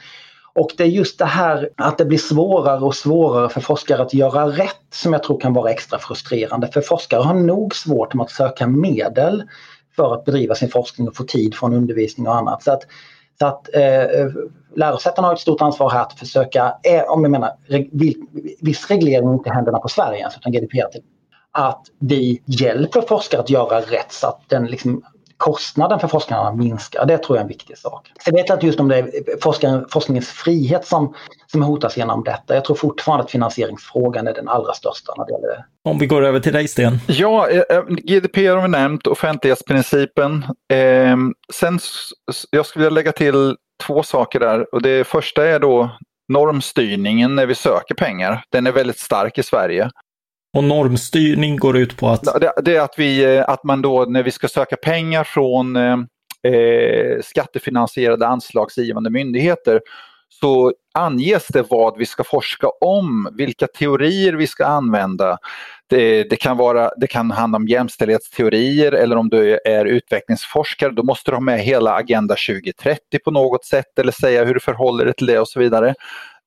Och 0.56 0.72
det 0.78 0.84
är 0.84 0.88
just 0.88 1.20
det 1.20 1.26
här 1.26 1.70
att 1.78 1.98
det 1.98 2.06
blir 2.06 2.18
svårare 2.18 2.80
och 2.80 2.96
svårare 2.96 3.50
för 3.50 3.62
forskare 3.62 4.02
att 4.02 4.14
göra 4.14 4.48
rätt 4.48 4.76
som 4.94 5.14
jag 5.14 5.24
tror 5.24 5.40
kan 5.40 5.54
vara 5.54 5.72
extra 5.72 6.00
frustrerande. 6.00 6.68
För 6.68 6.82
forskare 6.82 7.22
har 7.22 7.34
nog 7.34 7.76
svårt 7.76 8.14
med 8.14 8.24
att 8.24 8.32
söka 8.32 8.68
medel 8.68 9.44
för 9.96 10.14
att 10.14 10.26
bedriva 10.26 10.56
sin 10.56 10.70
forskning 10.70 11.08
och 11.08 11.16
få 11.16 11.24
tid 11.24 11.56
från 11.56 11.74
undervisning 11.74 12.28
och 12.28 12.36
annat. 12.36 12.64
Så 12.64 12.72
att, 12.72 12.82
så 13.40 13.46
att 13.46 13.76
eh, 13.76 14.28
lärosätena 14.76 15.28
har 15.28 15.34
ett 15.34 15.40
stort 15.40 15.62
ansvar 15.62 15.90
här 15.90 16.02
att 16.02 16.20
försöka, 16.20 16.76
eh, 16.84 17.04
om 17.04 17.24
jag 17.24 17.32
menar 17.32 17.52
viss 18.62 18.90
reglering 18.90 19.34
inte 19.34 19.50
händerna 19.50 19.80
på 19.80 19.88
Sverige 19.88 20.20
ens 20.20 20.38
utan 20.38 20.52
GDPR, 20.52 20.92
till, 20.92 21.02
att 21.52 21.82
vi 22.00 22.42
hjälper 22.46 23.02
forskare 23.02 23.42
att 23.42 23.50
göra 23.50 23.80
rätt 23.82 24.12
så 24.12 24.28
att 24.28 24.42
den 24.48 24.66
liksom 24.66 25.04
kostnaden 25.40 26.00
för 26.00 26.08
forskarna 26.08 26.54
minskar. 26.54 27.06
Det 27.06 27.18
tror 27.18 27.38
jag 27.38 27.42
är 27.42 27.44
en 27.44 27.48
viktig 27.48 27.78
sak. 27.78 28.12
Jag 28.26 28.34
vet 28.34 28.50
inte 28.50 28.66
just 28.66 28.80
om 28.80 28.88
det 28.88 28.98
är 28.98 29.90
forskningens 29.92 30.30
frihet 30.30 30.86
som, 30.86 31.16
som 31.48 31.62
hotas 31.62 31.98
genom 31.98 32.24
detta. 32.24 32.56
Jag 32.56 32.66
tror 32.66 32.76
fortfarande 32.76 33.24
att 33.24 33.32
finansieringsfrågan 33.32 34.28
är 34.28 34.34
den 34.34 34.48
allra 34.48 34.74
största 34.74 35.14
när 35.18 35.26
det 35.26 35.32
gäller 35.32 35.48
det. 35.48 35.66
Om 35.90 36.00
vi 36.00 36.08
går 36.08 36.26
över 36.26 36.40
till 36.40 36.54
dig 36.54 36.68
Sten. 36.68 37.00
Ja, 37.08 37.50
eh, 37.50 37.64
eh, 37.70 37.84
GDPR 37.88 38.56
har 38.56 38.62
vi 38.62 38.68
nämnt, 38.68 39.08
offentlighetsprincipen. 39.08 40.44
Eh, 40.74 41.18
sen, 41.54 41.80
jag 42.52 42.66
skulle 42.66 42.86
vilja 42.86 42.96
lägga 42.96 43.12
till 43.12 43.56
två 43.88 44.04
saker 44.04 44.40
där. 44.40 44.74
Och 44.76 44.82
det 44.82 45.08
första 45.08 45.46
är 45.46 45.60
då 45.60 45.90
normstyrningen 46.28 47.36
när 47.36 47.46
vi 47.46 47.56
söker 47.56 47.96
pengar. 47.96 48.44
Den 48.52 48.68
är 48.68 48.72
väldigt 48.72 49.00
stark 49.00 49.38
i 49.38 49.44
Sverige. 49.44 49.90
Och 50.54 50.64
normstyrning 50.64 51.58
går 51.58 51.78
ut 51.78 51.98
på 51.98 52.08
att? 52.08 52.24
Det, 52.24 52.54
det 52.62 52.76
är 52.76 52.82
att, 52.82 52.94
vi, 52.98 53.36
eh, 53.36 53.50
att 53.50 53.64
man 53.64 53.82
då 53.82 54.06
när 54.06 54.24
vi 54.24 54.32
ska 54.32 54.48
söka 54.48 54.76
pengar 54.76 55.24
från 55.24 55.76
eh, 55.76 55.98
eh, 56.54 57.22
skattefinansierade 57.24 58.28
anslagsgivande 58.28 59.10
myndigheter 59.10 59.82
så 60.30 60.74
anges 60.94 61.48
det 61.48 61.66
vad 61.70 61.98
vi 61.98 62.06
ska 62.06 62.24
forska 62.24 62.68
om, 62.82 63.30
vilka 63.38 63.68
teorier 63.68 64.34
vi 64.34 64.48
ska 64.48 64.66
använda. 64.66 65.38
Det, 65.90 66.24
det, 66.24 66.36
kan, 66.36 66.58
vara, 66.58 66.92
det 66.98 67.08
kan 67.08 67.32
handla 67.32 67.56
om 67.56 67.68
jämställdhetsteorier 67.68 68.92
eller 68.92 69.16
om 69.16 69.30
du 69.30 69.60
är 69.66 69.86
utvecklingsforskare, 69.86 70.92
då 70.92 71.04
måste 71.04 71.32
du 71.32 71.36
ha 71.36 71.42
med 71.42 71.60
hela 71.60 71.94
Agenda 71.96 72.36
2030 72.48 73.20
på 73.24 73.32
något 73.32 73.66
sätt 73.66 74.00
eller 74.00 74.12
säga 74.12 74.46
hur 74.46 74.54
du 74.54 74.60
förhåller 74.60 75.06
dig 75.06 75.14
till 75.14 75.28
det 75.28 75.40
och 75.40 75.48
så 75.48 75.60
vidare. 75.60 75.96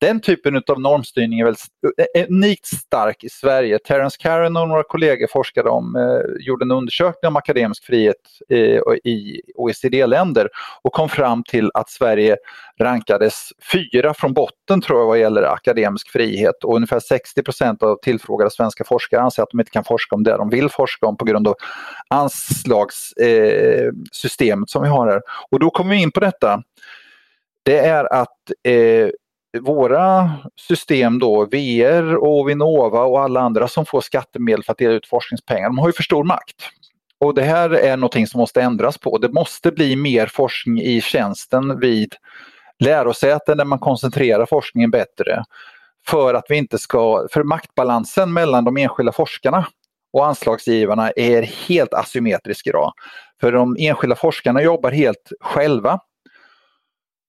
Den 0.02 0.20
typen 0.20 0.62
av 0.66 0.80
normstyrning 0.80 1.40
är 1.40 1.44
väldigt 1.44 1.64
eh, 1.98 2.22
eh, 2.22 2.26
unikt 2.28 2.66
stark 2.66 3.24
i 3.24 3.28
Sverige. 3.28 3.78
Terence 3.78 4.16
Karen 4.20 4.56
och 4.56 4.68
några 4.68 4.82
kollegor 4.82 5.26
forskade 5.26 5.70
om, 5.70 5.96
eh, 5.96 6.20
gjorde 6.46 6.64
en 6.64 6.70
undersökning 6.70 7.28
om 7.28 7.36
akademisk 7.36 7.84
frihet 7.84 8.16
eh, 8.48 8.80
i 9.04 9.40
OECD-länder 9.54 10.48
och 10.82 10.92
kom 10.92 11.08
fram 11.08 11.44
till 11.44 11.70
att 11.74 11.90
Sverige 11.90 12.36
rankades 12.80 13.48
fyra 13.72 14.14
från 14.14 14.32
botten 14.32 14.80
tror 14.80 15.00
jag 15.00 15.06
vad 15.06 15.18
gäller 15.18 15.42
akademisk 15.42 16.10
frihet 16.10 16.64
och 16.64 16.76
ungefär 16.76 17.00
60 17.00 17.42
procent 17.42 17.82
av 17.82 17.98
tillfrågade 18.02 18.50
svenska 18.50 18.84
forskare 18.84 19.20
anser 19.20 19.42
att 19.42 19.50
de 19.50 19.60
inte 19.60 19.72
kan 19.72 19.84
forska 19.84 20.14
om 20.14 20.22
det 20.22 20.36
de 20.36 20.50
vill 20.50 20.68
forska 20.68 21.06
om 21.06 21.16
på 21.16 21.24
grund 21.24 21.48
av 21.48 21.54
anslagssystemet 22.08 24.68
eh, 24.68 24.72
som 24.72 24.82
vi 24.82 24.88
har 24.88 25.06
här. 25.06 25.20
Och 25.50 25.58
då 25.58 25.70
kommer 25.70 25.90
vi 25.90 26.02
in 26.02 26.12
på 26.12 26.20
detta 26.20 26.62
det 27.64 27.78
är 27.78 28.12
att 28.12 28.50
eh, 28.68 29.08
våra 29.60 30.30
system 30.56 31.18
då, 31.18 31.44
VR 31.44 32.16
och 32.16 32.48
Vinnova 32.48 33.02
och 33.02 33.20
alla 33.20 33.40
andra 33.40 33.68
som 33.68 33.86
får 33.86 34.00
skattemedel 34.00 34.64
för 34.64 34.72
att 34.72 34.78
dela 34.78 34.94
ut 34.94 35.06
forskningspengar, 35.06 35.68
de 35.68 35.78
har 35.78 35.88
ju 35.88 35.92
för 35.92 36.02
stor 36.02 36.24
makt. 36.24 36.56
Och 37.20 37.34
det 37.34 37.42
här 37.42 37.70
är 37.70 37.96
någonting 37.96 38.26
som 38.26 38.38
måste 38.38 38.62
ändras 38.62 38.98
på. 38.98 39.18
Det 39.18 39.32
måste 39.32 39.72
bli 39.72 39.96
mer 39.96 40.26
forskning 40.26 40.80
i 40.80 41.00
tjänsten 41.00 41.80
vid 41.80 42.14
lärosäten 42.78 43.58
där 43.58 43.64
man 43.64 43.78
koncentrerar 43.78 44.46
forskningen 44.46 44.90
bättre. 44.90 45.44
För 46.06 46.34
att 46.34 46.44
vi 46.48 46.56
inte 46.56 46.78
ska, 46.78 47.26
för 47.32 47.42
maktbalansen 47.42 48.32
mellan 48.32 48.64
de 48.64 48.76
enskilda 48.76 49.12
forskarna 49.12 49.66
och 50.12 50.26
anslagsgivarna 50.26 51.10
är 51.10 51.42
helt 51.42 51.94
asymmetrisk 51.94 52.66
idag. 52.66 52.92
För 53.40 53.52
de 53.52 53.76
enskilda 53.78 54.16
forskarna 54.16 54.62
jobbar 54.62 54.90
helt 54.90 55.32
själva 55.40 56.00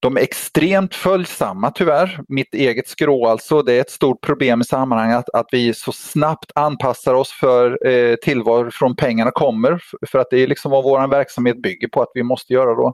de 0.03 0.17
är 0.17 0.21
extremt 0.21 0.95
följsamma 0.95 1.71
tyvärr. 1.71 2.19
Mitt 2.27 2.53
eget 2.53 2.87
skrå 2.87 3.27
alltså. 3.27 3.61
Det 3.61 3.73
är 3.73 3.81
ett 3.81 3.91
stort 3.91 4.21
problem 4.21 4.61
i 4.61 4.63
sammanhanget 4.63 5.17
att, 5.17 5.29
att 5.29 5.47
vi 5.51 5.73
så 5.73 5.91
snabbt 5.91 6.51
anpassar 6.55 7.13
oss 7.13 7.31
för, 7.31 7.87
eh, 7.87 8.15
till 8.15 8.43
från 8.71 8.95
pengarna 8.95 9.31
kommer. 9.31 9.83
För 10.07 10.19
att 10.19 10.29
det 10.29 10.37
är 10.37 10.47
liksom 10.47 10.71
vad 10.71 10.83
vår 10.83 11.07
verksamhet 11.07 11.61
bygger 11.61 11.87
på 11.87 12.01
att 12.01 12.11
vi 12.13 12.23
måste 12.23 12.53
göra 12.53 12.75
då. 12.75 12.93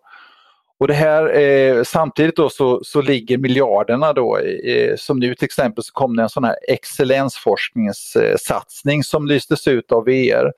Och 0.80 0.88
det 0.88 0.94
här, 0.94 1.40
eh, 1.40 1.84
samtidigt 1.84 2.36
då 2.36 2.50
så, 2.50 2.84
så 2.84 3.02
ligger 3.02 3.38
miljarderna 3.38 4.14
då, 4.14 4.38
eh, 4.38 4.96
som 4.96 5.20
nu 5.20 5.36
till 5.36 5.46
exempel 5.46 5.84
så 5.84 5.94
kom 5.94 6.16
det 6.16 6.24
en 6.24 6.30
sån 6.30 6.44
här 6.44 6.56
excellensforskningssatsning 6.68 9.04
som 9.04 9.28
lystes 9.28 9.68
ut 9.68 9.92
av 9.92 10.06
VR 10.06 10.52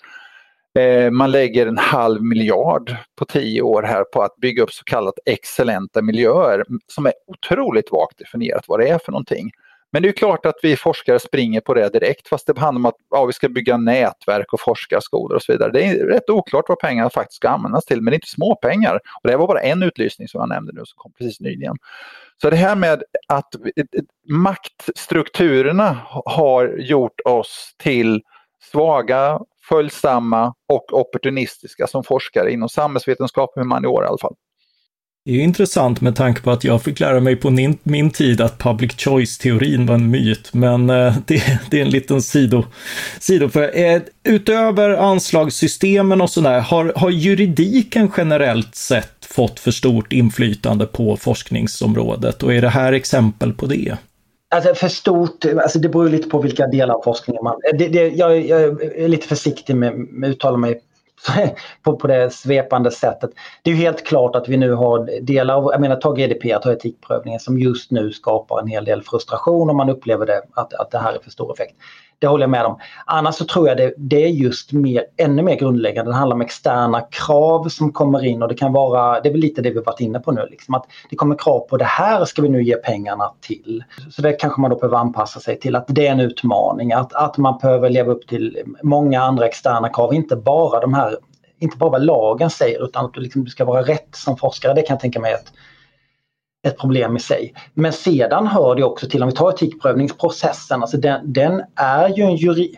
Eh, 0.80 1.12
man 1.12 1.32
lägger 1.32 1.68
en 1.68 1.78
halv 1.78 2.24
miljard 2.24 2.96
på 3.16 3.26
tio 3.26 3.62
år 3.62 3.84
här 3.84 4.04
på 4.04 4.22
att 4.22 4.36
bygga 4.36 4.64
upp 4.64 4.72
så 4.72 4.84
kallat 4.84 5.14
excellenta 5.26 6.02
miljöer 6.02 6.66
som 6.88 7.06
är 7.06 7.14
otroligt 7.28 7.92
vagt 7.92 8.18
definierat 8.18 8.64
vad 8.68 8.80
det 8.80 8.90
är 8.90 9.00
för 9.00 9.12
någonting. 9.12 9.52
Men 9.94 10.04
det 10.04 10.10
är 10.10 10.14
klart 10.14 10.46
att 10.46 10.56
vi 10.64 10.76
forskare 10.76 11.20
springer 11.20 11.62
på 11.62 11.74
det 11.74 11.90
direkt 11.90 12.28
fast 12.28 12.48
det 12.48 12.60
handlar 12.60 12.80
om 12.80 12.86
att 12.86 12.96
ja, 13.10 13.26
vi 13.26 13.34
ska 13.34 13.50
bygga 13.50 13.78
nätverk 13.78 14.54
och 14.54 14.60
forskarskolor 14.60 15.36
och 15.36 15.44
så 15.44 15.52
vidare. 15.52 15.72
Det 15.72 15.84
är 15.84 16.06
rätt 16.06 16.30
oklart 16.30 16.66
vad 16.68 16.80
pengarna 16.80 17.10
faktiskt 17.10 17.36
ska 17.36 17.50
användas 17.50 17.86
till 17.86 18.02
men 18.02 18.12
det 18.12 18.16
är 18.16 18.18
inte 18.18 18.28
småpengar. 18.28 18.96
Och 18.96 19.30
det 19.30 19.38
var 19.38 19.48
bara 19.48 19.62
en 19.62 19.84
utlysning 19.84 20.28
som 20.28 20.40
jag 20.40 20.50
nämnde 20.50 20.72
nu 20.74 20.82
som 20.86 20.98
kom 20.98 21.12
precis 21.18 21.40
nyligen. 21.40 21.78
Så 22.42 22.50
det 22.50 22.56
här 22.56 22.76
med 22.76 23.04
att 23.28 23.56
eh, 23.56 23.62
eh, 23.76 24.04
maktstrukturerna 24.30 25.98
har 26.26 26.76
gjort 26.78 27.22
oss 27.26 27.76
till 27.78 28.22
svaga, 28.64 29.40
följsamma 29.70 30.54
och 30.70 31.00
opportunistiska 31.00 31.88
som 31.88 32.04
forskare 32.04 32.52
inom 32.52 32.70
samhällsvetenskap 32.70 33.50
och 33.56 33.62
humaniora 33.62 34.06
i 34.06 34.08
alla 34.08 34.18
fall. 34.18 34.36
Det 35.26 35.32
är 35.32 35.36
ju 35.36 35.42
intressant 35.42 36.02
med 36.02 36.16
tanke 36.16 36.42
på 36.42 36.52
att 36.52 36.64
jag 36.64 36.84
fick 36.84 37.00
lära 37.00 37.20
mig 37.20 37.36
på 37.36 37.50
min, 37.50 37.78
min 37.84 38.10
tid 38.12 38.42
att 38.42 38.58
public 38.58 38.92
choice-teorin 38.92 39.86
var 39.86 39.96
en 39.96 40.12
myt, 40.12 40.54
men 40.54 40.90
eh, 40.90 41.16
det, 41.26 41.60
det, 41.70 41.80
är 41.80 41.82
en 41.82 41.90
liten 41.90 42.22
sido. 42.22 42.64
sido 43.20 43.50
för, 43.50 43.78
eh, 43.78 44.02
utöver 44.24 44.90
anslagssystemen 44.90 46.22
och 46.22 46.30
sådär, 46.30 46.60
har, 46.60 46.94
har 46.96 47.10
juridiken 47.10 48.12
generellt 48.18 48.76
sett 48.76 49.26
fått 49.26 49.60
för 49.60 49.72
stort 49.72 50.14
inflytande 50.14 50.86
på 50.86 51.18
forskningsområdet 51.18 52.44
och 52.44 52.54
är 52.54 52.62
det 52.62 52.70
här 52.70 52.94
exempel 52.94 53.54
på 53.54 53.66
det? 53.66 53.98
Alltså 54.52 54.76
för 54.76 54.88
stort, 54.88 55.46
alltså 55.46 55.80
det 55.80 55.90
beror 55.90 56.10
lite 56.10 56.30
på 56.30 56.40
vilka 56.40 56.68
delar 56.68 56.96
av 56.96 57.02
forskningen 57.02 57.44
man... 57.44 57.60
Det, 57.74 57.88
det, 57.88 58.08
jag, 58.10 58.46
jag, 58.46 58.62
är 58.84 59.08
lite 59.08 59.28
försiktig 59.28 59.76
med, 59.76 59.90
att 60.24 60.30
uttala 60.30 60.58
mig 60.58 60.82
på, 61.84 61.96
på 61.96 62.08
det 62.08 62.34
svepande 62.34 62.92
sättet. 62.92 63.30
Det 63.64 63.70
är 63.70 63.76
ju 63.76 63.82
helt 63.82 64.06
klart 64.06 64.36
att 64.36 64.50
vi 64.50 64.58
nu 64.58 64.74
har 64.74 65.22
delar 65.22 65.56
av, 65.56 65.70
jag 65.72 65.82
menar 65.82 65.96
ta 65.96 66.12
GDPR, 66.12 66.60
ta 66.60 66.72
etikprövningen 66.72 67.40
som 67.40 67.60
just 67.60 67.92
nu 67.92 68.12
skapar 68.12 68.60
en 68.60 68.68
hel 68.68 68.86
del 68.86 69.04
frustration 69.04 69.70
om 69.70 69.78
man 69.78 69.90
upplever 69.90 70.26
det, 70.26 70.42
att, 70.54 70.74
att 70.74 70.92
det 70.92 70.98
här 70.98 71.14
är 71.14 71.20
för 71.20 71.32
stor 71.32 71.54
effekt. 71.54 71.76
Det 72.22 72.28
håller 72.28 72.44
jag 72.44 72.50
med 72.50 72.66
om. 72.66 72.80
Annars 73.06 73.36
så 73.36 73.46
tror 73.46 73.68
jag 73.68 73.78
det, 73.78 73.94
det 73.98 74.24
är 74.24 74.28
just 74.28 74.72
mer, 74.72 75.04
ännu 75.18 75.42
mer 75.42 75.56
grundläggande. 75.56 76.12
Det 76.12 76.16
handlar 76.16 76.36
om 76.36 76.42
externa 76.42 77.02
krav 77.02 77.70
som 77.70 77.92
kommer 77.92 78.26
in 78.26 78.42
och 78.42 78.50
det 78.50 78.56
kan 78.56 78.74
vara, 78.74 79.22
det 79.22 79.30
är 79.30 79.32
väl 79.32 79.42
lite 79.42 79.62
det 79.62 79.70
vi 79.72 79.80
varit 79.80 80.00
inne 80.00 80.20
på 80.20 80.32
nu, 80.32 80.48
liksom, 80.52 80.76
att 80.76 80.86
det 81.10 81.16
kommer 81.16 81.36
krav 81.36 81.60
på 81.60 81.78
det 81.78 81.86
här 81.86 82.26
ska 82.26 82.42
vi 82.42 82.50
nu 82.50 82.64
ge 82.64 82.76
pengarna 82.76 83.32
till. 83.40 83.84
Så 84.12 84.22
det 84.22 84.34
kanske 84.34 84.62
man 84.62 84.70
då 84.70 84.76
behöver 84.76 84.98
anpassa 84.98 85.40
sig 85.40 85.60
till 85.60 85.76
att 85.76 85.86
det 85.88 86.08
är 86.08 86.12
en 86.12 86.20
utmaning, 86.20 86.94
att, 86.94 87.14
att 87.14 87.38
man 87.38 87.58
behöver 87.62 87.90
leva 87.90 88.12
upp 88.12 88.28
till 88.28 88.58
många 88.84 89.22
andra 89.22 89.46
externa 89.46 89.90
krav, 89.90 90.14
inte 90.14 90.36
bara 90.36 90.80
de 90.80 90.94
här 90.94 91.18
inte 91.60 91.78
bara 91.78 91.90
vad 91.90 92.06
lagen 92.06 92.50
säger 92.50 92.86
utan 92.86 93.06
att 93.06 93.14
du, 93.14 93.22
liksom, 93.22 93.44
du 93.44 93.50
ska 93.50 93.66
vara 93.66 93.82
rätt 93.82 94.16
som 94.16 94.38
forskare. 94.38 94.74
Det 94.74 94.82
kan 94.82 94.94
jag 94.94 95.02
tänka 95.02 95.20
mig 95.20 95.34
att 95.34 95.54
ett 96.68 96.78
problem 96.78 97.18
i 97.18 97.20
sig. 97.20 97.54
Men 97.74 97.94
sedan 97.94 98.48
hör 98.48 98.76
det 98.76 98.84
också 98.84 99.10
till, 99.10 99.24
om 99.24 99.30
vi 99.30 99.36
tar 99.36 99.50
etikprövningsprocessen, 99.50 100.82
alltså 100.82 100.98
den, 100.98 101.34
den 101.34 101.62
är 101.76 102.10
ju 102.10 102.24
en 102.24 102.36
juri, 102.36 102.76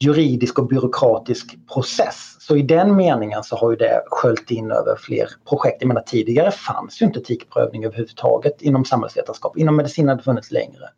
juridisk 0.00 0.58
och 0.58 0.66
byråkratisk 0.66 1.68
process. 1.72 2.36
Så 2.40 2.56
i 2.56 2.62
den 2.62 2.96
meningen 2.96 3.42
så 3.42 3.56
har 3.56 3.70
ju 3.70 3.76
det 3.76 4.02
sköljt 4.06 4.50
in 4.50 4.70
över 4.70 4.96
fler 4.96 5.28
projekt. 5.48 5.76
Jag 5.80 5.88
menar 5.88 6.02
tidigare 6.02 6.50
fanns 6.50 7.02
ju 7.02 7.06
inte 7.06 7.20
etikprövning 7.20 7.84
överhuvudtaget 7.84 8.62
inom 8.62 8.84
samhällsvetenskap. 8.84 9.56
Inom 9.56 9.76
medicin 9.76 10.08
hade 10.08 10.20
det 10.20 10.24
funnits 10.24 10.50
längre. 10.50 10.88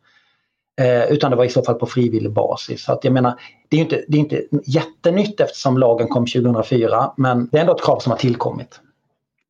Eh, 0.81 1.11
utan 1.11 1.31
det 1.31 1.37
var 1.37 1.45
i 1.45 1.49
så 1.49 1.63
fall 1.63 1.75
på 1.75 1.85
frivillig 1.85 2.31
basis. 2.31 2.83
Så 2.83 2.93
att 2.93 3.03
jag 3.03 3.13
menar, 3.13 3.39
det 3.69 3.77
är 3.77 3.81
inte, 3.81 4.05
det 4.07 4.17
är 4.17 4.19
inte 4.19 4.43
jättenytt 4.65 5.39
eftersom 5.39 5.77
lagen 5.77 6.07
kom 6.07 6.25
2004 6.25 7.13
men 7.17 7.49
det 7.51 7.57
är 7.57 7.61
ändå 7.61 7.75
ett 7.75 7.83
krav 7.83 7.99
som 7.99 8.11
har 8.11 8.17
tillkommit. 8.17 8.79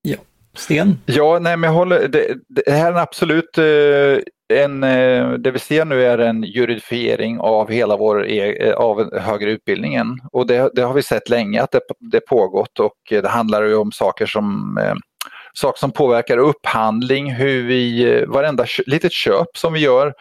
Ja. 0.01 0.17
Sten? 0.55 0.99
Ja, 1.05 1.39
nej 1.39 1.57
men 1.57 1.67
jag 1.67 1.77
håller, 1.77 2.07
det, 2.07 2.37
det 2.49 2.71
här 2.71 2.93
är 2.93 2.97
absolut 2.97 3.57
eh, 3.57 4.63
en, 4.63 4.83
eh, 4.83 5.29
det 5.29 5.51
vi 5.51 5.59
ser 5.59 5.85
nu 5.85 6.05
är 6.05 6.17
en 6.17 6.43
juridifiering 6.43 7.39
av 7.39 7.71
hela 7.71 7.97
vår 7.97 8.27
e, 8.27 8.67
eh, 8.67 8.73
av 8.73 9.19
högre 9.19 9.51
utbildningen. 9.51 10.19
Och 10.31 10.47
det, 10.47 10.69
det 10.73 10.81
har 10.81 10.93
vi 10.93 11.03
sett 11.03 11.29
länge 11.29 11.61
att 11.61 11.71
det, 11.71 11.81
det 11.99 12.19
pågått 12.19 12.79
och 12.79 12.97
det 13.09 13.27
handlar 13.27 13.63
ju 13.63 13.75
om 13.75 13.91
saker 13.91 14.25
som 14.25 14.77
eh, 14.77 14.93
saker 15.53 15.79
som 15.79 15.91
påverkar 15.91 16.37
upphandling, 16.37 17.33
hur 17.33 17.63
vi, 17.63 18.25
varenda 18.27 18.65
litet 18.85 19.11
köp 19.11 19.57
som 19.57 19.73
vi 19.73 19.79
gör 19.79 20.13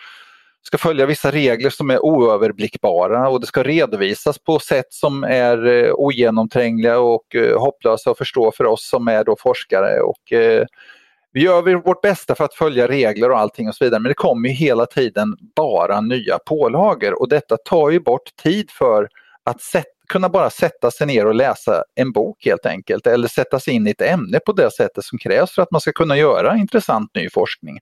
ska 0.66 0.78
följa 0.78 1.06
vissa 1.06 1.30
regler 1.30 1.70
som 1.70 1.90
är 1.90 2.04
oöverblickbara 2.04 3.28
och 3.28 3.40
det 3.40 3.46
ska 3.46 3.62
redovisas 3.62 4.38
på 4.38 4.58
sätt 4.58 4.86
som 4.90 5.24
är 5.24 5.66
eh, 5.66 5.92
ogenomträngliga 5.92 6.98
och 6.98 7.34
eh, 7.34 7.60
hopplösa 7.60 8.10
att 8.10 8.18
förstå 8.18 8.52
för 8.52 8.64
oss 8.64 8.88
som 8.88 9.08
är 9.08 9.24
då 9.24 9.36
forskare. 9.40 10.00
Och, 10.00 10.32
eh, 10.32 10.66
vi 11.32 11.42
gör 11.42 11.82
vårt 11.82 12.00
bästa 12.02 12.34
för 12.34 12.44
att 12.44 12.54
följa 12.54 12.88
regler 12.88 13.30
och 13.30 13.38
allting 13.38 13.68
och 13.68 13.74
så 13.74 13.84
vidare 13.84 14.00
men 14.00 14.08
det 14.08 14.14
kommer 14.14 14.48
ju 14.48 14.54
hela 14.54 14.86
tiden 14.86 15.36
bara 15.56 16.00
nya 16.00 16.38
pålagor 16.46 17.20
och 17.20 17.28
detta 17.28 17.56
tar 17.56 17.90
ju 17.90 18.00
bort 18.00 18.36
tid 18.42 18.70
för 18.70 19.08
att 19.44 19.60
kunna 20.08 20.28
bara 20.28 20.50
sätta 20.50 20.90
sig 20.90 21.06
ner 21.06 21.26
och 21.26 21.34
läsa 21.34 21.84
en 21.94 22.12
bok 22.12 22.44
helt 22.44 22.66
enkelt 22.66 23.06
eller 23.06 23.28
sätta 23.28 23.60
sig 23.60 23.74
in 23.74 23.86
i 23.86 23.90
ett 23.90 24.02
ämne 24.02 24.40
på 24.46 24.52
det 24.52 24.70
sättet 24.70 25.04
som 25.04 25.18
krävs 25.18 25.54
för 25.54 25.62
att 25.62 25.70
man 25.70 25.80
ska 25.80 25.92
kunna 25.92 26.16
göra 26.16 26.56
intressant 26.56 27.14
ny 27.14 27.30
forskning. 27.30 27.78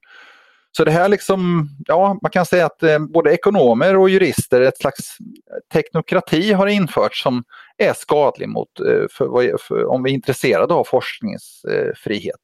Så 0.77 0.83
det 0.83 0.91
här 0.91 1.09
liksom, 1.09 1.69
ja 1.85 2.19
man 2.21 2.31
kan 2.31 2.45
säga 2.45 2.65
att 2.65 2.83
eh, 2.83 2.99
både 2.99 3.33
ekonomer 3.33 3.97
och 3.97 4.09
jurister, 4.09 4.61
ett 4.61 4.77
slags 4.77 5.17
teknokrati 5.73 6.53
har 6.53 6.67
införts 6.67 7.23
som 7.23 7.43
är 7.77 7.93
skadlig 7.93 8.49
mot, 8.49 8.79
eh, 8.79 9.05
för, 9.11 9.57
för, 9.57 9.85
om 9.85 10.03
vi 10.03 10.09
är 10.09 10.13
intresserade 10.13 10.73
av 10.73 10.83
forskningsfrihet. 10.83 12.41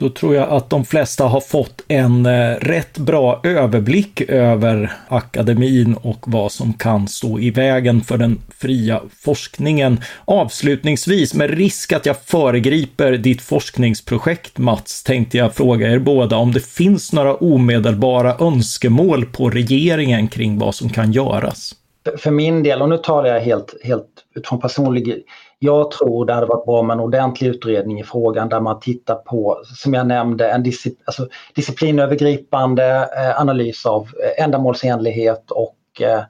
Då 0.00 0.08
tror 0.08 0.34
jag 0.34 0.48
att 0.48 0.70
de 0.70 0.84
flesta 0.84 1.24
har 1.24 1.40
fått 1.40 1.84
en 1.88 2.26
eh, 2.26 2.54
rätt 2.54 2.98
bra 2.98 3.40
överblick 3.44 4.20
över 4.20 4.92
akademin 5.08 5.94
och 5.94 6.24
vad 6.26 6.52
som 6.52 6.72
kan 6.72 7.08
stå 7.08 7.40
i 7.40 7.50
vägen 7.50 8.00
för 8.00 8.18
den 8.18 8.38
fria 8.58 9.02
forskningen. 9.24 10.00
Avslutningsvis, 10.24 11.34
med 11.34 11.50
risk 11.50 11.92
att 11.92 12.06
jag 12.06 12.16
föregriper 12.22 13.12
ditt 13.12 13.42
forskningsprojekt 13.42 14.58
Mats, 14.58 15.02
tänkte 15.02 15.38
jag 15.38 15.54
fråga 15.54 15.92
er 15.92 15.98
båda 15.98 16.36
om 16.36 16.52
det 16.52 16.66
finns 16.66 17.12
några 17.12 17.34
omedelbara 17.34 18.36
önskemål 18.40 19.26
på 19.26 19.50
regeringen 19.50 20.28
kring 20.28 20.58
vad 20.58 20.74
som 20.74 20.88
kan 20.88 21.12
göras. 21.12 21.74
För 22.18 22.30
min 22.30 22.62
del, 22.62 22.82
och 22.82 22.88
nu 22.88 22.98
talar 22.98 23.28
jag 23.28 23.40
helt, 23.40 23.74
helt 23.84 24.08
utifrån 24.34 24.60
personlig 24.60 25.24
jag 25.58 25.90
tror 25.90 26.26
det 26.26 26.32
hade 26.32 26.46
varit 26.46 26.64
bra 26.66 26.82
med 26.82 26.94
en 26.94 27.00
ordentlig 27.00 27.48
utredning 27.48 28.00
i 28.00 28.04
frågan 28.04 28.48
där 28.48 28.60
man 28.60 28.80
tittar 28.80 29.14
på, 29.14 29.62
som 29.64 29.94
jag 29.94 30.06
nämnde, 30.06 30.50
en 30.50 30.62
disci 30.62 30.96
alltså, 31.04 31.28
disciplinövergripande 31.54 33.08
eh, 33.16 33.40
analys 33.40 33.86
av 33.86 34.02
eh, 34.02 34.44
ändamålsenlighet 34.44 35.50
och 35.50 35.76
eh, 36.00 36.22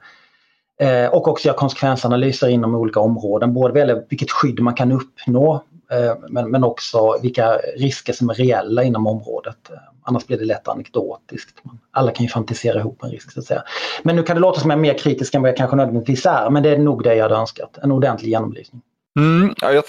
eh, 0.88 1.10
och 1.10 1.28
också 1.28 1.48
göra 1.48 1.56
konsekvensanalyser 1.56 2.48
inom 2.48 2.74
olika 2.74 3.00
områden, 3.00 3.54
både 3.54 3.72
vad 3.72 3.78
gäller 3.78 4.04
vilket 4.08 4.30
skydd 4.30 4.60
man 4.60 4.74
kan 4.74 4.92
uppnå 4.92 5.62
eh, 5.92 6.14
men, 6.28 6.50
men 6.50 6.64
också 6.64 7.18
vilka 7.22 7.58
risker 7.76 8.12
som 8.12 8.30
är 8.30 8.34
reella 8.34 8.82
inom 8.82 9.06
området. 9.06 9.70
Annars 10.02 10.26
blir 10.26 10.38
det 10.38 10.44
lätt 10.44 10.68
anekdotiskt. 10.68 11.62
Alla 11.90 12.10
kan 12.10 12.26
ju 12.26 12.30
fantisera 12.30 12.78
ihop 12.78 13.04
en 13.04 13.10
risk 13.10 13.32
så 13.32 13.40
att 13.40 13.46
säga. 13.46 13.62
Men 14.02 14.16
nu 14.16 14.22
kan 14.22 14.36
det 14.36 14.40
låta 14.40 14.60
som 14.60 14.70
jag 14.70 14.76
är 14.76 14.80
mer 14.80 14.98
kritisk 14.98 15.34
än 15.34 15.42
vad 15.42 15.48
jag 15.48 15.56
kanske 15.56 15.76
nödvändigtvis 15.76 16.26
är, 16.26 16.50
men 16.50 16.62
det 16.62 16.70
är 16.70 16.78
nog 16.78 17.02
det 17.02 17.14
jag 17.14 17.22
hade 17.22 17.34
önskat. 17.34 17.78
En 17.82 17.92
ordentlig 17.92 18.28
genomlysning. 18.30 18.82
Mm, 19.18 19.54
ja, 19.60 19.72
jag, 19.72 19.84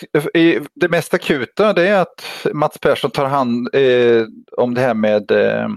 det 0.75 0.89
mest 0.89 1.13
akuta 1.13 1.73
det 1.73 1.87
är 1.87 2.01
att 2.01 2.47
Mats 2.53 2.77
Persson 2.79 3.11
tar 3.11 3.25
hand 3.25 3.75
eh, 3.75 4.25
om 4.57 4.73
det 4.73 4.81
här 4.81 4.93
med 4.93 5.31
eh, 5.31 5.67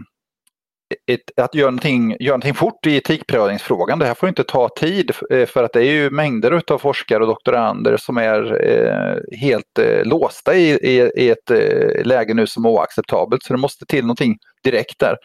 ett, 1.07 1.21
att 1.37 1.55
göra 1.55 1.71
någonting, 1.71 2.17
göra 2.21 2.37
någonting 2.37 2.55
fort 2.55 2.87
i 2.87 2.97
etikprövningsfrågan. 2.97 3.99
Det 3.99 4.07
här 4.07 4.15
får 4.15 4.29
inte 4.29 4.45
ta 4.45 4.69
tid 4.69 5.11
eh, 5.31 5.47
för 5.47 5.65
att 5.65 5.73
det 5.73 5.81
är 5.81 5.93
ju 5.93 6.11
mängder 6.11 6.63
av 6.73 6.79
forskare 6.79 7.23
och 7.23 7.27
doktorander 7.29 7.97
som 7.97 8.17
är 8.17 8.69
eh, 8.69 9.39
helt 9.39 9.79
eh, 9.79 10.05
låsta 10.05 10.55
i, 10.55 10.71
i, 10.71 11.11
i 11.17 11.31
ett 11.31 11.51
eh, 11.51 12.05
läge 12.05 12.35
nu 12.35 12.47
som 12.47 12.65
är 12.65 12.69
oacceptabelt. 12.69 13.43
Så 13.43 13.53
det 13.53 13.59
måste 13.59 13.87
till 13.87 14.05
någonting 14.05 14.37
direkt 14.65 14.99
där. 14.99 15.17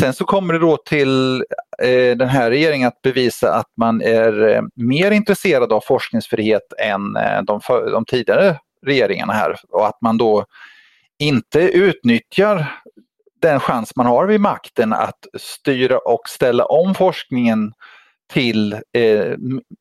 Sen 0.00 0.12
så 0.14 0.24
kommer 0.24 0.52
det 0.52 0.58
då 0.58 0.76
till 0.76 1.44
eh, 1.82 2.16
den 2.16 2.28
här 2.28 2.50
regeringen 2.50 2.88
att 2.88 3.02
bevisa 3.02 3.54
att 3.54 3.72
man 3.76 4.02
är 4.02 4.48
eh, 4.48 4.62
mer 4.74 5.10
intresserad 5.10 5.72
av 5.72 5.80
forskningsfrihet 5.80 6.72
än 6.78 7.16
eh, 7.16 7.42
de, 7.42 7.60
för, 7.60 7.90
de 7.90 8.04
tidigare 8.04 8.58
regeringarna 8.86 9.32
här 9.32 9.56
och 9.68 9.86
att 9.86 10.00
man 10.00 10.18
då 10.18 10.44
inte 11.18 11.60
utnyttjar 11.60 12.72
den 13.42 13.60
chans 13.60 13.96
man 13.96 14.06
har 14.06 14.26
vid 14.26 14.40
makten 14.40 14.92
att 14.92 15.26
styra 15.38 15.98
och 15.98 16.28
ställa 16.28 16.64
om 16.64 16.94
forskningen 16.94 17.72
till 18.32 18.72
eh, 18.72 19.34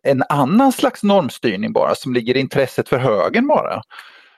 en 0.03 0.23
annan 0.29 0.71
slags 0.71 1.03
normstyrning 1.03 1.73
bara 1.73 1.95
som 1.95 2.13
ligger 2.13 2.37
i 2.37 2.39
intresset 2.39 2.89
för 2.89 2.97
högen 2.97 3.47
bara. 3.47 3.81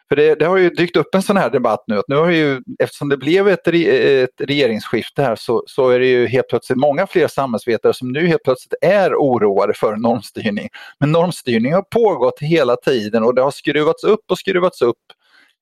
För 0.10 0.16
det, 0.16 0.36
det, 0.36 0.46
har 0.46 0.58
ju 0.58 0.70
dykt 0.70 0.96
upp 0.96 1.16
en 1.16 1.22
sån 1.22 1.38
här 1.38 1.50
debatt 1.50 1.84
nu 1.88 1.98
att 1.98 2.08
nu 2.08 2.16
har 2.16 2.30
ju, 2.30 2.62
eftersom 2.80 3.10
det 3.10 3.18
blev 3.18 3.48
ett, 3.48 3.68
ett 3.68 4.42
regeringsskifte 4.42 5.22
här 5.22 5.36
så, 5.36 5.64
så 5.68 5.90
är 5.90 6.00
det 6.00 6.06
ju 6.06 6.28
helt 6.28 6.48
plötsligt 6.48 6.80
många 6.80 7.08
fler 7.08 7.28
samhällsvetare 7.28 7.94
som 7.94 8.12
nu 8.12 8.28
helt 8.28 8.44
plötsligt 8.44 8.74
är 8.82 9.16
oroade 9.16 9.74
för 9.74 9.96
normstyrning. 9.96 10.70
Men 11.00 11.12
normstyrning 11.12 11.74
har 11.74 11.82
pågått 11.82 12.40
hela 12.40 12.76
tiden 12.76 13.24
och 13.24 13.36
det 13.36 13.42
har 13.42 13.52
skruvats 13.52 14.04
upp 14.04 14.32
och 14.32 14.38
skruvats 14.38 14.82
upp 14.82 14.98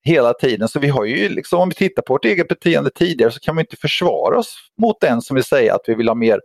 hela 0.03 0.33
tiden. 0.33 0.67
Så 0.67 0.79
vi 0.79 0.87
har 0.87 1.05
ju 1.05 1.29
liksom, 1.29 1.59
om 1.59 1.69
vi 1.69 1.75
tittar 1.75 2.01
på 2.01 2.13
vårt 2.13 2.25
eget 2.25 2.47
beteende 2.47 2.89
tidigare 2.89 3.31
så 3.31 3.39
kan 3.39 3.55
vi 3.55 3.61
inte 3.61 3.77
försvara 3.77 4.37
oss 4.37 4.57
mot 4.81 5.01
den 5.01 5.21
som 5.21 5.35
vill 5.35 5.43
säga 5.43 5.75
att 5.75 5.81
vi 5.87 5.95
vill 5.95 6.07
ha 6.07 6.15
mer 6.15 6.39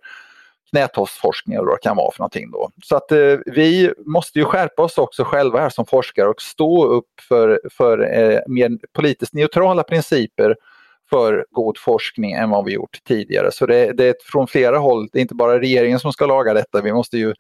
knätofsforskning 0.71 1.57
eller 1.57 1.67
vad 1.67 1.77
det 1.77 1.83
kan 1.83 1.97
vara 1.97 2.13
för 2.13 2.21
någonting 2.21 2.51
då. 2.51 2.71
Så 2.83 2.97
att 2.97 3.13
eh, 3.13 3.37
vi 3.47 3.93
måste 4.07 4.39
ju 4.39 4.45
skärpa 4.45 4.83
oss 4.83 4.99
också 4.99 5.25
själva 5.25 5.61
här 5.61 5.71
som 5.71 5.87
forskare 5.87 6.29
och 6.29 6.43
stå 6.43 6.85
upp 6.85 7.09
för, 7.29 7.61
för 7.71 8.19
eh, 8.19 8.39
mer 8.47 8.71
politiskt 8.93 9.35
neutrala 9.35 9.83
principer 9.83 10.57
för 11.11 11.47
god 11.51 11.79
forskning 11.79 12.33
än 12.33 12.51
vad 12.51 12.65
vi 12.65 12.73
gjort 12.73 12.99
tidigare. 13.05 13.53
Så 13.53 13.67
det, 13.67 13.93
det 13.93 14.05
är 14.05 14.15
från 14.25 14.47
flera 14.47 14.79
håll, 14.79 15.09
det 15.13 15.19
är 15.19 15.23
inte 15.23 15.35
bara 15.35 15.61
regeringen 15.61 16.01
som 16.01 16.13
ska 16.13 16.27
laga 16.27 16.55
detta, 16.55 16.81
vi 16.81 16.93
måste 16.93 17.19
ju 17.19 17.35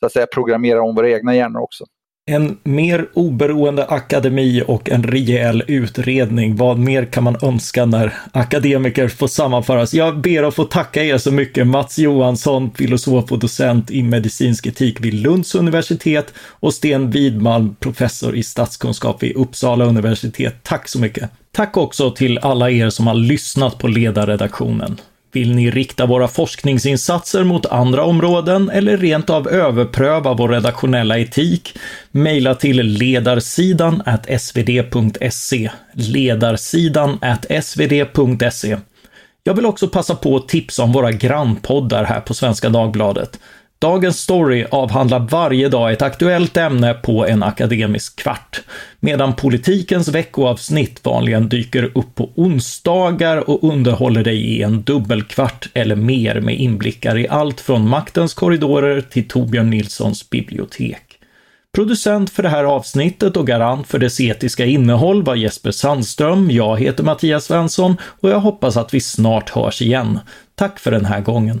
så 0.00 0.06
att 0.06 0.12
säga 0.12 0.26
programmera 0.26 0.82
om 0.82 0.94
våra 0.94 1.10
egna 1.10 1.36
hjärnor 1.36 1.60
också. 1.60 1.84
En 2.30 2.58
mer 2.64 3.08
oberoende 3.14 3.86
akademi 3.86 4.62
och 4.66 4.90
en 4.90 5.02
rejäl 5.02 5.62
utredning. 5.66 6.56
Vad 6.56 6.78
mer 6.78 7.04
kan 7.04 7.24
man 7.24 7.36
önska 7.42 7.86
när 7.86 8.14
akademiker 8.32 9.08
får 9.08 9.26
sammanföras? 9.26 9.94
Jag 9.94 10.20
ber 10.20 10.42
att 10.42 10.54
få 10.54 10.64
tacka 10.64 11.04
er 11.04 11.18
så 11.18 11.30
mycket. 11.30 11.66
Mats 11.66 11.98
Johansson, 11.98 12.70
filosof 12.74 13.32
och 13.32 13.38
docent 13.38 13.90
i 13.90 14.02
medicinsk 14.02 14.66
etik 14.66 15.00
vid 15.00 15.14
Lunds 15.14 15.54
universitet 15.54 16.34
och 16.38 16.74
Sten 16.74 17.10
Widmalm, 17.10 17.76
professor 17.80 18.36
i 18.36 18.42
statskunskap 18.42 19.22
vid 19.22 19.36
Uppsala 19.36 19.84
universitet. 19.84 20.54
Tack 20.62 20.88
så 20.88 20.98
mycket! 20.98 21.30
Tack 21.52 21.76
också 21.76 22.10
till 22.10 22.38
alla 22.38 22.70
er 22.70 22.90
som 22.90 23.06
har 23.06 23.14
lyssnat 23.14 23.78
på 23.78 23.88
ledarredaktionen. 23.88 25.00
Vill 25.32 25.54
ni 25.54 25.70
rikta 25.70 26.06
våra 26.06 26.28
forskningsinsatser 26.28 27.44
mot 27.44 27.66
andra 27.66 28.04
områden 28.04 28.70
eller 28.70 28.96
rent 28.96 29.30
av 29.30 29.48
överpröva 29.48 30.34
vår 30.34 30.48
redaktionella 30.48 31.18
etik? 31.18 31.78
Mejla 32.10 32.54
till 32.54 32.76
ledarsidan 32.86 34.02
svd.se. 34.38 35.70
Ledarsidan 35.92 37.18
svd.se. 37.62 38.76
Jag 39.44 39.54
vill 39.54 39.66
också 39.66 39.88
passa 39.88 40.14
på 40.14 40.36
att 40.36 40.48
tipsa 40.48 40.82
om 40.82 40.92
våra 40.92 41.12
grannpoddar 41.12 42.04
här 42.04 42.20
på 42.20 42.34
Svenska 42.34 42.68
Dagbladet. 42.68 43.38
Dagens 43.80 44.20
story 44.20 44.66
avhandlar 44.70 45.18
varje 45.18 45.68
dag 45.68 45.92
ett 45.92 46.02
aktuellt 46.02 46.56
ämne 46.56 46.94
på 46.94 47.26
en 47.26 47.42
akademisk 47.42 48.16
kvart, 48.16 48.60
medan 49.00 49.34
politikens 49.34 50.08
veckoavsnitt 50.08 51.00
vanligen 51.04 51.48
dyker 51.48 51.90
upp 51.94 52.14
på 52.14 52.30
onsdagar 52.34 53.50
och 53.50 53.72
underhåller 53.72 54.24
dig 54.24 54.36
i 54.36 54.62
en 54.62 54.82
dubbelkvart 54.82 55.68
eller 55.74 55.96
mer 55.96 56.40
med 56.40 56.60
inblickar 56.60 57.18
i 57.18 57.28
allt 57.28 57.60
från 57.60 57.88
maktens 57.88 58.34
korridorer 58.34 59.00
till 59.00 59.28
Torbjörn 59.28 59.70
Nilssons 59.70 60.30
bibliotek. 60.30 61.02
Producent 61.74 62.30
för 62.30 62.42
det 62.42 62.48
här 62.48 62.64
avsnittet 62.64 63.36
och 63.36 63.46
garant 63.46 63.86
för 63.86 63.98
dess 63.98 64.20
etiska 64.20 64.64
innehåll 64.64 65.22
var 65.22 65.34
Jesper 65.34 65.70
Sandström. 65.70 66.50
Jag 66.50 66.80
heter 66.80 67.04
Mattias 67.04 67.44
Svensson 67.44 67.96
och 68.20 68.30
jag 68.30 68.40
hoppas 68.40 68.76
att 68.76 68.94
vi 68.94 69.00
snart 69.00 69.50
hörs 69.50 69.82
igen. 69.82 70.18
Tack 70.54 70.78
för 70.78 70.90
den 70.90 71.04
här 71.04 71.20
gången. 71.20 71.60